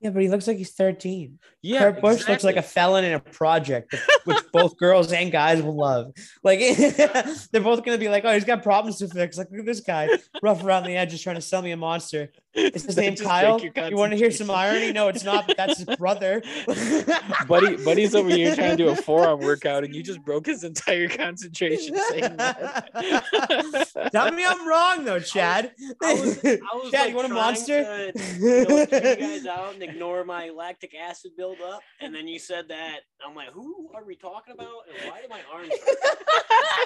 Yeah, 0.00 0.10
but 0.10 0.22
he 0.22 0.28
looks 0.28 0.46
like 0.46 0.56
he's 0.56 0.72
13. 0.72 1.38
Yeah, 1.62 1.78
Kurt 1.78 2.00
Busch 2.00 2.26
looks 2.26 2.42
like 2.42 2.56
a 2.56 2.62
felon 2.62 3.04
in 3.04 3.12
a 3.12 3.20
project, 3.20 3.94
which 4.24 4.38
both 4.50 4.78
girls 4.78 5.12
and 5.12 5.30
guys 5.30 5.62
will 5.62 5.76
love. 5.76 6.12
Like 6.42 6.58
they're 7.52 7.60
both 7.60 7.84
gonna 7.84 7.98
be 7.98 8.08
like, 8.08 8.24
"Oh, 8.24 8.32
he's 8.32 8.44
got 8.44 8.62
problems 8.62 8.98
to 8.98 9.08
fix." 9.08 9.36
Like, 9.36 9.50
look 9.50 9.60
at 9.60 9.66
this 9.66 9.80
guy, 9.80 10.08
rough 10.42 10.64
around 10.64 10.84
the 10.84 10.96
edges, 10.96 11.22
trying 11.22 11.36
to 11.36 11.42
sell 11.42 11.60
me 11.60 11.72
a 11.72 11.76
monster. 11.76 12.32
Is 12.54 12.84
his 12.84 12.96
name 12.96 13.14
Just 13.14 13.24
Kyle? 13.28 13.60
You 13.60 13.96
want 13.96 14.12
to 14.12 14.16
hear 14.16 14.30
some 14.30 14.50
irony? 14.50 14.92
No, 14.92 15.08
it's 15.08 15.24
not. 15.24 15.46
But 15.46 15.56
that's 15.56 15.78
his 15.78 15.96
brother. 15.96 16.42
Buddy, 17.48 17.76
Buddy's 17.84 18.14
over 18.14 18.30
here 18.30 18.54
trying 18.54 18.76
to 18.76 18.76
do 18.76 18.88
a 18.88 18.96
forearm 18.96 19.40
workout, 19.40 19.84
and 19.84 19.94
you 19.94 20.02
just 20.02 20.22
broke 20.22 20.46
his 20.46 20.64
entire 20.64 21.08
concentration 21.08 21.96
saying 22.10 22.36
that. 22.36 24.10
Tell 24.12 24.32
me 24.32 24.44
I'm 24.44 24.66
wrong 24.66 25.04
though, 25.04 25.20
Chad. 25.20 25.72
I 26.02 26.14
was, 26.14 26.44
I 26.44 26.58
was 26.74 26.90
Chad, 26.90 27.00
like 27.00 27.10
you 27.10 27.16
want 27.16 27.30
a 27.30 27.34
monster? 27.34 28.12
To, 28.12 28.20
you 28.38 28.64
know, 28.68 28.78
you 28.78 28.86
guys 28.86 29.46
out 29.46 29.74
and 29.74 29.82
ignore 29.82 30.24
my 30.24 30.50
lactic 30.50 30.94
acid 30.94 31.32
buildup, 31.36 31.80
and 32.00 32.14
then 32.14 32.26
you 32.26 32.38
said 32.38 32.68
that. 32.68 33.00
I'm 33.26 33.34
like, 33.34 33.50
who 33.52 33.90
are 33.94 34.04
we 34.04 34.16
talking 34.16 34.54
about? 34.54 34.68
And 34.88 35.10
why 35.10 35.20
do 35.20 35.28
my 35.28 35.40
arms? 35.52 35.72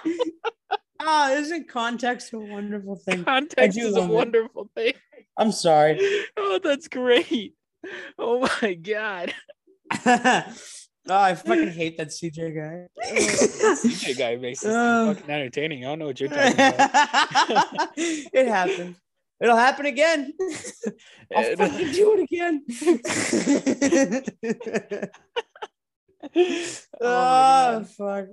hurt? 0.04 0.78
Ah, 1.00 1.32
isn't 1.32 1.68
context 1.68 2.32
a 2.32 2.38
wonderful 2.38 2.96
thing? 2.96 3.24
Context 3.24 3.78
is 3.78 3.94
a 3.94 4.00
love 4.00 4.10
it. 4.10 4.12
wonderful 4.12 4.70
thing. 4.74 4.94
I'm 5.36 5.52
sorry. 5.52 5.98
Oh, 6.36 6.58
that's 6.62 6.88
great. 6.88 7.54
Oh 8.18 8.48
my 8.62 8.74
god. 8.74 9.34
oh, 10.06 10.44
I 11.08 11.34
fucking 11.34 11.70
hate 11.72 11.96
that 11.98 12.08
CJ 12.08 12.54
guy. 12.54 12.86
CJ 13.12 14.16
guy 14.18 14.36
makes 14.36 14.60
this 14.60 14.72
Uh. 14.72 15.14
fucking 15.14 15.30
entertaining. 15.30 15.84
I 15.84 15.88
don't 15.88 15.98
know 16.00 16.06
what 16.06 16.20
you're 16.20 16.28
talking 16.28 16.52
about. 16.54 17.90
it 17.96 18.48
happens. 18.48 18.96
It'll 19.40 19.56
happen 19.56 19.86
again. 19.86 20.32
I'll 21.34 21.44
It- 21.44 21.58
fucking 21.58 21.92
do 21.92 22.14
it 22.16 22.22
again. 22.22 22.64
oh, 27.00 27.84
fuck. 27.84 28.26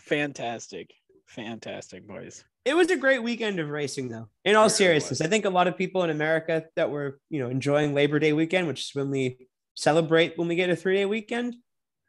fantastic, 0.00 0.90
fantastic, 1.26 2.06
boys. 2.06 2.44
It 2.66 2.74
was 2.74 2.90
a 2.90 2.96
great 2.96 3.22
weekend 3.22 3.60
of 3.60 3.68
racing, 3.68 4.08
though. 4.08 4.28
In 4.44 4.56
all 4.56 4.68
seriousness. 4.68 5.20
I 5.20 5.28
think 5.28 5.44
a 5.44 5.50
lot 5.50 5.68
of 5.68 5.78
people 5.78 6.02
in 6.02 6.10
America 6.10 6.64
that 6.74 6.90
were, 6.90 7.20
you 7.30 7.38
know, 7.38 7.48
enjoying 7.48 7.94
Labor 7.94 8.18
Day 8.18 8.32
weekend, 8.32 8.66
which 8.66 8.80
is 8.80 8.90
when 8.92 9.08
we 9.08 9.46
celebrate 9.74 10.36
when 10.36 10.48
we 10.48 10.56
get 10.56 10.68
a 10.68 10.74
three 10.74 10.96
day 10.96 11.04
weekend. 11.06 11.54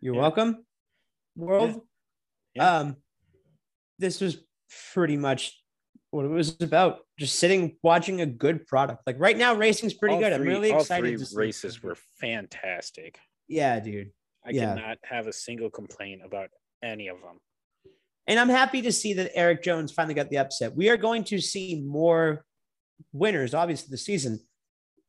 You're 0.01 0.15
Yeah. 0.15 0.21
welcome, 0.21 0.65
world. 1.35 1.81
Yeah. 2.55 2.77
Um, 2.77 2.97
this 3.99 4.19
was 4.19 4.43
pretty 4.93 5.15
much 5.15 5.61
what 6.09 6.25
it 6.25 6.29
was 6.29 6.59
about. 6.59 7.05
Just 7.19 7.37
sitting, 7.37 7.77
watching 7.83 8.21
a 8.21 8.25
good 8.25 8.65
product. 8.65 9.03
Like 9.05 9.19
right 9.19 9.37
now, 9.37 9.53
racing's 9.53 9.93
pretty 9.93 10.15
All 10.15 10.21
good. 10.21 10.33
I'm 10.33 10.41
three- 10.41 10.49
really 10.49 10.71
all 10.71 10.79
excited. 10.79 11.03
three 11.07 11.17
to 11.17 11.25
see- 11.25 11.35
races 11.37 11.83
were 11.83 11.95
fantastic. 12.19 13.19
Yeah, 13.47 13.79
dude. 13.79 14.11
I 14.43 14.51
Yeah. 14.51 14.73
cannot 14.75 14.97
have 15.03 15.27
a 15.27 15.33
single 15.33 15.69
complaint 15.69 16.23
about 16.25 16.49
any 16.83 17.09
of 17.09 17.21
them. 17.21 17.39
And 18.27 18.39
I'm 18.39 18.49
happy 18.49 18.81
to 18.83 18.91
see 18.91 19.13
that 19.13 19.31
Erik 19.35 19.63
Jones 19.63 19.91
finally 19.91 20.13
got 20.13 20.29
the 20.29 20.37
upset. 20.37 20.75
We 20.75 20.89
are 20.89 20.97
going 20.97 21.23
to 21.25 21.39
see 21.39 21.81
more 21.81 22.43
winners, 23.13 23.53
obviously, 23.53 23.87
this 23.89 24.05
season. 24.05 24.39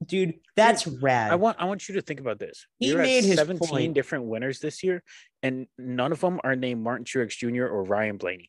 Dude, 0.05 0.35
that's 0.55 0.87
rad. 0.87 1.33
I 1.33 1.35
want 1.35 1.57
I 1.59 1.65
want 1.65 1.89
you 1.89 1.97
to 1.97 2.03
think 2.03 2.21
about 2.21 2.39
this. 2.39 2.67
He 2.79 2.93
at 2.93 2.99
made 2.99 3.25
his 3.25 3.37
17 3.37 3.69
point. 3.69 3.95
different 3.95 4.27
winners 4.27 4.61
this 4.61 4.85
year, 4.85 5.03
and 5.43 5.67
none 5.77 6.13
of 6.13 6.21
them 6.21 6.39
are 6.45 6.55
named 6.55 6.83
Martin 6.85 7.05
Truex 7.05 7.31
Jr. 7.37 7.67
or 7.67 7.83
Ryan 7.83 8.17
Blaney. 8.17 8.49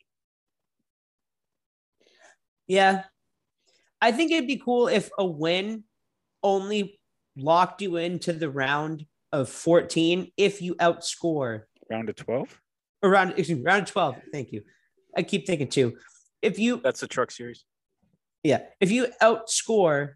yeah. 2.67 3.03
I 4.01 4.13
think 4.13 4.31
it'd 4.31 4.47
be 4.47 4.61
cool 4.63 4.87
if 4.87 5.09
a 5.17 5.25
win 5.25 5.83
only 6.41 6.99
locked 7.35 7.81
you 7.81 7.97
into 7.97 8.31
the 8.31 8.49
round 8.49 9.05
of 9.31 9.49
14 9.49 10.31
if 10.37 10.61
you 10.61 10.75
outscore 10.75 11.63
Round 11.89 12.09
of 12.09 12.15
12? 12.15 12.61
Around 13.01 13.29
excuse 13.29 13.57
me, 13.57 13.63
round 13.63 13.87
12. 13.87 14.15
Thank 14.31 14.51
you. 14.51 14.63
I 15.15 15.23
keep 15.23 15.47
thinking 15.47 15.69
two. 15.69 15.97
If 16.41 16.59
you 16.59 16.81
That's 16.83 16.99
the 16.99 17.07
truck 17.07 17.31
series. 17.31 17.65
Yeah. 18.43 18.61
If 18.79 18.91
you 18.91 19.07
outscore 19.21 20.13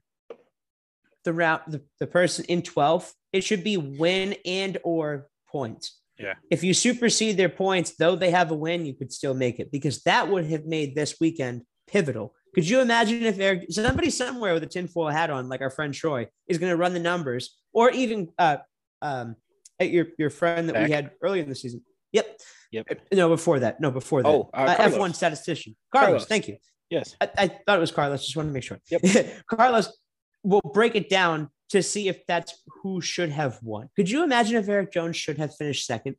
the 1.24 1.34
round 1.34 1.62
the, 1.68 1.82
the 2.00 2.08
person 2.08 2.46
in 2.46 2.62
12th, 2.62 3.12
it 3.32 3.44
should 3.44 3.64
be 3.64 3.78
win 3.78 4.36
and 4.46 4.78
or 4.84 5.28
points. 5.50 6.00
Yeah. 6.20 6.36
If 6.52 6.64
you 6.64 6.74
supersede 6.74 7.38
their 7.38 7.50
points, 7.50 7.96
though 7.96 8.16
they 8.16 8.32
have 8.32 8.52
a 8.52 8.56
win, 8.56 8.86
you 8.86 8.94
could 8.94 9.12
still 9.12 9.34
make 9.34 9.60
it 9.60 9.72
because 9.72 10.04
that 10.04 10.30
would 10.30 10.46
have 10.46 10.66
made 10.66 10.96
this 10.96 11.20
weekend 11.20 11.64
pivotal. 11.88 12.34
Could 12.54 12.70
you 12.70 12.82
imagine 12.82 13.24
if 13.24 13.40
Erik, 13.40 13.66
somebody 13.72 14.12
somewhere 14.12 14.54
with 14.54 14.64
a 14.64 14.68
tinfoil 14.68 15.10
hat 15.10 15.32
on, 15.32 15.50
like 15.50 15.62
our 15.62 15.72
friend 15.72 15.94
Troy, 15.94 16.28
is 16.48 16.60
going 16.60 16.70
to 16.70 16.78
run 16.78 16.94
the 16.94 17.00
numbers, 17.00 17.58
or 17.74 17.90
even 17.90 18.30
uh, 18.38 18.58
um, 19.02 19.36
at 19.80 19.90
your 19.90 20.08
your 20.20 20.30
friend 20.30 20.70
that 20.70 20.84
we 20.84 20.92
had 20.92 21.12
earlier 21.24 21.42
in 21.42 21.50
the 21.50 21.56
season? 21.56 21.82
Yep. 22.12 22.40
Yep. 22.74 22.88
Uh, 22.92 22.96
No, 23.16 23.30
before 23.30 23.60
that. 23.60 23.80
No, 23.80 23.92
before 23.92 24.24
that. 24.24 24.30
Oh, 24.30 24.50
uh, 24.54 24.76
Uh, 24.78 24.90
F1 24.90 25.16
statistician. 25.16 25.76
Carlos, 25.92 26.08
Carlos. 26.10 26.26
thank 26.26 26.48
you. 26.48 26.58
Yes. 26.90 27.16
I, 27.22 27.30
I 27.38 27.48
thought 27.48 27.78
it 27.78 27.82
was 27.82 27.92
Carlos. 27.92 28.24
Just 28.26 28.36
wanted 28.36 28.50
to 28.50 28.54
make 28.54 28.64
sure. 28.64 28.80
Yep. 28.92 29.46
Carlos 29.48 29.96
will 30.44 30.62
break 30.74 30.96
it 30.96 31.10
down 31.10 31.50
to 31.70 31.82
see 31.82 32.08
if 32.08 32.26
that's 32.28 32.62
who 32.82 33.00
should 33.02 33.30
have 33.30 33.60
won. 33.64 33.90
Could 33.96 34.10
you 34.10 34.24
imagine 34.24 34.58
if 34.58 34.68
Erik 34.68 34.92
Jones 34.92 35.16
should 35.18 35.38
have 35.38 35.56
finished 35.56 35.86
second? 35.86 36.16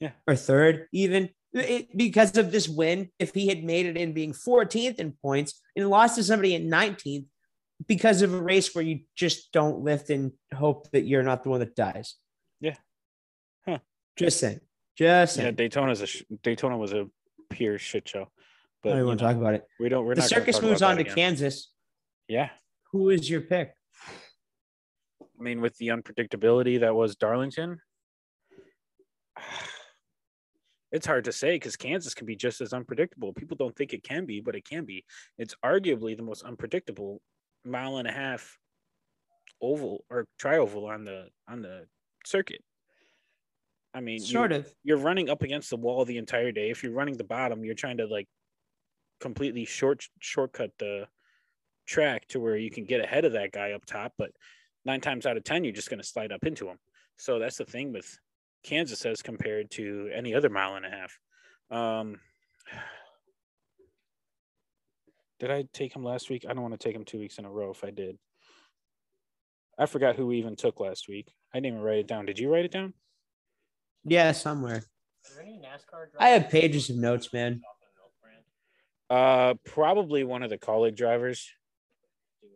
Yeah. 0.00 0.10
Or 0.26 0.34
third, 0.36 0.88
even 0.92 1.30
It- 1.52 1.96
because 1.96 2.36
of 2.36 2.50
this 2.50 2.68
win. 2.68 3.10
If 3.18 3.32
he 3.34 3.46
had 3.48 3.62
made 3.62 3.86
it 3.86 3.96
in 3.96 4.12
being 4.12 4.32
14th 4.32 4.96
in 4.98 5.12
points 5.22 5.60
and 5.76 5.88
lost 5.88 6.16
to 6.16 6.24
somebody 6.24 6.54
in 6.54 6.68
19th 6.68 7.26
because 7.86 8.22
of 8.22 8.32
a 8.34 8.42
race 8.42 8.74
where 8.74 8.84
you 8.84 9.00
just 9.16 9.52
don't 9.52 9.80
lift 9.84 10.10
and 10.10 10.32
hope 10.52 10.90
that 10.92 11.02
you're 11.06 11.22
not 11.22 11.42
the 11.44 11.50
one 11.50 11.60
that 11.60 11.74
dies. 11.76 12.14
Yeah. 12.60 12.76
Huh. 13.66 13.78
Just 14.16 14.38
saying. 14.40 14.60
Just 14.96 15.38
Yeah. 15.38 15.50
Daytona's 15.50 16.00
a 16.00 16.06
sh- 16.06 16.22
Daytona 16.42 16.78
was 16.78 16.92
a 16.92 17.08
pure 17.50 17.78
shit 17.78 18.08
show. 18.08 18.22
I 18.22 18.26
But 18.82 18.88
don't 18.90 18.98
even 18.98 19.06
want 19.08 19.18
to 19.20 19.24
talk 19.24 19.36
about 19.36 19.54
it. 19.54 19.64
we 19.80 19.88
don't. 19.88 20.04
We're 20.04 20.14
The 20.14 20.22
circus 20.22 20.60
moves 20.62 20.82
on 20.82 20.96
to 20.96 21.02
again. 21.02 21.14
Kansas. 21.14 21.70
Yeah, 22.28 22.50
Who 22.92 23.10
is 23.10 23.28
your 23.28 23.40
pick? 23.42 23.74
I 25.20 25.42
mean, 25.42 25.60
with 25.60 25.76
the 25.78 25.88
unpredictability 25.88 26.80
that 26.80 26.94
was 26.94 27.16
Darlington, 27.16 27.80
it's 30.92 31.06
hard 31.06 31.24
to 31.24 31.32
say 31.32 31.56
because 31.56 31.76
Kansas 31.76 32.14
can 32.14 32.26
be 32.26 32.36
just 32.36 32.60
as 32.60 32.72
unpredictable. 32.72 33.32
People 33.32 33.56
don't 33.56 33.74
think 33.76 33.92
it 33.92 34.02
can 34.04 34.24
be, 34.26 34.40
but 34.40 34.54
it 34.54 34.64
can 34.64 34.84
be. 34.84 35.04
It's 35.38 35.54
arguably 35.64 36.16
the 36.16 36.22
most 36.22 36.44
unpredictable 36.44 37.20
mile 37.64 37.96
and 37.96 38.06
a 38.08 38.12
half 38.12 38.58
oval 39.60 40.04
or 40.10 40.26
tri-oval 40.38 40.86
on 40.86 41.04
the 41.04 41.28
on 41.48 41.62
the 41.62 41.86
circuit. 42.24 42.62
I 43.94 44.00
mean, 44.00 44.18
Sort 44.18 44.50
of. 44.50 44.70
you're 44.82 44.98
running 44.98 45.30
up 45.30 45.42
against 45.42 45.70
the 45.70 45.76
wall 45.76 46.04
the 46.04 46.18
entire 46.18 46.50
day. 46.50 46.70
If 46.70 46.82
you're 46.82 46.92
running 46.92 47.16
the 47.16 47.24
bottom, 47.24 47.64
you're 47.64 47.76
trying 47.76 47.98
to 47.98 48.06
like 48.06 48.26
completely 49.20 49.64
short 49.64 50.04
shortcut 50.18 50.70
the 50.78 51.06
track 51.86 52.26
to 52.28 52.40
where 52.40 52.56
you 52.56 52.70
can 52.70 52.84
get 52.84 53.00
ahead 53.00 53.24
of 53.24 53.32
that 53.32 53.52
guy 53.52 53.72
up 53.72 53.84
top. 53.86 54.12
But 54.18 54.32
nine 54.84 55.00
times 55.00 55.26
out 55.26 55.36
of 55.36 55.44
ten, 55.44 55.62
you're 55.62 55.72
just 55.72 55.90
going 55.90 56.00
to 56.00 56.06
slide 56.06 56.32
up 56.32 56.44
into 56.44 56.68
him. 56.68 56.78
So 57.18 57.38
that's 57.38 57.58
the 57.58 57.64
thing 57.64 57.92
with 57.92 58.18
Kansas 58.64 59.06
as 59.06 59.22
compared 59.22 59.70
to 59.72 60.10
any 60.12 60.34
other 60.34 60.50
mile 60.50 60.74
and 60.74 60.86
a 60.86 60.90
half. 60.90 61.18
Um, 61.70 62.16
did 65.38 65.52
I 65.52 65.64
take 65.72 65.94
him 65.94 66.02
last 66.02 66.30
week? 66.30 66.44
I 66.48 66.52
don't 66.52 66.62
want 66.62 66.78
to 66.78 66.84
take 66.84 66.96
him 66.96 67.04
two 67.04 67.20
weeks 67.20 67.38
in 67.38 67.44
a 67.44 67.50
row. 67.50 67.70
If 67.70 67.84
I 67.84 67.90
did, 67.90 68.18
I 69.78 69.86
forgot 69.86 70.16
who 70.16 70.26
we 70.26 70.38
even 70.38 70.56
took 70.56 70.80
last 70.80 71.08
week. 71.08 71.32
I 71.52 71.58
didn't 71.58 71.76
even 71.76 71.80
write 71.80 71.98
it 71.98 72.08
down. 72.08 72.26
Did 72.26 72.40
you 72.40 72.52
write 72.52 72.64
it 72.64 72.72
down? 72.72 72.92
Yeah, 74.04 74.32
somewhere. 74.32 74.76
Are 74.76 75.34
there 75.34 75.42
any 75.42 75.58
NASCAR 75.58 76.06
I 76.18 76.28
have 76.30 76.50
pages 76.50 76.90
of 76.90 76.96
notes, 76.96 77.32
man. 77.32 77.62
Uh, 79.10 79.54
probably 79.64 80.24
one 80.24 80.42
of 80.42 80.50
the 80.50 80.58
colleague 80.58 80.96
drivers, 80.96 81.50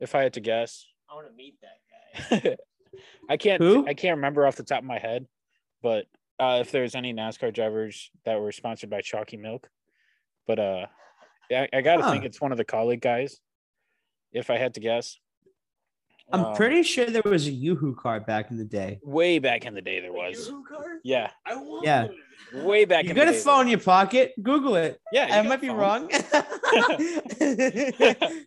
if 0.00 0.14
I 0.14 0.22
had 0.22 0.34
to 0.34 0.40
guess. 0.40 0.86
I 1.10 1.14
want 1.14 1.28
to 1.28 1.34
meet 1.34 1.54
that 1.60 2.42
guy. 2.42 2.56
I 3.28 3.36
can't. 3.36 3.62
Who? 3.62 3.86
I 3.86 3.94
can't 3.94 4.16
remember 4.16 4.46
off 4.46 4.56
the 4.56 4.64
top 4.64 4.78
of 4.78 4.84
my 4.84 4.98
head, 4.98 5.26
but 5.82 6.06
uh, 6.38 6.58
if 6.60 6.70
there's 6.70 6.94
any 6.94 7.12
NASCAR 7.12 7.52
drivers 7.52 8.10
that 8.24 8.40
were 8.40 8.52
sponsored 8.52 8.90
by 8.90 9.02
Chalky 9.02 9.36
Milk, 9.36 9.68
but 10.46 10.58
uh, 10.58 10.86
I, 11.52 11.68
I 11.72 11.80
gotta 11.82 12.10
think 12.10 12.24
it's 12.24 12.40
one 12.40 12.52
of 12.52 12.58
the 12.58 12.64
colleague 12.64 13.02
guys. 13.02 13.38
If 14.32 14.50
I 14.50 14.56
had 14.56 14.74
to 14.74 14.80
guess, 14.80 15.18
I'm 16.30 16.44
Um, 16.44 16.56
pretty 16.56 16.82
sure 16.82 17.06
there 17.06 17.22
was 17.24 17.46
a 17.46 17.50
Yoo-Hoo 17.50 17.94
car 17.94 18.20
back 18.20 18.50
in 18.50 18.58
the 18.58 18.64
day. 18.64 19.00
way 19.02 19.38
back 19.38 19.64
in 19.64 19.74
the 19.74 19.80
day 19.80 20.00
there 20.00 20.12
was. 20.12 20.48
Yoo-hoo 20.48 20.64
car? 20.64 20.98
Yeah, 21.02 21.30
I 21.46 21.54
want 21.56 21.84
Yeah. 21.86 22.08
one. 22.52 22.64
way 22.66 22.84
back. 22.84 23.04
You 23.04 23.10
in 23.10 23.16
got 23.16 23.24
the 23.26 23.30
a 23.30 23.34
day 23.34 23.38
phone 23.40 23.62
in 23.62 23.68
your 23.68 23.80
pocket. 23.80 24.32
Google 24.42 24.76
it. 24.76 25.00
Yeah, 25.12 25.28
I 25.30 25.42
might 25.42 25.60
be 25.60 25.70
wrong. 25.70 26.08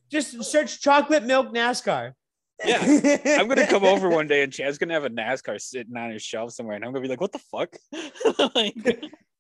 Just 0.12 0.44
search 0.44 0.82
chocolate 0.82 1.24
milk 1.24 1.48
NASCAR. 1.54 2.14
Yeah. 2.64 3.18
I'm 3.40 3.48
gonna 3.48 3.66
come 3.66 3.84
over 3.84 4.10
one 4.10 4.28
day 4.28 4.44
and 4.44 4.54
Chad's 4.58 4.78
gonna 4.78 4.94
have 4.94 5.06
a 5.06 5.10
NASCAR 5.10 5.60
sitting 5.60 5.98
on 5.98 6.12
his 6.12 6.22
shelf 6.22 6.52
somewhere, 6.52 6.76
and 6.76 6.86
I'm 6.86 6.92
gonna 6.92 7.02
be 7.02 7.08
like, 7.10 7.22
"What 7.22 7.32
the 7.32 7.40
fuck?" 7.40 7.76
like, 8.56 8.76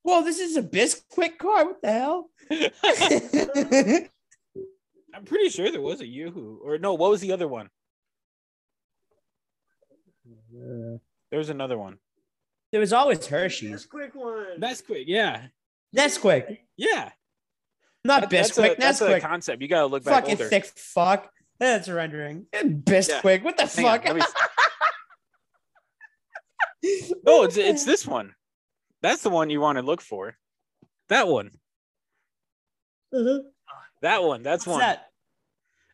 Well, 0.03 0.23
this 0.23 0.39
is 0.39 0.57
a 0.57 0.63
Bisquick 0.63 1.37
car. 1.37 1.65
What 1.65 1.81
the 1.83 1.91
hell? 1.91 2.31
I'm 5.13 5.25
pretty 5.25 5.49
sure 5.49 5.69
there 5.71 5.81
was 5.81 6.01
a 6.01 6.07
Yoo-Hoo, 6.07 6.61
or 6.63 6.77
no, 6.79 6.93
what 6.95 7.11
was 7.11 7.21
the 7.21 7.31
other 7.33 7.47
one? 7.47 7.69
There 10.53 11.37
was 11.39 11.49
another 11.49 11.77
one. 11.77 11.97
there 12.71 12.79
was 12.81 12.93
always 12.93 13.25
Hershey's. 13.25 13.85
quick 13.85 14.13
one. 14.15 14.59
That's 14.59 14.81
quick. 14.81 15.05
Yeah, 15.07 15.47
Nesquik, 15.95 16.59
yeah. 16.77 17.11
not 18.03 18.21
That- 18.21 18.29
that's 18.29 18.57
a, 18.57 18.61
Bisquick. 18.61 18.77
that's 18.77 19.01
a 19.01 19.19
concept. 19.19 19.61
You 19.61 19.67
gotta 19.67 19.85
look 19.87 20.03
back 20.03 20.23
Fucking 20.23 20.31
older. 20.37 20.49
thick 20.49 20.65
fuck. 20.65 21.31
That's 21.59 21.87
rendering. 21.89 22.47
And 22.53 22.83
Bisquick. 22.83 23.43
What 23.43 23.55
the 23.57 23.67
Hang 23.67 23.85
fuck? 23.85 24.05
let 24.05 24.15
me- 24.15 24.21
no, 27.25 27.43
it's 27.43 27.57
it's 27.57 27.85
this 27.85 28.05
one. 28.07 28.33
That's 29.01 29.21
the 29.23 29.29
one 29.29 29.49
you 29.49 29.61
want 29.61 29.77
to 29.77 29.81
look 29.83 30.01
for. 30.01 30.35
That 31.09 31.27
one. 31.27 31.51
That 34.01 34.23
one. 34.23 34.41
That's 34.43 34.65
What's 34.65 34.73
one. 34.77 34.79
that? 34.79 35.07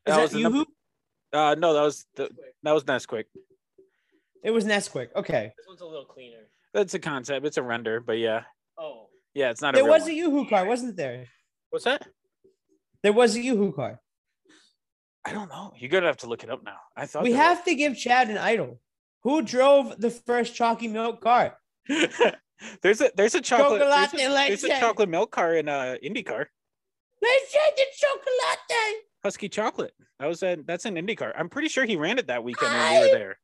That 0.06 0.12
Is 0.18 0.22
was 0.22 0.32
that 0.32 0.38
the 0.38 0.44
number- 0.44 0.58
Yoo-Hoo? 0.60 0.74
Uh, 1.40 1.56
no, 1.56 1.74
that 1.74 1.82
was 1.82 2.06
the 2.16 2.30
that 2.64 2.72
was 2.72 2.84
Nesquik. 2.86 3.26
It 4.44 4.52
was 4.52 4.66
Nesquik. 4.66 5.10
Okay. 5.16 5.52
This 5.58 5.66
one's 5.68 5.82
a 5.82 5.86
little 5.86 6.06
cleaner. 6.06 6.48
That's 6.74 6.94
a 6.94 7.00
concept. 7.00 7.46
It's 7.46 7.58
a 7.58 7.64
render, 7.64 8.00
but 8.00 8.14
yeah, 8.20 8.44
Oh, 8.80 9.08
yeah, 9.34 9.50
it's 9.50 9.62
not 9.62 9.74
a 9.76 9.78
There 9.78 9.90
was 9.90 10.04
one. 10.04 10.12
a 10.12 10.14
Yoo-Hoo 10.14 10.48
car, 10.50 10.66
wasn't 10.66 10.96
there? 10.96 11.26
What's 11.70 11.86
that? 11.86 12.08
There 13.04 13.14
was 13.14 13.36
a 13.36 13.42
Yoo-Hoo 13.42 13.74
car. 13.74 14.00
I 15.26 15.34
don't 15.34 15.50
know. 15.50 15.74
You're 15.78 15.90
gonna 15.90 16.06
have 16.08 16.18
to 16.18 16.28
look 16.28 16.44
it 16.44 16.50
up 16.50 16.64
now. 16.64 16.78
I 16.96 17.06
thought 17.06 17.24
We 17.24 17.32
there 17.34 17.42
have 17.42 17.66
to 17.66 17.76
give 17.76 17.98
Chad 17.98 18.30
an 18.30 18.38
idol. 18.38 18.80
Who 19.24 19.42
drove 19.42 20.00
the 20.00 20.10
first 20.10 20.56
chalky 20.56 20.88
milk 20.88 21.20
car? 21.22 21.58
there's 22.82 23.02
a 23.02 23.12
there's 23.16 23.36
a 23.36 23.42
chocolate 23.42 23.80
there's 23.80 23.92
Chocolate 23.94 24.22
a, 24.22 24.30
there's 24.48 24.64
a 24.64 24.68
leche. 24.68 24.80
chocolate 24.80 25.10
milk 25.10 25.32
car 25.32 25.56
in 25.56 25.68
uh 25.68 25.96
IndyCar. 26.04 26.46
Let's 27.22 27.52
say 27.52 27.60
the 27.76 27.84
chocolate. 28.00 29.04
Husky 29.24 29.50
Chocolate. 29.50 29.94
That 30.20 30.28
was 30.28 30.44
a 30.44 30.58
that's 30.66 30.86
an 30.86 30.96
IndyCar. 30.96 31.34
I'm 31.38 31.50
pretty 31.50 31.68
sure 31.68 31.84
he 31.86 31.98
ran 31.98 32.20
it 32.20 32.28
that 32.28 32.44
weekend 32.44 32.72
when 32.72 32.94
we 32.94 33.08
were 33.12 33.18
there. 33.18 33.40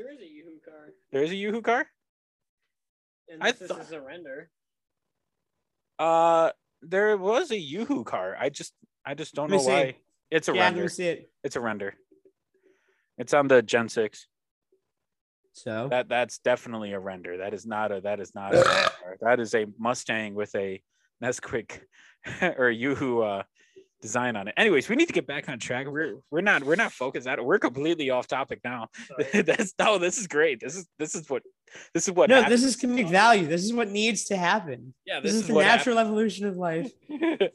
There 0.00 0.12
is 0.12 0.20
a 0.20 0.26
Yoo-Hoo 0.26 0.60
car. 0.64 0.88
There 1.12 1.22
is 1.22 1.30
a 1.30 1.36
Yoo-Hoo 1.36 1.60
car. 1.60 1.86
And 3.28 3.42
I 3.42 3.52
this 3.52 3.68
thought- 3.68 3.82
is 3.82 3.92
a 3.92 4.00
render. 4.00 4.50
Uh, 5.98 6.52
there 6.80 7.18
was 7.18 7.50
a 7.50 7.58
Yoo-Hoo 7.58 8.04
car. 8.04 8.34
I 8.38 8.48
just 8.48 8.72
I 9.04 9.12
just 9.14 9.34
don't 9.34 9.50
know 9.50 9.58
see. 9.58 9.68
why. 9.68 9.96
It's 10.30 10.48
a 10.48 10.52
yeah, 10.54 10.60
let 10.60 10.66
render. 10.68 10.82
me 10.82 10.88
see 10.88 11.06
it. 11.08 11.30
It's 11.44 11.56
a 11.56 11.60
render. 11.60 11.94
It's 13.18 13.34
on 13.34 13.48
the 13.48 13.60
Gen 13.60 13.90
Six. 13.90 14.26
So 15.52 15.88
That 15.90 16.08
that's 16.08 16.38
definitely 16.38 16.92
a 16.92 16.98
render. 16.98 17.36
That 17.38 17.52
is 17.52 17.66
not 17.66 17.92
a 17.92 18.00
that 18.00 18.20
is 18.20 18.34
not 18.34 18.54
a 18.54 18.90
that 19.20 19.38
is 19.38 19.54
a 19.54 19.66
Mustang 19.78 20.34
with 20.34 20.54
a 20.54 20.82
Nesquik 21.22 21.80
or 22.56 22.68
a 22.68 22.74
Yoo-Hoo 22.74 23.20
uh, 23.20 23.42
design 24.00 24.36
on 24.36 24.48
it. 24.48 24.54
Anyways, 24.56 24.88
we 24.88 24.96
need 24.96 25.06
to 25.06 25.12
get 25.12 25.26
back 25.26 25.48
on 25.48 25.58
track. 25.58 25.86
We're 25.86 26.16
we're 26.30 26.40
not 26.40 26.64
we're 26.64 26.76
not 26.76 26.92
focused 26.92 27.26
on 27.26 27.38
it. 27.38 27.44
We're 27.44 27.58
completely 27.58 28.10
off 28.10 28.26
topic 28.26 28.60
now. 28.64 28.88
That's 29.34 29.74
no, 29.78 29.98
this 29.98 30.18
is 30.18 30.26
great. 30.26 30.60
This 30.60 30.76
is 30.76 30.86
this 30.98 31.14
is 31.14 31.28
what 31.28 31.42
this 31.94 32.08
is 32.08 32.14
what 32.14 32.30
no, 32.30 32.42
happens. 32.42 32.62
this 32.62 32.76
is 32.76 32.80
comedic 32.80 33.10
value. 33.10 33.46
This 33.46 33.64
is 33.64 33.72
what 33.72 33.90
needs 33.90 34.24
to 34.24 34.36
happen. 34.36 34.94
yeah, 35.04 35.20
This, 35.20 35.34
is, 35.34 35.46
the 35.46 35.54
what 35.54 35.62
natural 35.62 35.98
evolution 35.98 36.46
of 36.46 36.56
life. 36.56 36.90
this 37.08 37.50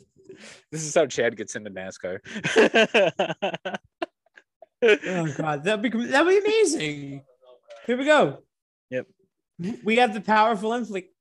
is 0.72 0.94
how 0.94 1.06
Chad 1.06 1.36
gets 1.36 1.56
into 1.56 1.72
NASCAR. 1.72 2.20
Oh 4.84 5.34
god, 5.38 5.64
that'd 5.64 5.82
be 5.82 5.90
that'd 5.90 6.28
be 6.28 6.38
amazing. 6.38 7.24
Here 7.88 7.98
we 7.98 8.06
go. 8.06 8.44
Yep. 8.92 9.08
We 9.84 9.96
have 9.96 10.14
the 10.14 10.22
powerful 10.22 10.74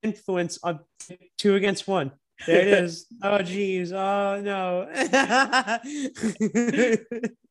influence 0.02 0.58
on 0.62 0.80
two 1.38 1.54
against 1.54 1.88
one. 1.88 2.12
There 2.46 2.60
it 2.60 2.68
is. 2.68 3.06
Oh 3.22 3.42
geez. 3.42 3.92
Oh 3.92 4.40
no. 4.42 4.88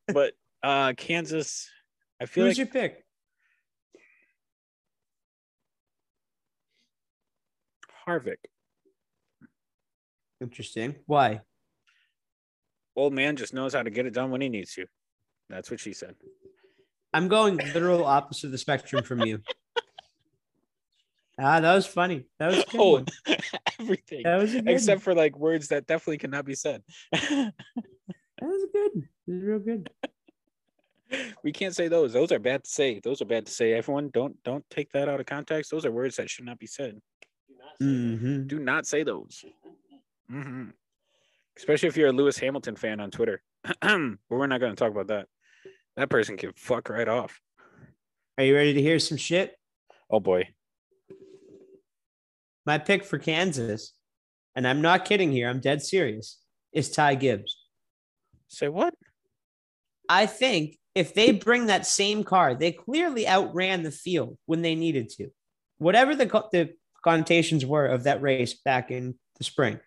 but 0.08 0.34
uh 0.62 0.94
Kansas, 0.96 1.70
I 2.22 2.26
feel 2.26 2.46
Who's 2.46 2.58
like 2.58 2.74
your 2.74 2.78
pick? 2.82 3.04
Harvick. 8.08 8.38
Interesting. 10.42 10.96
Why? 11.06 11.42
Old 12.96 13.14
man 13.14 13.36
just 13.36 13.54
knows 13.54 13.74
how 13.74 13.82
to 13.82 13.90
get 13.90 14.06
it 14.06 14.14
done 14.14 14.30
when 14.30 14.42
he 14.42 14.50
needs 14.50 14.74
to. 14.74 14.86
That's 15.50 15.72
what 15.72 15.80
she 15.80 15.94
said. 15.94 16.16
I'm 17.14 17.28
going 17.28 17.58
literal 17.58 18.06
opposite 18.06 18.48
of 18.48 18.52
the 18.52 18.58
spectrum 18.58 19.04
from 19.04 19.22
you. 19.22 19.40
Ah, 21.40 21.60
that 21.60 21.74
was 21.76 21.86
funny. 21.88 22.26
That 22.40 22.48
was 22.52 22.60
a 22.60 22.66
good 22.66 22.80
Oh, 22.80 22.92
one. 22.92 23.06
everything 23.80 24.22
That 24.24 24.40
was 24.40 24.54
a 24.54 24.62
good 24.62 24.70
except 24.70 25.02
for 25.02 25.16
like 25.16 25.38
words 25.38 25.70
that 25.70 25.88
definitely 25.88 26.20
cannot 26.20 26.46
be 26.46 26.56
said. 26.56 26.84
That 28.40 28.50
was 28.50 28.66
good. 28.74 28.92
That 29.28 29.34
was 29.34 29.44
real 29.44 29.60
good. 29.60 29.90
we 31.44 31.52
can't 31.54 31.74
say 31.76 31.88
those. 31.88 32.12
Those 32.12 32.32
are 32.34 32.40
bad 32.40 32.64
to 32.66 32.70
say. 32.70 33.00
Those 33.02 33.22
are 33.22 33.26
bad 33.26 33.46
to 33.46 33.52
say. 33.52 33.74
Everyone, 33.74 34.10
don't 34.14 34.42
don't 34.44 34.66
take 34.70 34.92
that 34.92 35.08
out 35.08 35.20
of 35.22 35.26
context. 35.28 35.72
Those 35.72 35.86
are 35.86 35.92
words 35.92 36.18
that 36.18 36.30
should 36.30 36.44
not 36.46 36.60
be 36.60 36.66
said. 36.66 37.00
Do 37.48 37.56
not 37.58 37.78
say 37.80 37.86
that. 37.86 37.86
Mhm. 37.86 38.48
Do 38.48 38.60
not 38.60 38.86
say 38.88 39.04
those. 39.04 39.46
Mhm. 40.30 40.74
Especially 41.56 41.88
if 41.88 41.96
you're 41.96 42.10
a 42.10 42.14
Lewis 42.14 42.38
Hamilton 42.38 42.76
fan 42.76 43.00
on 43.00 43.12
Twitter. 43.12 43.42
but 43.82 44.18
we're 44.30 44.48
not 44.48 44.60
going 44.60 44.74
to 44.74 44.80
talk 44.80 44.92
about 44.92 45.08
that. 45.08 45.28
That 45.96 46.10
person 46.10 46.36
can 46.36 46.52
fuck 46.58 46.90
right 46.90 47.08
off. 47.08 47.40
Are 48.38 48.44
you 48.44 48.56
ready 48.56 48.74
to 48.74 48.82
hear 48.82 49.00
some 49.00 49.18
shit? 49.18 49.56
Oh 50.10 50.20
boy. 50.20 50.50
My 52.66 52.78
pick 52.78 53.04
for 53.04 53.18
Kansas, 53.18 53.94
and 54.56 54.68
I'm 54.68 54.82
not 54.82 55.06
kidding 55.06 55.32
here, 55.32 55.50
I'm 55.50 55.60
dead 55.60 55.82
serious, 55.82 56.40
is 56.72 56.92
Ty 56.92 57.16
Gibbs. 57.16 57.58
Say 58.48 58.70
what? 58.70 58.94
I 60.08 60.26
think 60.26 60.78
if 60.96 61.14
they 61.14 61.32
bring 61.32 61.68
that 61.68 61.86
same 61.86 62.24
car, 62.24 62.56
they 62.56 62.72
clearly 62.72 63.28
outran 63.28 63.84
the 63.84 63.92
field 63.92 64.38
when 64.46 64.62
they 64.62 64.76
needed 64.76 65.10
to. 65.18 65.30
Whatever 65.78 66.16
the, 66.16 66.26
the 66.52 66.74
connotations 67.04 67.66
were 67.66 67.86
of 67.86 68.04
that 68.04 68.22
race 68.22 68.54
back 68.54 68.92
in 68.92 69.16
the 69.38 69.44
spring, 69.44 69.80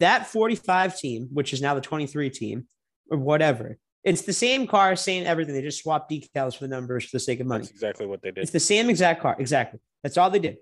that 0.00 0.26
45 0.26 0.98
team, 0.98 1.28
which 1.32 1.52
is 1.52 1.62
now 1.62 1.74
the 1.74 1.80
23 1.80 2.30
team, 2.30 2.66
or 3.10 3.18
whatever, 3.18 3.78
it's 4.02 4.22
the 4.22 4.32
same 4.32 4.66
car, 4.66 4.96
same 4.96 5.26
everything. 5.26 5.54
They 5.54 5.62
just 5.62 5.82
swapped 5.82 6.10
decals 6.10 6.56
for 6.56 6.64
the 6.64 6.74
numbers 6.74 7.04
for 7.04 7.16
the 7.16 7.20
sake 7.20 7.40
of 7.40 7.46
money. 7.46 7.62
That's 7.62 7.70
exactly 7.70 8.06
what 8.06 8.22
they 8.22 8.30
did. 8.30 8.42
It's 8.42 8.50
the 8.50 8.60
same 8.60 8.88
exact 8.88 9.20
car. 9.20 9.36
Exactly. 9.38 9.78
That's 10.02 10.16
all 10.16 10.30
they 10.30 10.38
did. 10.38 10.56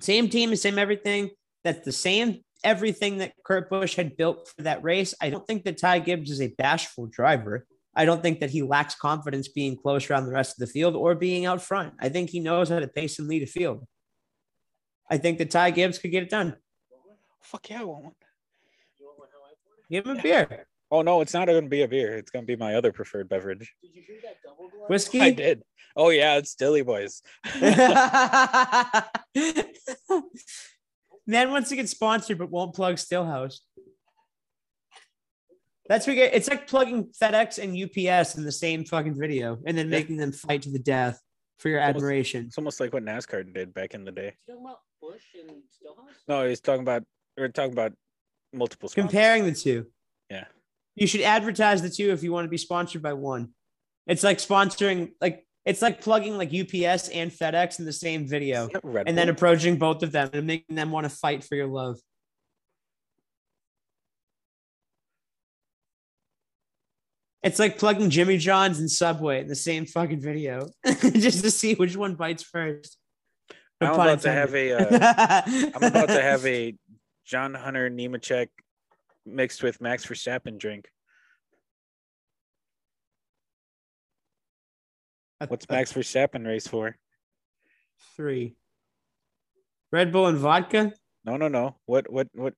Same 0.00 0.28
team, 0.28 0.54
same 0.56 0.78
everything. 0.78 1.30
That's 1.64 1.84
the 1.84 1.92
same 1.92 2.40
everything 2.64 3.18
that 3.18 3.32
Kurt 3.44 3.70
Busch 3.70 3.96
had 3.96 4.16
built 4.16 4.52
for 4.56 4.62
that 4.62 4.82
race. 4.82 5.14
I 5.20 5.30
don't 5.30 5.46
think 5.46 5.64
that 5.64 5.78
Ty 5.78 6.00
Gibbs 6.00 6.30
is 6.30 6.40
a 6.40 6.48
bashful 6.48 7.06
driver. 7.06 7.66
I 7.94 8.04
don't 8.04 8.22
think 8.22 8.40
that 8.40 8.50
he 8.50 8.62
lacks 8.62 8.94
confidence 8.94 9.48
being 9.48 9.76
close 9.76 10.08
around 10.08 10.26
the 10.26 10.32
rest 10.32 10.52
of 10.56 10.66
the 10.66 10.72
field 10.72 10.96
or 10.96 11.14
being 11.14 11.44
out 11.44 11.60
front. 11.60 11.94
I 12.00 12.08
think 12.08 12.30
he 12.30 12.40
knows 12.40 12.70
how 12.70 12.78
to 12.78 12.88
pace 12.88 13.18
and 13.18 13.28
lead 13.28 13.42
a 13.42 13.46
field. 13.46 13.86
I 15.10 15.18
think 15.18 15.38
that 15.38 15.50
Ty 15.50 15.72
Gibbs 15.72 15.98
could 15.98 16.10
get 16.10 16.22
it 16.22 16.30
done. 16.30 16.56
Fuck 17.42 17.68
yeah, 17.68 17.80
I 17.80 17.84
want 17.84 18.04
one. 18.04 18.14
You 18.98 19.06
want 19.06 19.18
one 19.18 19.28
how 19.32 19.40
I 19.40 19.42
want 19.42 19.56
it? 19.78 19.92
Give 19.92 20.06
him 20.06 20.18
a 20.18 20.22
beer. 20.22 20.66
Oh 20.90 21.02
no, 21.02 21.20
it's 21.20 21.34
not 21.34 21.48
going 21.48 21.64
to 21.64 21.68
be 21.68 21.82
a 21.82 21.88
beer. 21.88 22.16
It's 22.16 22.30
going 22.30 22.44
to 22.44 22.46
be 22.46 22.56
my 22.56 22.76
other 22.76 22.92
preferred 22.92 23.28
beverage. 23.28 23.74
Did 23.82 23.94
you 23.94 24.02
hear 24.06 24.18
that 24.24 24.36
double 24.42 24.68
glove? 24.68 24.88
Whiskey? 24.88 25.20
I 25.20 25.30
did. 25.30 25.62
Oh 25.96 26.10
yeah, 26.10 26.36
it's 26.36 26.54
Dilly 26.54 26.82
Boys. 26.82 27.22
Man 31.26 31.50
wants 31.50 31.68
to 31.70 31.76
get 31.76 31.88
sponsored 31.88 32.38
but 32.38 32.50
won't 32.50 32.74
plug 32.74 32.96
Stillhouse. 32.96 33.58
That's 35.88 36.06
what 36.06 36.12
we 36.12 36.16
get. 36.16 36.34
It's 36.34 36.48
like 36.48 36.66
plugging 36.66 37.10
FedEx 37.20 37.58
and 37.58 37.76
UPS 37.76 38.36
in 38.36 38.44
the 38.44 38.52
same 38.52 38.84
fucking 38.84 39.18
video 39.18 39.58
and 39.66 39.76
then 39.76 39.90
making 39.90 40.16
them 40.16 40.32
fight 40.32 40.62
to 40.62 40.70
the 40.70 40.78
death 40.78 41.20
for 41.58 41.68
your 41.68 41.80
Almost- 41.80 41.96
admiration. 41.96 42.46
It's 42.46 42.58
almost 42.58 42.80
like 42.80 42.92
what 42.92 43.04
NASCAR 43.04 43.52
did 43.52 43.74
back 43.74 43.94
in 43.94 44.04
the 44.04 44.12
day. 44.12 44.32
You 44.48 44.54
talking 44.54 44.64
about 44.66 44.78
Busch 45.00 45.22
and 45.40 45.50
Stillhouse? 45.50 46.14
No, 46.28 46.48
he's 46.48 46.60
talking 46.60 46.82
about 46.82 47.04
we're 47.36 47.48
talking 47.48 47.72
about 47.72 47.92
multiple 48.52 48.88
sponsors. 48.88 49.10
Comparing 49.10 49.44
the 49.44 49.52
two. 49.52 49.86
Yeah. 50.30 50.44
You 50.94 51.06
should 51.06 51.22
advertise 51.22 51.82
the 51.82 51.90
two 51.90 52.10
if 52.10 52.22
you 52.22 52.32
want 52.32 52.44
to 52.44 52.50
be 52.50 52.58
sponsored 52.58 53.02
by 53.02 53.14
one. 53.14 53.50
It's 54.06 54.22
like 54.22 54.38
sponsoring, 54.38 55.12
like, 55.20 55.46
it's 55.64 55.82
like 55.82 56.00
plugging 56.00 56.36
like 56.36 56.48
UPS 56.48 57.08
and 57.08 57.30
FedEx 57.30 57.78
in 57.78 57.84
the 57.84 57.92
same 57.92 58.26
video. 58.26 58.64
Is 58.64 58.72
that 58.72 58.84
Red 58.84 59.08
and 59.08 59.16
then 59.16 59.28
approaching 59.28 59.76
both 59.76 60.02
of 60.02 60.12
them 60.12 60.30
and 60.32 60.46
making 60.46 60.76
them 60.76 60.90
want 60.90 61.04
to 61.04 61.10
fight 61.10 61.44
for 61.44 61.54
your 61.54 61.68
love. 61.68 61.98
It's 67.42 67.58
like 67.58 67.78
plugging 67.78 68.10
Jimmy 68.10 68.38
John's 68.38 68.78
and 68.78 68.90
Subway 68.90 69.40
in 69.40 69.48
the 69.48 69.56
same 69.56 69.84
fucking 69.84 70.20
video, 70.20 70.68
just 70.86 71.42
to 71.42 71.50
see 71.50 71.74
which 71.74 71.96
one 71.96 72.14
bites 72.14 72.44
first. 72.44 72.98
I'm 73.80 73.94
about 73.94 74.20
to 74.20 74.30
have 74.30 74.54
a, 74.54 74.72
uh, 74.74 75.42
I'm 75.74 75.82
about 75.82 76.08
to 76.08 76.22
have 76.22 76.46
a 76.46 76.74
John 77.24 77.54
Hunter 77.54 77.90
Nemechek 77.90 78.46
mixed 79.26 79.64
with 79.64 79.80
Max 79.80 80.06
Verstappen 80.06 80.56
drink. 80.56 80.88
What's 85.48 85.68
Max 85.68 85.92
Verstappen 85.92 86.46
race 86.46 86.66
for? 86.66 86.96
three? 88.16 88.56
Red 89.90 90.12
Bull 90.12 90.26
and 90.26 90.38
vodka. 90.38 90.92
No, 91.24 91.36
no, 91.36 91.48
no. 91.48 91.76
What, 91.86 92.10
what, 92.12 92.28
what? 92.34 92.54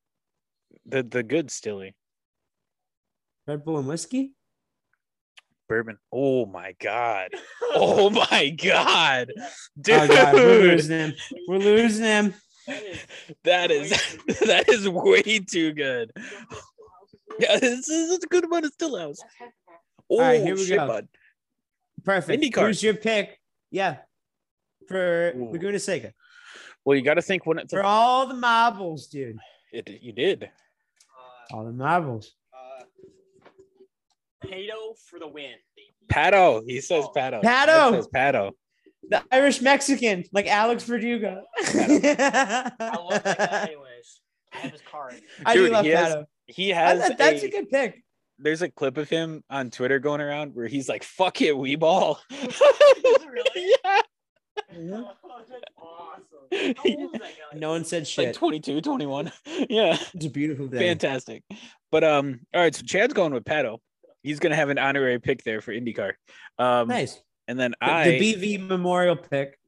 The 0.87 1.03
the 1.03 1.23
good 1.23 1.51
stilly 1.51 1.95
Red 3.47 3.65
Bull 3.65 3.79
and 3.79 3.89
whiskey. 3.89 4.33
bourbon. 5.69 5.99
Oh 6.13 6.47
my 6.47 6.75
god. 6.81 7.31
Oh 7.77 8.09
my 8.09 8.51
god, 8.51 9.33
dude. 9.81 9.97
Oh 10.03 10.07
god, 10.07 10.35
we're 10.35 10.61
losing 10.61 10.97
him. 10.97 11.15
We're 11.49 11.59
losing 11.59 12.05
him. 12.05 12.35
That 13.43 13.73
is. 13.73 13.91
That 14.47 14.69
is 14.69 14.89
way 14.89 15.41
too 15.41 15.73
good. 15.73 16.13
Yeah, 17.41 17.59
this 17.59 17.89
is 17.89 18.23
a 18.23 18.27
good 18.29 18.49
one. 18.49 18.65
It's 18.65 18.77
Stillhouse. 18.77 19.19
Oh, 20.09 20.21
right, 20.21 20.41
here 20.41 20.55
oh, 20.55 20.57
we 20.57 20.65
shit, 20.67 20.77
go. 20.79 20.87
bud. 20.87 21.09
Perfect. 22.05 22.43
IndyCar. 22.43 22.67
Who's 22.67 22.83
your 22.83 22.95
pick? 22.95 23.39
Yeah, 23.71 23.97
for 24.89 25.33
Ooh. 25.37 25.51
Laguna 25.53 25.79
Seca. 25.79 26.13
Well, 26.85 26.97
you 26.97 27.03
got 27.03 27.15
to 27.15 27.23
think 27.23 27.47
when 27.47 27.59
it's 27.59 27.73
For 27.73 27.83
all 27.83 28.27
the 28.27 28.35
marbles, 28.35 29.07
dude. 29.07 29.39
it, 29.73 29.89
you 30.03 30.13
did. 30.13 30.45
Uh, 30.45 31.57
All 31.57 31.65
the 31.65 31.73
marbles. 31.73 32.33
uh, 32.53 32.85
Pato 34.47 34.99
for 35.09 35.19
the 35.19 35.27
win. 35.27 35.55
Pato. 36.13 36.63
He 36.67 36.81
says 36.83 37.07
Pato. 37.17 37.43
Pato! 37.43 37.91
He 37.91 37.97
says 37.97 38.09
Pato. 38.15 38.51
The 39.09 39.23
Irish 39.33 39.61
Mexican, 39.63 40.25
like 40.33 40.47
Alex 40.47 40.85
Verdugo. 40.85 41.43
I 41.59 42.71
love 42.99 43.23
that 43.23 43.39
guy 43.39 43.63
anyways. 43.69 44.21
I 44.53 44.57
have 44.59 44.73
his 44.73 44.81
card. 44.91 45.21
I 45.45 45.55
do 45.55 45.63
Dude, 45.65 45.73
love 45.73 45.85
he 45.85 45.91
has- 45.93 46.25
He 46.47 46.69
has 46.71 47.01
thought 47.09 47.19
that's 47.19 47.43
a, 47.43 47.47
a 47.47 47.51
good 47.51 47.71
pick. 47.71 48.04
There's 48.39 48.63
a 48.63 48.69
clip 48.71 48.97
of 48.99 49.09
him 49.09 49.43
on 49.51 49.71
Twitter 49.71 49.99
going 49.99 50.21
around 50.21 50.55
where 50.55 50.67
he's 50.67 50.89
like, 50.89 51.03
"Fuck 51.05 51.41
it, 51.43 51.57
we 51.57 51.77
ball." 51.77 52.21
really? 52.31 53.73
yeah, 53.85 54.01
Oh, 54.77 55.11
awesome. 55.31 56.75
How 56.77 56.83
old 56.85 57.15
is 57.15 57.21
that 57.21 57.21
guy? 57.53 57.59
No 57.59 57.71
one 57.71 57.85
said 57.85 58.03
like 58.03 58.07
shit. 58.09 58.35
22, 58.35 58.81
21. 58.81 59.33
yeah, 59.69 59.97
It's 60.15 60.27
a 60.27 60.31
beautiful 60.31 60.67
day. 60.69 60.79
fantastic. 60.79 61.43
But 61.91 62.05
um, 62.05 62.41
all 62.55 62.61
right. 62.61 62.75
So 62.75 62.83
Chad's 62.85 63.15
going 63.15 63.33
with 63.33 63.45
Pato. 63.45 63.79
He's 64.23 64.39
gonna 64.41 64.57
have 64.57 64.71
an 64.71 64.79
honorary 64.79 65.19
pick 65.21 65.43
there 65.45 65.61
for 65.61 65.73
IndyCar. 65.73 66.13
Um, 66.59 66.89
Nice. 66.89 67.21
and 67.49 67.59
then 67.59 67.73
The- 67.81 67.87
I 67.93 68.19
the 68.19 68.35
BV 68.35 68.67
Memorial 68.69 69.17
pick. 69.17 69.59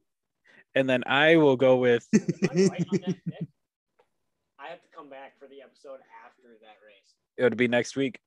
and 0.75 0.89
then 0.89 1.03
I 1.05 1.35
will 1.37 1.55
go 1.57 1.77
with 1.77 2.07
I 2.13 2.17
right 2.17 2.59
on 2.59 2.67
that 2.69 2.79
pick? 3.25 3.47
I 4.59 4.67
have 4.69 4.81
to 4.81 4.87
come 4.95 5.09
back 5.09 5.37
for 5.39 5.47
the 5.47 5.61
episode 5.61 5.99
after 6.25 6.43
that 6.61 6.77
race. 6.85 7.13
It 7.37 7.43
would 7.43 7.57
be 7.57 7.67
next 7.67 7.95
week. 7.95 8.19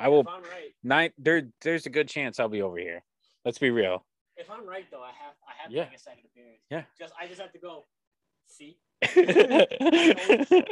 I 0.00 0.08
will 0.08 0.20
If 0.20 0.28
I'm 0.28 0.42
right, 0.42 0.74
nine. 0.82 1.10
There, 1.18 1.42
there's 1.60 1.86
a 1.86 1.90
good 1.90 2.08
chance 2.08 2.40
I'll 2.40 2.48
be 2.48 2.62
over 2.62 2.78
here. 2.78 3.02
Let's 3.44 3.58
be 3.58 3.70
real. 3.70 4.04
if 4.36 4.50
I'm 4.50 4.66
right 4.66 4.86
though, 4.90 5.02
I 5.02 5.08
have 5.08 5.34
I 5.46 5.52
have 5.62 5.70
to 5.70 5.76
make 5.76 5.94
a 5.94 5.98
second 5.98 6.24
appearance. 6.24 6.62
Yeah. 6.70 6.84
Just 6.98 7.12
I 7.20 7.26
just 7.26 7.40
have 7.40 7.52
to 7.52 7.58
go. 7.58 7.84
See. 8.46 8.78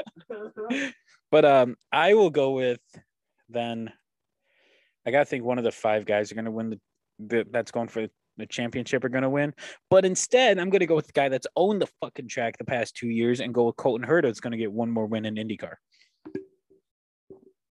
but 1.30 1.44
um, 1.44 1.76
I 1.92 2.14
will 2.14 2.30
go 2.30 2.52
with 2.52 2.80
then. 3.48 3.92
I 5.06 5.10
gotta 5.10 5.26
think 5.26 5.44
one 5.44 5.58
of 5.58 5.64
the 5.64 5.72
five 5.72 6.06
guys 6.06 6.32
are 6.32 6.34
gonna 6.34 6.50
win 6.50 6.70
the, 6.70 6.80
the 7.18 7.46
that's 7.50 7.70
going 7.70 7.88
for 7.88 8.06
the 8.38 8.46
championship 8.46 9.04
are 9.04 9.10
gonna 9.10 9.30
win. 9.30 9.52
But 9.90 10.06
instead, 10.06 10.58
I'm 10.58 10.70
gonna 10.70 10.86
go 10.86 10.96
with 10.96 11.06
the 11.06 11.12
guy 11.12 11.28
that's 11.28 11.46
owned 11.54 11.82
the 11.82 11.88
fucking 12.00 12.28
track 12.28 12.56
the 12.56 12.64
past 12.64 12.96
two 12.96 13.08
years 13.08 13.40
and 13.40 13.52
go 13.52 13.66
with 13.66 13.76
Colton 13.76 14.06
Herta. 14.06 14.22
That's 14.22 14.40
gonna 14.40 14.56
get 14.56 14.72
one 14.72 14.90
more 14.90 15.06
win 15.06 15.26
in 15.26 15.34
IndyCar. 15.34 15.74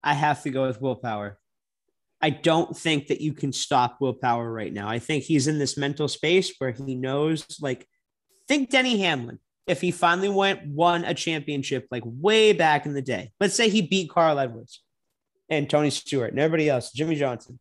I 0.03 0.15
have 0.15 0.43
to 0.43 0.51
go 0.51 0.67
with 0.67 0.81
Will 0.81 0.97
Power. 0.97 1.39
I 2.23 2.31
don't 2.31 2.77
think 2.77 3.09
that 3.09 3.21
you 3.21 3.33
can 3.33 3.53
stop 3.53 4.01
Will 4.01 4.15
Power 4.15 4.51
right 4.51 4.73
now. 4.73 4.89
I 4.89 5.01
think 5.01 5.25
he's 5.25 5.49
in 5.49 5.59
this 5.59 5.77
mental 5.77 6.07
space 6.07 6.55
where 6.59 6.71
he 6.71 6.95
knows, 6.95 7.45
like, 7.61 7.89
think 8.49 8.71
Denny 8.71 9.01
Hamlin. 9.01 9.39
If 9.67 9.81
he 9.81 9.91
finally 9.91 10.29
went 10.29 10.67
won 10.67 11.05
a 11.05 11.15
championship 11.15 11.87
like 11.91 12.03
way 12.05 12.53
back 12.53 12.85
in 12.87 12.95
the 12.95 13.03
day, 13.03 13.33
let's 13.41 13.55
say 13.55 13.69
he 13.69 13.81
beat 13.83 14.11
Carl 14.11 14.39
Edwards 14.39 14.83
and 15.49 15.69
Tony 15.71 15.91
Stewart 15.91 16.31
and 16.31 16.41
everybody 16.41 16.69
else, 16.69 16.91
Jimmie 16.93 17.15
Johnson, 17.17 17.59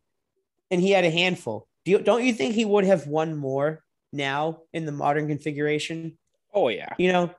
and 0.70 0.80
he 0.80 0.90
had 0.90 1.04
a 1.04 1.10
handful. 1.10 1.68
Do 1.84 1.92
you, 1.92 1.98
don't 2.00 2.24
you 2.24 2.32
think 2.32 2.54
he 2.54 2.64
would 2.64 2.84
have 2.84 3.06
won 3.06 3.36
more 3.36 3.82
now 4.12 4.62
in 4.72 4.84
the 4.84 4.92
modern 4.92 5.28
configuration? 5.28 6.18
Oh 6.52 6.68
yeah, 6.68 6.92
You 6.98 7.12
know, 7.12 7.30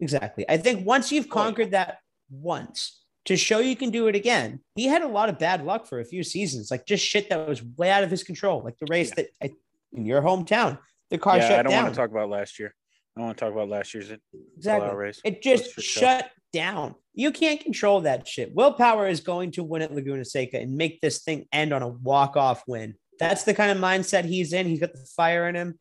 exactly. 0.00 0.44
I 0.48 0.56
think 0.56 0.84
once 0.86 1.12
you've 1.12 1.26
Oh, 1.26 1.28
yeah. 1.28 1.42
conquered 1.44 1.70
that 1.70 1.98
once 2.30 3.02
to 3.28 3.36
show 3.36 3.58
you 3.58 3.76
can 3.76 3.90
do 3.90 4.06
it 4.06 4.16
again, 4.16 4.58
he 4.74 4.86
had 4.86 5.02
a 5.02 5.06
lot 5.06 5.28
of 5.28 5.38
bad 5.38 5.62
luck 5.62 5.86
for 5.86 6.00
a 6.00 6.04
few 6.04 6.22
seasons, 6.22 6.70
like 6.70 6.86
just 6.86 7.04
shit 7.04 7.28
that 7.28 7.46
was 7.46 7.62
way 7.62 7.90
out 7.90 8.02
of 8.02 8.10
his 8.10 8.24
control, 8.24 8.62
like 8.64 8.78
the 8.78 8.86
race 8.88 9.14
that 9.16 9.26
I, 9.42 9.50
in 9.92 10.06
your 10.06 10.22
hometown, 10.22 10.78
the 11.10 11.18
car 11.18 11.36
yeah. 11.36 11.42
shut 11.42 11.50
down. 11.50 11.58
I 11.58 11.62
don't 11.64 11.72
down. 11.72 11.82
want 11.82 11.94
to 11.94 12.00
talk 12.00 12.10
about 12.10 12.30
last 12.30 12.58
year. 12.58 12.74
I 13.14 13.20
don't 13.20 13.26
want 13.26 13.36
to 13.36 13.44
talk 13.44 13.52
about 13.52 13.68
last 13.68 13.92
year's 13.92 14.10
exactly. 14.56 14.96
Race. 14.96 15.20
It 15.26 15.42
just 15.42 15.74
for 15.74 15.82
sure. 15.82 16.00
shut 16.00 16.30
down. 16.54 16.94
You 17.12 17.30
can't 17.30 17.60
control 17.60 18.00
that 18.00 18.26
shit. 18.26 18.54
Will 18.54 18.72
Power 18.72 19.06
is 19.06 19.20
going 19.20 19.50
to 19.52 19.62
win 19.62 19.82
at 19.82 19.94
Laguna 19.94 20.24
Seca 20.24 20.58
and 20.58 20.78
make 20.78 21.02
this 21.02 21.22
thing 21.22 21.46
end 21.52 21.74
on 21.74 21.82
a 21.82 21.88
walk-off 21.88 22.62
win. 22.66 22.94
That's 23.18 23.42
the 23.42 23.52
kind 23.52 23.70
of 23.70 23.76
mindset 23.76 24.24
he's 24.24 24.54
in. 24.54 24.66
He's 24.66 24.80
got 24.80 24.94
the 24.94 25.06
fire 25.14 25.46
in 25.50 25.54
him. 25.54 25.78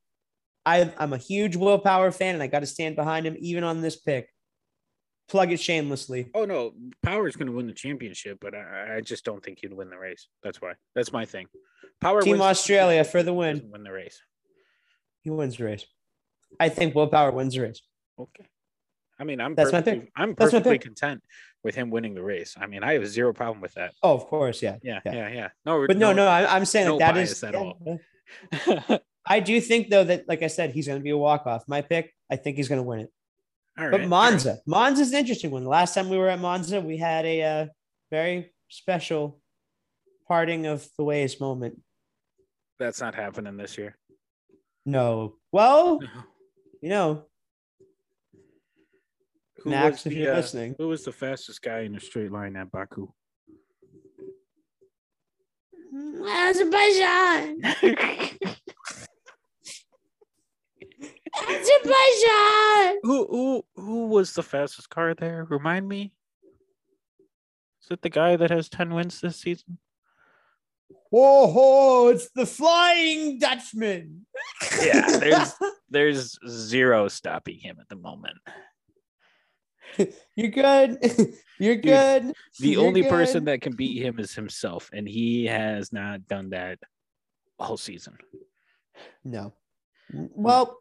I, 0.66 0.92
I'm 0.98 1.14
a 1.14 1.18
huge 1.18 1.56
Will 1.56 1.80
Power 1.80 2.12
fan, 2.12 2.34
and 2.34 2.44
I 2.44 2.48
got 2.48 2.60
to 2.60 2.66
stand 2.66 2.98
behind 2.98 3.26
him 3.26 3.38
even 3.40 3.64
on 3.64 3.80
this 3.82 3.96
pick. 3.96 4.28
Plug 5.30 5.52
it 5.52 5.60
shamelessly. 5.60 6.30
Oh 6.34 6.46
no, 6.46 6.74
Power 7.04 7.28
is 7.28 7.36
going 7.36 7.48
to 7.48 7.54
win 7.54 7.68
the 7.68 7.74
championship, 7.74 8.38
but 8.40 8.56
I, 8.56 8.98
I 8.98 9.02
just 9.02 9.26
don't 9.26 9.44
think 9.44 9.60
he'd 9.62 9.74
win 9.74 9.90
the 9.90 9.98
race. 9.98 10.28
That's 10.42 10.62
why. 10.62 10.74
That's 10.96 11.12
my 11.12 11.26
thing. 11.26 11.48
Power 12.00 12.22
Team 12.22 12.38
the 12.38 12.44
Australia 12.44 13.04
championship, 13.04 13.12
for 13.12 13.24
the 13.24 13.34
win. 13.34 13.70
Win 13.70 13.84
the 13.84 13.92
race. 13.92 14.22
He 15.22 15.30
wins 15.30 15.58
the 15.58 15.66
race. 15.66 15.86
I 16.60 16.70
think 16.70 16.96
Will 16.96 17.08
Power 17.08 17.32
wins 17.32 17.56
the 17.56 17.62
race. 17.62 17.82
Okay. 18.18 18.46
I 19.20 19.24
mean, 19.24 19.42
I'm 19.42 19.56
That's 19.56 19.72
my 19.72 19.80
perfectly, 19.80 20.00
pick. 20.02 20.12
I'm 20.16 20.36
That's 20.36 20.54
my 20.54 20.60
perfectly 20.60 20.80
content 20.80 21.24
with 21.64 21.76
him 21.76 21.90
winning 21.90 22.14
the 22.14 22.22
race. 22.22 22.56
I 22.58 22.68
mean, 22.68 22.84
I 22.84 22.94
have 22.94 23.08
zero 23.08 23.34
problem 23.34 23.62
with 23.62 23.74
that. 23.74 23.94
Oh, 24.04 24.14
of 24.14 24.28
course, 24.28 24.62
yeah. 24.62 24.78
Yeah, 24.84 25.00
Yeah. 25.06 25.14
yeah, 25.14 25.30
yeah. 25.30 25.50
No, 25.66 25.86
But 25.88 25.98
no, 25.98 26.14
no, 26.14 26.28
I, 26.28 26.56
I'm 26.56 26.66
saying 26.66 26.88
no 26.88 27.00
that 27.00 27.16
that 27.16 27.22
is 27.22 27.44
at 27.44 27.56
all. 27.56 28.00
I 29.26 29.40
do 29.42 29.60
think 29.60 29.90
though 29.90 30.04
that, 30.04 30.28
like 30.28 30.44
I 30.44 30.48
said, 30.48 30.72
he's 30.72 30.88
going 30.88 31.00
to 31.00 31.04
be 31.04 31.10
a 31.10 31.18
walk 31.18 31.48
off. 31.48 31.64
My 31.68 31.82
pick, 31.82 32.14
I 32.32 32.38
think 32.38 32.58
he's 32.58 32.70
going 32.70 32.80
to 32.80 32.88
win 32.88 33.00
it. 33.00 33.12
All 33.78 33.90
But 33.92 34.00
right. 34.02 34.10
Monza, 34.10 34.60
Monza's 34.66 35.12
an 35.12 35.20
interesting 35.20 35.52
one. 35.52 35.64
The 35.64 35.70
last 35.70 35.94
time 35.94 36.10
we 36.10 36.18
were 36.18 36.30
at 36.30 36.40
Monza, 36.40 36.82
we 36.82 36.98
had 36.98 37.26
a 37.26 37.44
uh, 37.44 37.66
very 38.10 38.52
special 38.70 39.40
parting 40.28 40.66
of 40.66 40.88
the 40.98 41.04
ways 41.04 41.40
moment. 41.40 41.80
That's 42.80 43.02
not 43.02 43.16
happening 43.16 43.58
this 43.58 43.78
year. 43.78 43.96
No, 44.86 45.36
well, 45.52 46.00
you 46.82 46.90
know, 46.90 47.26
Who 49.64 49.70
Max, 49.70 50.06
was 50.06 50.06
if 50.08 50.14
the, 50.14 50.20
you're 50.20 50.34
uh, 50.34 50.38
listening, 50.38 50.76
Who 50.78 50.88
was 50.88 51.04
the 51.04 51.12
fastest 51.12 51.62
guy 51.62 51.82
in 51.82 51.96
a 51.96 52.00
straight 52.00 52.32
line 52.32 52.56
at 52.56 52.72
Baku? 52.72 53.12
Azerbaijan. 56.26 57.62
Azerbaijan. 61.44 63.00
who 63.04 63.28
who 63.30 63.66
who 63.76 64.08
was 64.08 64.34
the 64.34 64.44
fastest 64.44 64.90
car 64.90 65.14
there? 65.14 65.46
Remind 65.50 65.88
me. 65.88 66.14
Is 67.84 67.92
it 67.92 68.02
the 68.02 68.10
guy 68.10 68.36
that 68.36 68.50
has 68.52 68.70
ten 68.70 68.94
wins 68.94 69.22
this 69.22 69.38
season? 69.38 69.78
whoa, 71.10 71.48
whoa, 71.48 72.10
it's 72.10 72.30
the 72.32 72.46
Flying 72.46 73.40
Dutchman. 73.40 74.26
Yeah, 74.82 75.18
there's 75.18 75.54
there's 75.90 76.38
zero 76.48 77.08
stopping 77.08 77.60
him 77.60 77.78
at 77.80 77.88
the 77.90 77.96
moment. 77.96 78.38
You're 80.36 80.50
good. 80.52 81.00
You're 81.60 81.76
Dude, 81.76 81.84
good. 81.84 82.34
The 82.60 82.70
You're 82.70 82.86
only 82.86 83.02
good. 83.02 83.10
person 83.10 83.46
that 83.46 83.62
can 83.62 83.76
beat 83.76 84.02
him 84.02 84.20
is 84.20 84.36
himself, 84.36 84.90
and 84.94 85.08
he 85.08 85.46
has 85.46 85.92
not 85.92 86.28
done 86.28 86.50
that 86.52 86.80
all 87.58 87.78
season. 87.78 88.18
No. 89.24 89.54
Well, 90.14 90.78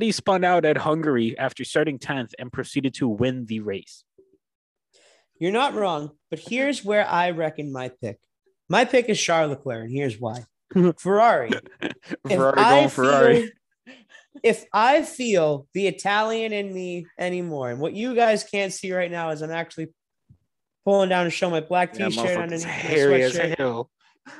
He 0.00 0.12
spun 0.12 0.44
out 0.44 0.64
at 0.64 0.78
Hungary 0.78 1.38
after 1.38 1.64
starting 1.64 1.98
10th 1.98 2.32
and 2.38 2.52
proceeded 2.52 2.94
to 2.94 3.08
win 3.08 3.46
the 3.46 3.60
race. 3.60 4.04
you're 5.38 5.52
not 5.52 5.74
wrong, 5.74 6.10
but 6.30 6.38
here's 6.38 6.84
where 6.84 7.06
I 7.06 7.30
reckon 7.30 7.72
my 7.72 7.90
pick. 8.00 8.18
My 8.68 8.84
pick 8.84 9.08
is 9.08 9.20
Charles 9.20 9.50
Leclerc, 9.50 9.84
and 9.84 9.92
here's 9.92 10.20
why. 10.20 10.44
Ferrari. 10.98 11.50
Ferrari 12.26 12.58
I 12.58 12.70
going 12.70 12.88
Ferrari. 12.88 13.52
if 14.42 14.66
I 14.72 15.02
feel 15.02 15.66
the 15.74 15.86
Italian 15.86 16.52
in 16.52 16.72
me 16.72 17.06
anymore, 17.18 17.70
and 17.70 17.80
what 17.80 17.94
you 17.94 18.14
guys 18.14 18.44
can't 18.44 18.72
see 18.72 18.92
right 18.92 19.10
now 19.10 19.30
is 19.30 19.42
I'm 19.42 19.50
actually 19.50 19.88
pulling 20.84 21.08
down 21.08 21.24
to 21.24 21.30
show 21.30 21.50
my 21.50 21.60
black 21.60 21.92
t-shirt 21.92 22.12
motherfucker's 22.12 22.36
underneath 22.36 22.66
my 22.66 22.70
sweatshirt, 22.70 23.86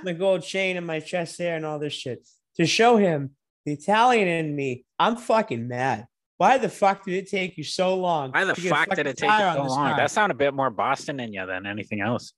my 0.05 0.12
gold 0.12 0.43
chain, 0.43 0.76
and 0.76 0.86
my 0.86 1.01
chest 1.01 1.39
hair, 1.39 1.57
and 1.57 1.64
all 1.64 1.78
this 1.78 1.93
shit 1.93 2.26
to 2.57 2.66
show 2.66 2.97
him 2.97 3.30
the 3.68 3.74
Italian 3.74 4.28
in 4.28 4.56
me. 4.56 4.84
I'm 4.98 5.16
fucking 5.16 5.68
mad. 5.68 6.06
Why 6.38 6.56
the 6.58 6.68
fuck 6.68 7.04
did 7.04 7.14
it 7.14 7.28
take 7.28 7.58
you 7.58 7.64
so 7.64 7.96
long? 7.96 8.30
Why 8.30 8.44
the 8.44 8.54
to 8.54 8.60
get 8.60 8.72
a 8.72 8.74
fuck 8.74 8.88
did 8.94 9.06
it 9.06 9.16
take 9.16 9.30
you 9.30 9.52
so 9.54 9.64
long? 9.64 9.88
car? 9.88 9.96
That 9.96 10.10
sounded 10.10 10.36
a 10.36 10.38
bit 10.38 10.54
more 10.54 10.70
Boston 10.70 11.20
in 11.20 11.32
you 11.32 11.44
than 11.46 11.66
anything 11.66 12.00
else. 12.00 12.32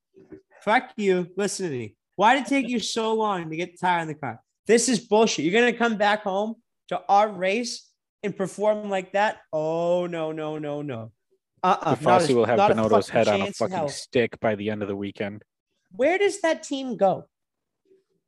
Fuck 0.62 0.90
you. 0.96 1.28
Listen 1.36 1.70
to 1.70 1.76
me. 1.76 1.94
Why 2.16 2.34
did 2.34 2.46
it 2.46 2.48
take 2.48 2.68
you 2.68 2.80
so 2.80 3.14
long 3.14 3.48
to 3.50 3.56
get 3.56 3.72
the 3.72 3.78
tire 3.78 4.00
on 4.00 4.08
the 4.08 4.14
car? 4.14 4.40
This 4.66 4.88
is 4.88 5.00
bullshit. 5.00 5.44
You're 5.44 5.58
gonna 5.60 5.76
come 5.76 5.96
back 5.96 6.22
home 6.22 6.54
to 6.88 7.00
our 7.08 7.28
race 7.28 7.88
and 8.22 8.36
perform 8.36 8.90
like 8.90 9.12
that? 9.12 9.38
Oh 9.52 10.06
no, 10.06 10.32
no, 10.32 10.58
no, 10.58 10.82
no. 10.82 11.12
Uh-uh. 11.62 11.94
Fossey 11.96 12.34
will 12.34 12.46
have 12.46 12.56
not 12.56 12.70
a 12.70 12.74
Binotto's 12.74 13.08
fucking 13.10 13.12
head 13.12 13.28
on 13.28 13.42
a 13.42 13.52
fucking 13.52 13.76
hell. 13.76 13.88
stick 13.88 14.40
by 14.40 14.54
the 14.54 14.70
end 14.70 14.82
of 14.82 14.88
the 14.88 14.96
weekend. 14.96 15.42
Where 15.92 16.18
does 16.18 16.40
that 16.40 16.62
team 16.62 16.96
go? 16.96 17.26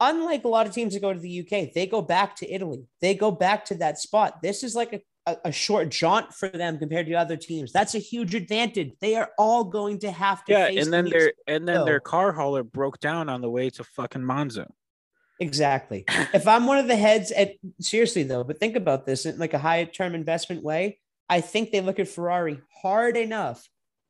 Unlike 0.04 0.44
a 0.44 0.48
lot 0.48 0.66
of 0.66 0.74
teams 0.74 0.94
that 0.94 1.00
go 1.00 1.12
to 1.12 1.20
the 1.20 1.40
UK, 1.40 1.72
they 1.72 1.86
go 1.86 2.02
back 2.02 2.34
to 2.36 2.52
Italy. 2.52 2.86
They 3.00 3.14
go 3.14 3.30
back 3.30 3.64
to 3.66 3.76
that 3.76 3.98
spot. 3.98 4.42
This 4.42 4.64
is 4.64 4.74
like 4.74 5.04
a, 5.26 5.36
a, 5.44 5.52
short 5.52 5.90
jaunt 5.90 6.34
for 6.34 6.48
them 6.48 6.76
compared 6.80 7.06
to 7.06 7.14
other 7.14 7.36
teams. 7.36 7.70
That's 7.70 7.94
a 7.94 8.00
huge 8.00 8.34
advantage. 8.34 8.94
They 9.00 9.14
are 9.14 9.30
all 9.38 9.62
going 9.62 10.00
to 10.00 10.10
have 10.10 10.44
to 10.46 10.52
Yeah, 10.52 10.66
and 10.66 10.92
then 10.92 11.08
their 11.08 11.32
and 11.46 11.68
then 11.68 11.84
their 11.84 12.00
car 12.00 12.32
hauler 12.32 12.64
broke 12.64 12.98
down 12.98 13.28
on 13.28 13.42
the 13.42 13.48
way 13.48 13.70
to 13.70 13.84
fucking 13.84 14.24
Monza. 14.24 14.66
Exactly. 15.38 16.04
if 16.34 16.48
I'm 16.48 16.66
one 16.66 16.78
of 16.78 16.88
the 16.88 16.96
heads 16.96 17.30
at 17.30 17.52
seriously 17.80 18.24
though, 18.24 18.42
but 18.42 18.58
think 18.58 18.74
about 18.74 19.06
this 19.06 19.24
in 19.24 19.38
like 19.38 19.54
a 19.54 19.58
high 19.58 19.84
term 19.84 20.16
investment 20.16 20.64
way. 20.64 20.98
I 21.28 21.40
think 21.40 21.70
they 21.70 21.80
look 21.80 22.00
at 22.00 22.08
Ferrari 22.08 22.60
hard 22.82 23.16
enough 23.16 23.66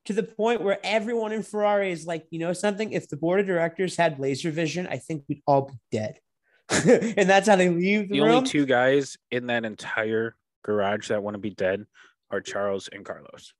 to 0.06 0.12
the 0.12 0.22
point 0.22 0.62
where 0.62 0.78
everyone 0.82 1.32
in 1.32 1.42
Ferrari 1.42 1.92
is 1.92 2.06
like, 2.06 2.26
you 2.30 2.38
know 2.38 2.52
something? 2.52 2.92
If 2.92 3.08
the 3.08 3.16
board 3.16 3.40
of 3.40 3.46
directors 3.46 3.96
had 3.96 4.18
laser 4.18 4.50
vision, 4.50 4.86
I 4.88 4.98
think 4.98 5.24
we'd 5.28 5.42
all 5.46 5.62
be 5.62 5.74
dead. 5.90 6.18
and 6.70 7.28
that's 7.28 7.48
how 7.48 7.56
they 7.56 7.68
leave 7.68 8.08
the, 8.08 8.14
The 8.14 8.20
room. 8.20 8.30
only 8.36 8.48
two 8.48 8.66
guys 8.66 9.16
in 9.30 9.46
that 9.48 9.64
entire 9.64 10.34
garage 10.64 11.08
that 11.08 11.22
want 11.22 11.34
to 11.34 11.38
be 11.40 11.50
dead 11.50 11.86
are 12.30 12.40
Charles 12.40 12.88
and 12.88 13.04
Carlos. 13.04 13.52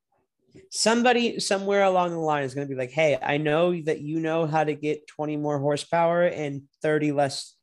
Somebody 0.71 1.41
somewhere 1.41 1.85
along 1.85 2.11
the 2.11 2.19
line 2.19 2.45
is 2.45 2.55
going 2.55 2.67
to 2.67 2.73
be 2.75 2.79
like, 2.79 2.91
hey, 2.91 3.19
I 3.23 3.39
know 3.39 3.81
that 3.83 4.01
you 4.01 4.21
know 4.21 4.47
how 4.47 4.65
to 4.65 4.75
get 4.75 5.07
20 5.07 5.37
more 5.37 5.59
horsepower 5.59 6.25
and 6.25 6.63
30 6.83 7.13
less 7.13 7.55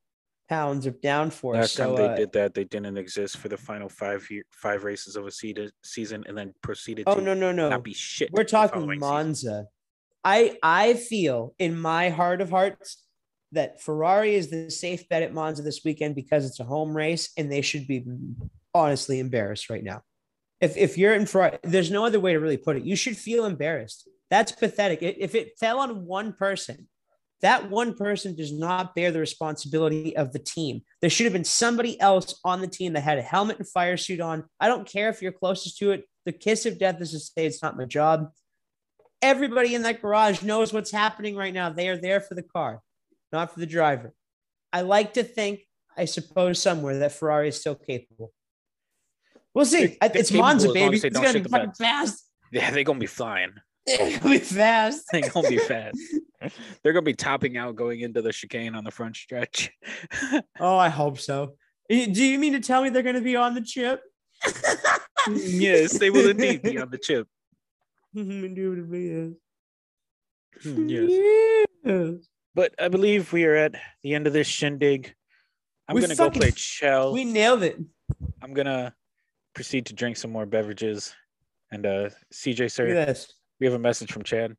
pounds 0.50 0.86
of 0.86 1.00
downforce. 1.00 1.56
Last 1.56 1.74
so 1.74 1.86
time 1.86 1.96
they 1.96 2.14
uh, 2.14 2.16
did 2.16 2.32
that, 2.34 2.54
they 2.54 2.64
didn't 2.64 2.98
exist 2.98 3.38
for 3.38 3.48
the 3.48 3.58
final 3.58 3.88
five 3.88 4.30
year, 4.30 4.44
five 4.52 4.84
races 4.84 5.16
of 5.16 5.28
a 5.28 5.32
season, 5.32 6.24
and 6.28 6.38
then 6.38 6.54
proceeded 6.62 7.04
oh 7.08 7.16
to 7.16 7.22
no, 7.22 7.34
no, 7.34 7.52
no. 7.52 7.70
not 7.70 7.84
be 7.84 7.94
shit. 7.94 8.32
We're 8.32 8.44
talking 8.44 8.82
following 8.82 9.00
season. 9.00 9.14
Monza. 9.14 9.66
I 10.24 10.58
I 10.62 10.96
feel 10.96 11.54
in 11.60 11.80
my 11.80 12.10
heart 12.10 12.42
of 12.42 12.50
hearts 12.50 13.06
that 13.52 13.82
Ferrari 13.82 14.36
is 14.36 14.50
the 14.50 14.70
safe 14.70 15.08
bet 15.08 15.24
at 15.24 15.34
Monza 15.34 15.64
this 15.64 15.82
weekend 15.86 16.16
because 16.16 16.46
it's 16.46 16.60
a 16.60 16.66
home 16.66 16.96
race 16.96 17.32
and 17.38 17.52
they 17.52 17.62
should 17.62 17.88
be 17.88 18.06
honestly 18.74 19.20
embarrassed 19.20 19.70
right 19.70 19.84
now. 19.84 20.02
If 20.60 20.76
if 20.76 20.98
you're 20.98 21.14
in 21.14 21.26
Ferrari, 21.26 21.60
there's 21.64 21.92
no 21.92 22.06
other 22.06 22.20
way 22.20 22.34
to 22.34 22.40
really 22.40 22.58
put 22.58 22.76
it. 22.76 22.84
You 22.84 22.96
should 22.96 23.18
feel 23.18 23.46
embarrassed. 23.46 24.10
That's 24.30 24.52
pathetic. 24.52 25.00
If 25.02 25.36
it 25.36 25.58
fell 25.60 25.80
on 25.80 26.06
one 26.06 26.34
person, 26.34 26.88
that 27.42 27.70
one 27.70 27.94
person 27.96 28.36
does 28.36 28.52
not 28.52 28.96
bear 28.96 29.12
the 29.12 29.20
responsibility 29.20 30.16
of 30.18 30.34
the 30.34 30.40
team. 30.40 30.82
There 31.02 31.10
should 31.10 31.26
have 31.26 31.34
been 31.34 31.44
somebody 31.46 32.00
else 32.02 32.40
on 32.44 32.62
the 32.62 32.68
team 32.68 32.94
that 32.94 33.02
had 33.02 33.18
a 33.18 33.22
helmet 33.22 33.60
and 33.60 33.68
fire 33.68 33.98
suit 33.98 34.20
on. 34.20 34.44
I 34.60 34.68
don't 34.68 34.88
care 34.88 35.10
if 35.10 35.22
you're 35.22 35.32
closest 35.32 35.78
to 35.78 35.92
it. 35.92 36.04
The 36.26 36.34
kiss 36.34 36.66
of 36.66 36.78
death 36.78 37.00
is 37.02 37.12
to 37.12 37.20
say 37.20 37.46
it's 37.46 37.64
not 37.64 37.78
my 37.78 37.86
job. 37.86 38.30
Everybody 39.22 39.74
in 39.76 39.84
that 39.84 40.02
garage 40.02 40.42
knows 40.44 40.74
what's 40.74 40.92
happening 40.92 41.36
right 41.36 41.54
now. 41.54 41.70
They 41.70 41.90
are 41.90 41.98
there 41.98 42.20
for 42.22 42.36
the 42.36 42.44
car, 42.44 42.82
not 43.32 43.54
for 43.54 43.60
the 43.60 43.66
driver. 43.66 44.14
I 44.72 44.82
like 44.82 45.14
to 45.14 45.24
think, 45.24 45.62
I 45.98 46.06
suppose, 46.06 46.62
somewhere 46.62 47.00
that 47.00 47.14
Ferrari 47.14 47.50
is 47.50 47.60
still 47.60 47.76
capable. 47.76 48.32
We'll 49.54 49.66
see. 49.66 49.98
They're- 50.00 50.10
they're 50.10 50.12
it's 50.18 50.32
Monza, 50.32 50.72
baby. 50.72 50.98
It's 51.04 51.20
gonna 51.20 51.40
be 51.40 51.50
fast. 51.78 52.26
Yeah, 52.52 52.72
they're 52.72 52.84
gonna 52.84 53.00
be 53.00 53.08
flying. 53.08 53.52
It's 53.86 54.18
gonna 54.24 54.36
be 54.36 54.40
fast. 54.40 55.06
They're 55.12 55.30
gonna 55.30 55.50
be 55.50 55.58
fast. 55.58 55.98
They're 56.84 56.94
gonna 56.94 57.04
be 57.04 57.14
topping 57.14 57.58
out 57.58 57.76
going 57.76 58.02
into 58.02 58.22
the 58.22 58.32
chicane 58.32 58.76
on 58.76 58.84
the 58.84 58.92
front 58.92 59.16
stretch. 59.16 59.72
Oh, 60.60 60.78
I 60.78 60.90
hope 60.90 61.20
so. 61.20 61.56
Do 61.90 61.96
you 61.98 62.38
mean 62.38 62.54
to 62.54 62.60
tell 62.60 62.84
me 62.84 62.90
they're 62.90 63.02
going 63.02 63.16
to 63.16 63.22
be 63.22 63.36
on 63.36 63.56
the 63.56 63.62
chip? 63.62 64.02
yes, 65.28 65.98
they 65.98 66.10
will 66.12 66.30
indeed 66.30 66.62
be 66.62 66.78
on 66.78 66.92
the 66.92 66.98
chip. 67.00 67.28
Indubitably, 68.16 69.34
Hmm, 70.62 70.90
yes. 70.90 71.06
yes. 71.10 71.66
Yes. 71.86 72.28
But 72.54 72.76
I 72.78 72.90
believe 72.90 73.32
we 73.32 73.46
are 73.46 73.56
at 73.56 73.76
the 74.04 74.14
end 74.14 74.28
of 74.28 74.34
this 74.34 74.48
shindig. 74.48 75.16
I'm 75.88 75.96
We 75.96 76.02
gonna 76.02 76.16
go 76.16 76.30
play 76.30 76.52
Shell. 76.56 77.14
We 77.14 77.24
nailed 77.24 77.64
it. 77.64 77.80
I'm 78.42 78.54
gonna 78.54 78.94
proceed 79.54 79.86
to 79.88 79.94
drink 79.94 80.18
some 80.18 80.32
more 80.32 80.46
beverages. 80.46 81.16
And 81.72 81.86
uh 81.86 82.10
CJ, 82.34 82.72
sir, 82.72 82.88
yes. 82.88 83.32
we 83.60 83.66
have 83.68 83.74
a 83.76 83.80
message 83.80 84.12
from 84.12 84.24
Chad. 84.24 84.56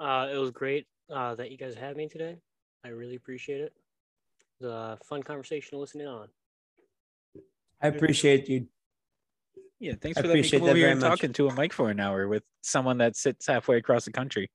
Uh, 0.00 0.28
it 0.32 0.36
was 0.36 0.50
great 0.50 0.86
uh, 1.12 1.34
that 1.36 1.50
you 1.50 1.56
guys 1.58 1.74
had 1.74 1.96
me 1.96 2.08
today. 2.08 2.38
I 2.84 2.88
really 2.88 3.16
appreciate 3.16 3.60
it. 3.60 3.72
It 4.60 4.64
was 4.64 4.72
a 4.72 4.98
fun 5.04 5.22
conversation 5.22 5.70
to 5.72 5.78
listen 5.78 6.00
in 6.00 6.06
on. 6.06 6.28
I 7.82 7.88
appreciate 7.88 8.48
you. 8.48 8.66
Yeah, 9.78 9.92
thanks 10.00 10.16
I 10.16 10.22
for 10.22 10.28
letting 10.28 10.36
me 10.36 10.40
appreciate 10.40 10.58
come 10.60 10.66
that 10.66 10.70
over 10.72 10.78
here 10.78 10.88
and 10.90 11.00
much. 11.00 11.10
talking 11.10 11.32
to 11.34 11.48
a 11.48 11.54
mic 11.54 11.72
for 11.72 11.90
an 11.90 12.00
hour 12.00 12.26
with 12.28 12.42
someone 12.62 12.98
that 12.98 13.14
sits 13.16 13.46
halfway 13.46 13.76
across 13.76 14.06
the 14.06 14.12
country. 14.12 14.50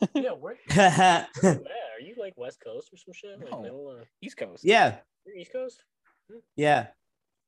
yeah, 0.14 0.30
where, 0.30 0.56
yeah. 0.70 1.26
where? 1.40 1.54
Are 1.54 2.00
you 2.00 2.14
like 2.18 2.34
West 2.36 2.60
Coast 2.64 2.90
or 2.92 2.96
some 2.96 3.12
shit? 3.12 3.38
Like 3.40 3.50
No. 3.50 3.60
middle, 3.62 3.96
uh, 4.00 4.04
East 4.22 4.36
Coast. 4.36 4.64
Yeah. 4.64 4.96
you're 5.26 5.36
East 5.36 5.52
Coast? 5.52 5.82
Yeah. 6.56 6.86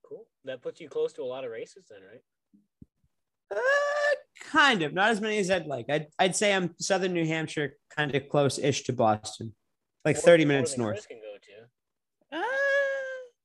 Cool. 0.04 0.26
That 0.44 0.62
puts 0.62 0.80
you 0.80 0.88
close 0.88 1.12
to 1.14 1.22
a 1.22 1.24
lot 1.24 1.44
of 1.44 1.50
races 1.52 1.84
then, 1.88 2.00
right? 2.02 2.22
Uh, 3.54 4.05
kind 4.50 4.82
of. 4.82 4.92
Not 4.94 5.10
as 5.10 5.20
many 5.20 5.38
as 5.38 5.50
I'd 5.50 5.66
like. 5.66 5.86
I'd, 5.88 6.06
I'd 6.18 6.36
say 6.36 6.52
I'm 6.54 6.74
southern 6.78 7.12
New 7.12 7.26
Hampshire, 7.26 7.74
kind 7.96 8.14
of 8.14 8.28
close 8.28 8.58
ish 8.58 8.82
to 8.84 8.92
Boston, 8.92 9.54
like 10.04 10.16
More- 10.16 10.22
30 10.22 10.44
minutes 10.44 10.78
north. 10.78 10.94
Chris 10.94 11.06
can 11.06 11.18
go 11.18 11.34
to. 12.36 12.38
Uh, 12.38 12.42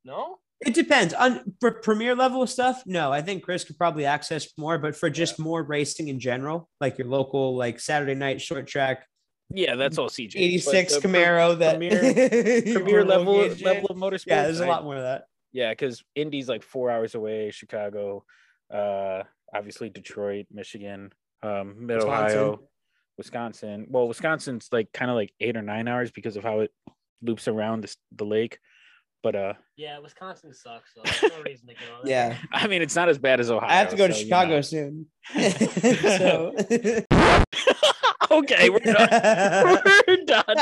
No? 0.05 0.37
It 0.63 0.75
depends 0.75 1.11
on 1.15 1.55
for 1.59 1.71
premier 1.71 2.13
level 2.15 2.45
stuff. 2.45 2.83
No, 2.85 3.11
I 3.11 3.21
think 3.23 3.41
Chris 3.43 3.63
could 3.63 3.79
probably 3.79 4.05
access 4.05 4.47
more, 4.59 4.77
but 4.77 4.95
for 4.95 5.09
just 5.09 5.39
more 5.39 5.63
racing 5.63 6.07
in 6.07 6.19
general, 6.19 6.69
like 6.79 6.99
your 6.99 7.07
local, 7.07 7.55
like 7.55 7.79
Saturday 7.79 8.13
night 8.13 8.39
short 8.41 8.67
track, 8.67 9.07
yeah, 9.53 9.75
that's 9.75 9.97
all 9.97 10.07
CJ. 10.07 10.35
86 10.35 10.93
But 10.93 11.01
the 11.01 11.07
Camaro 11.07 11.57
that 11.57 11.77
premier- 11.79 12.61
premier 12.79 13.03
level 13.03 13.37
level 13.63 13.87
of 13.89 13.97
motorsports. 13.97 14.23
Yeah, 14.27 14.43
there's 14.43 14.59
a 14.61 14.65
I- 14.65 14.67
lot 14.67 14.83
more 14.83 14.95
of 14.97 15.01
that. 15.01 15.23
Yeah, 15.51 15.71
because 15.71 16.03
Indy's 16.15 16.47
like 16.47 16.61
four 16.63 16.89
hours 16.91 17.15
away, 17.15 17.49
Chicago, 17.51 18.23
uh, 18.71 19.23
obviously 19.53 19.89
Detroit, 19.89 20.47
Michigan, 20.51 21.11
um, 21.43 21.85
Mid 21.85 21.97
Wisconsin. 21.97 22.37
Ohio, 22.37 22.59
Wisconsin. 23.17 23.87
Well, 23.89 24.07
Wisconsin's 24.07 24.69
like 24.71 24.91
kind 24.93 25.11
of 25.11 25.15
like 25.15 25.33
eight 25.39 25.57
or 25.57 25.61
nine 25.61 25.87
hours 25.87 26.11
because 26.11 26.37
of 26.37 26.43
how 26.43 26.59
it 26.61 26.71
loops 27.21 27.47
around 27.47 27.81
this, 27.81 27.97
the 28.15 28.25
lake. 28.25 28.59
But 29.23 29.35
uh, 29.35 29.53
Yeah, 29.77 29.99
Wisconsin 29.99 30.51
sucks. 30.53 30.95
So 30.95 31.01
there's 31.03 31.21
no 31.31 31.41
reason 31.45 31.67
to 31.67 31.73
go 31.73 31.79
on 32.01 32.07
Yeah, 32.07 32.37
I 32.51 32.67
mean, 32.67 32.81
it's 32.81 32.95
not 32.95 33.07
as 33.07 33.19
bad 33.19 33.39
as 33.39 33.51
Ohio. 33.51 33.69
I 33.69 33.75
have 33.75 33.89
to 33.89 33.95
go 33.95 34.07
to 34.07 34.13
so, 34.13 34.19
you 34.19 34.25
Chicago 34.25 34.55
know. 34.55 34.61
soon. 34.61 35.05
okay, 38.31 38.69
we're 38.71 38.79
done. 38.79 39.09
we're 40.07 40.25
done. 40.25 40.55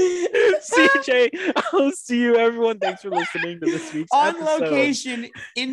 CJ, 0.00 1.52
I'll 1.74 1.92
see 1.92 2.20
you, 2.22 2.36
everyone. 2.36 2.78
Thanks 2.78 3.02
for 3.02 3.10
listening 3.10 3.60
to 3.60 3.66
this 3.66 3.92
week's 3.92 4.08
on 4.12 4.36
episode. 4.36 4.60
location 4.62 5.28
in 5.56 5.68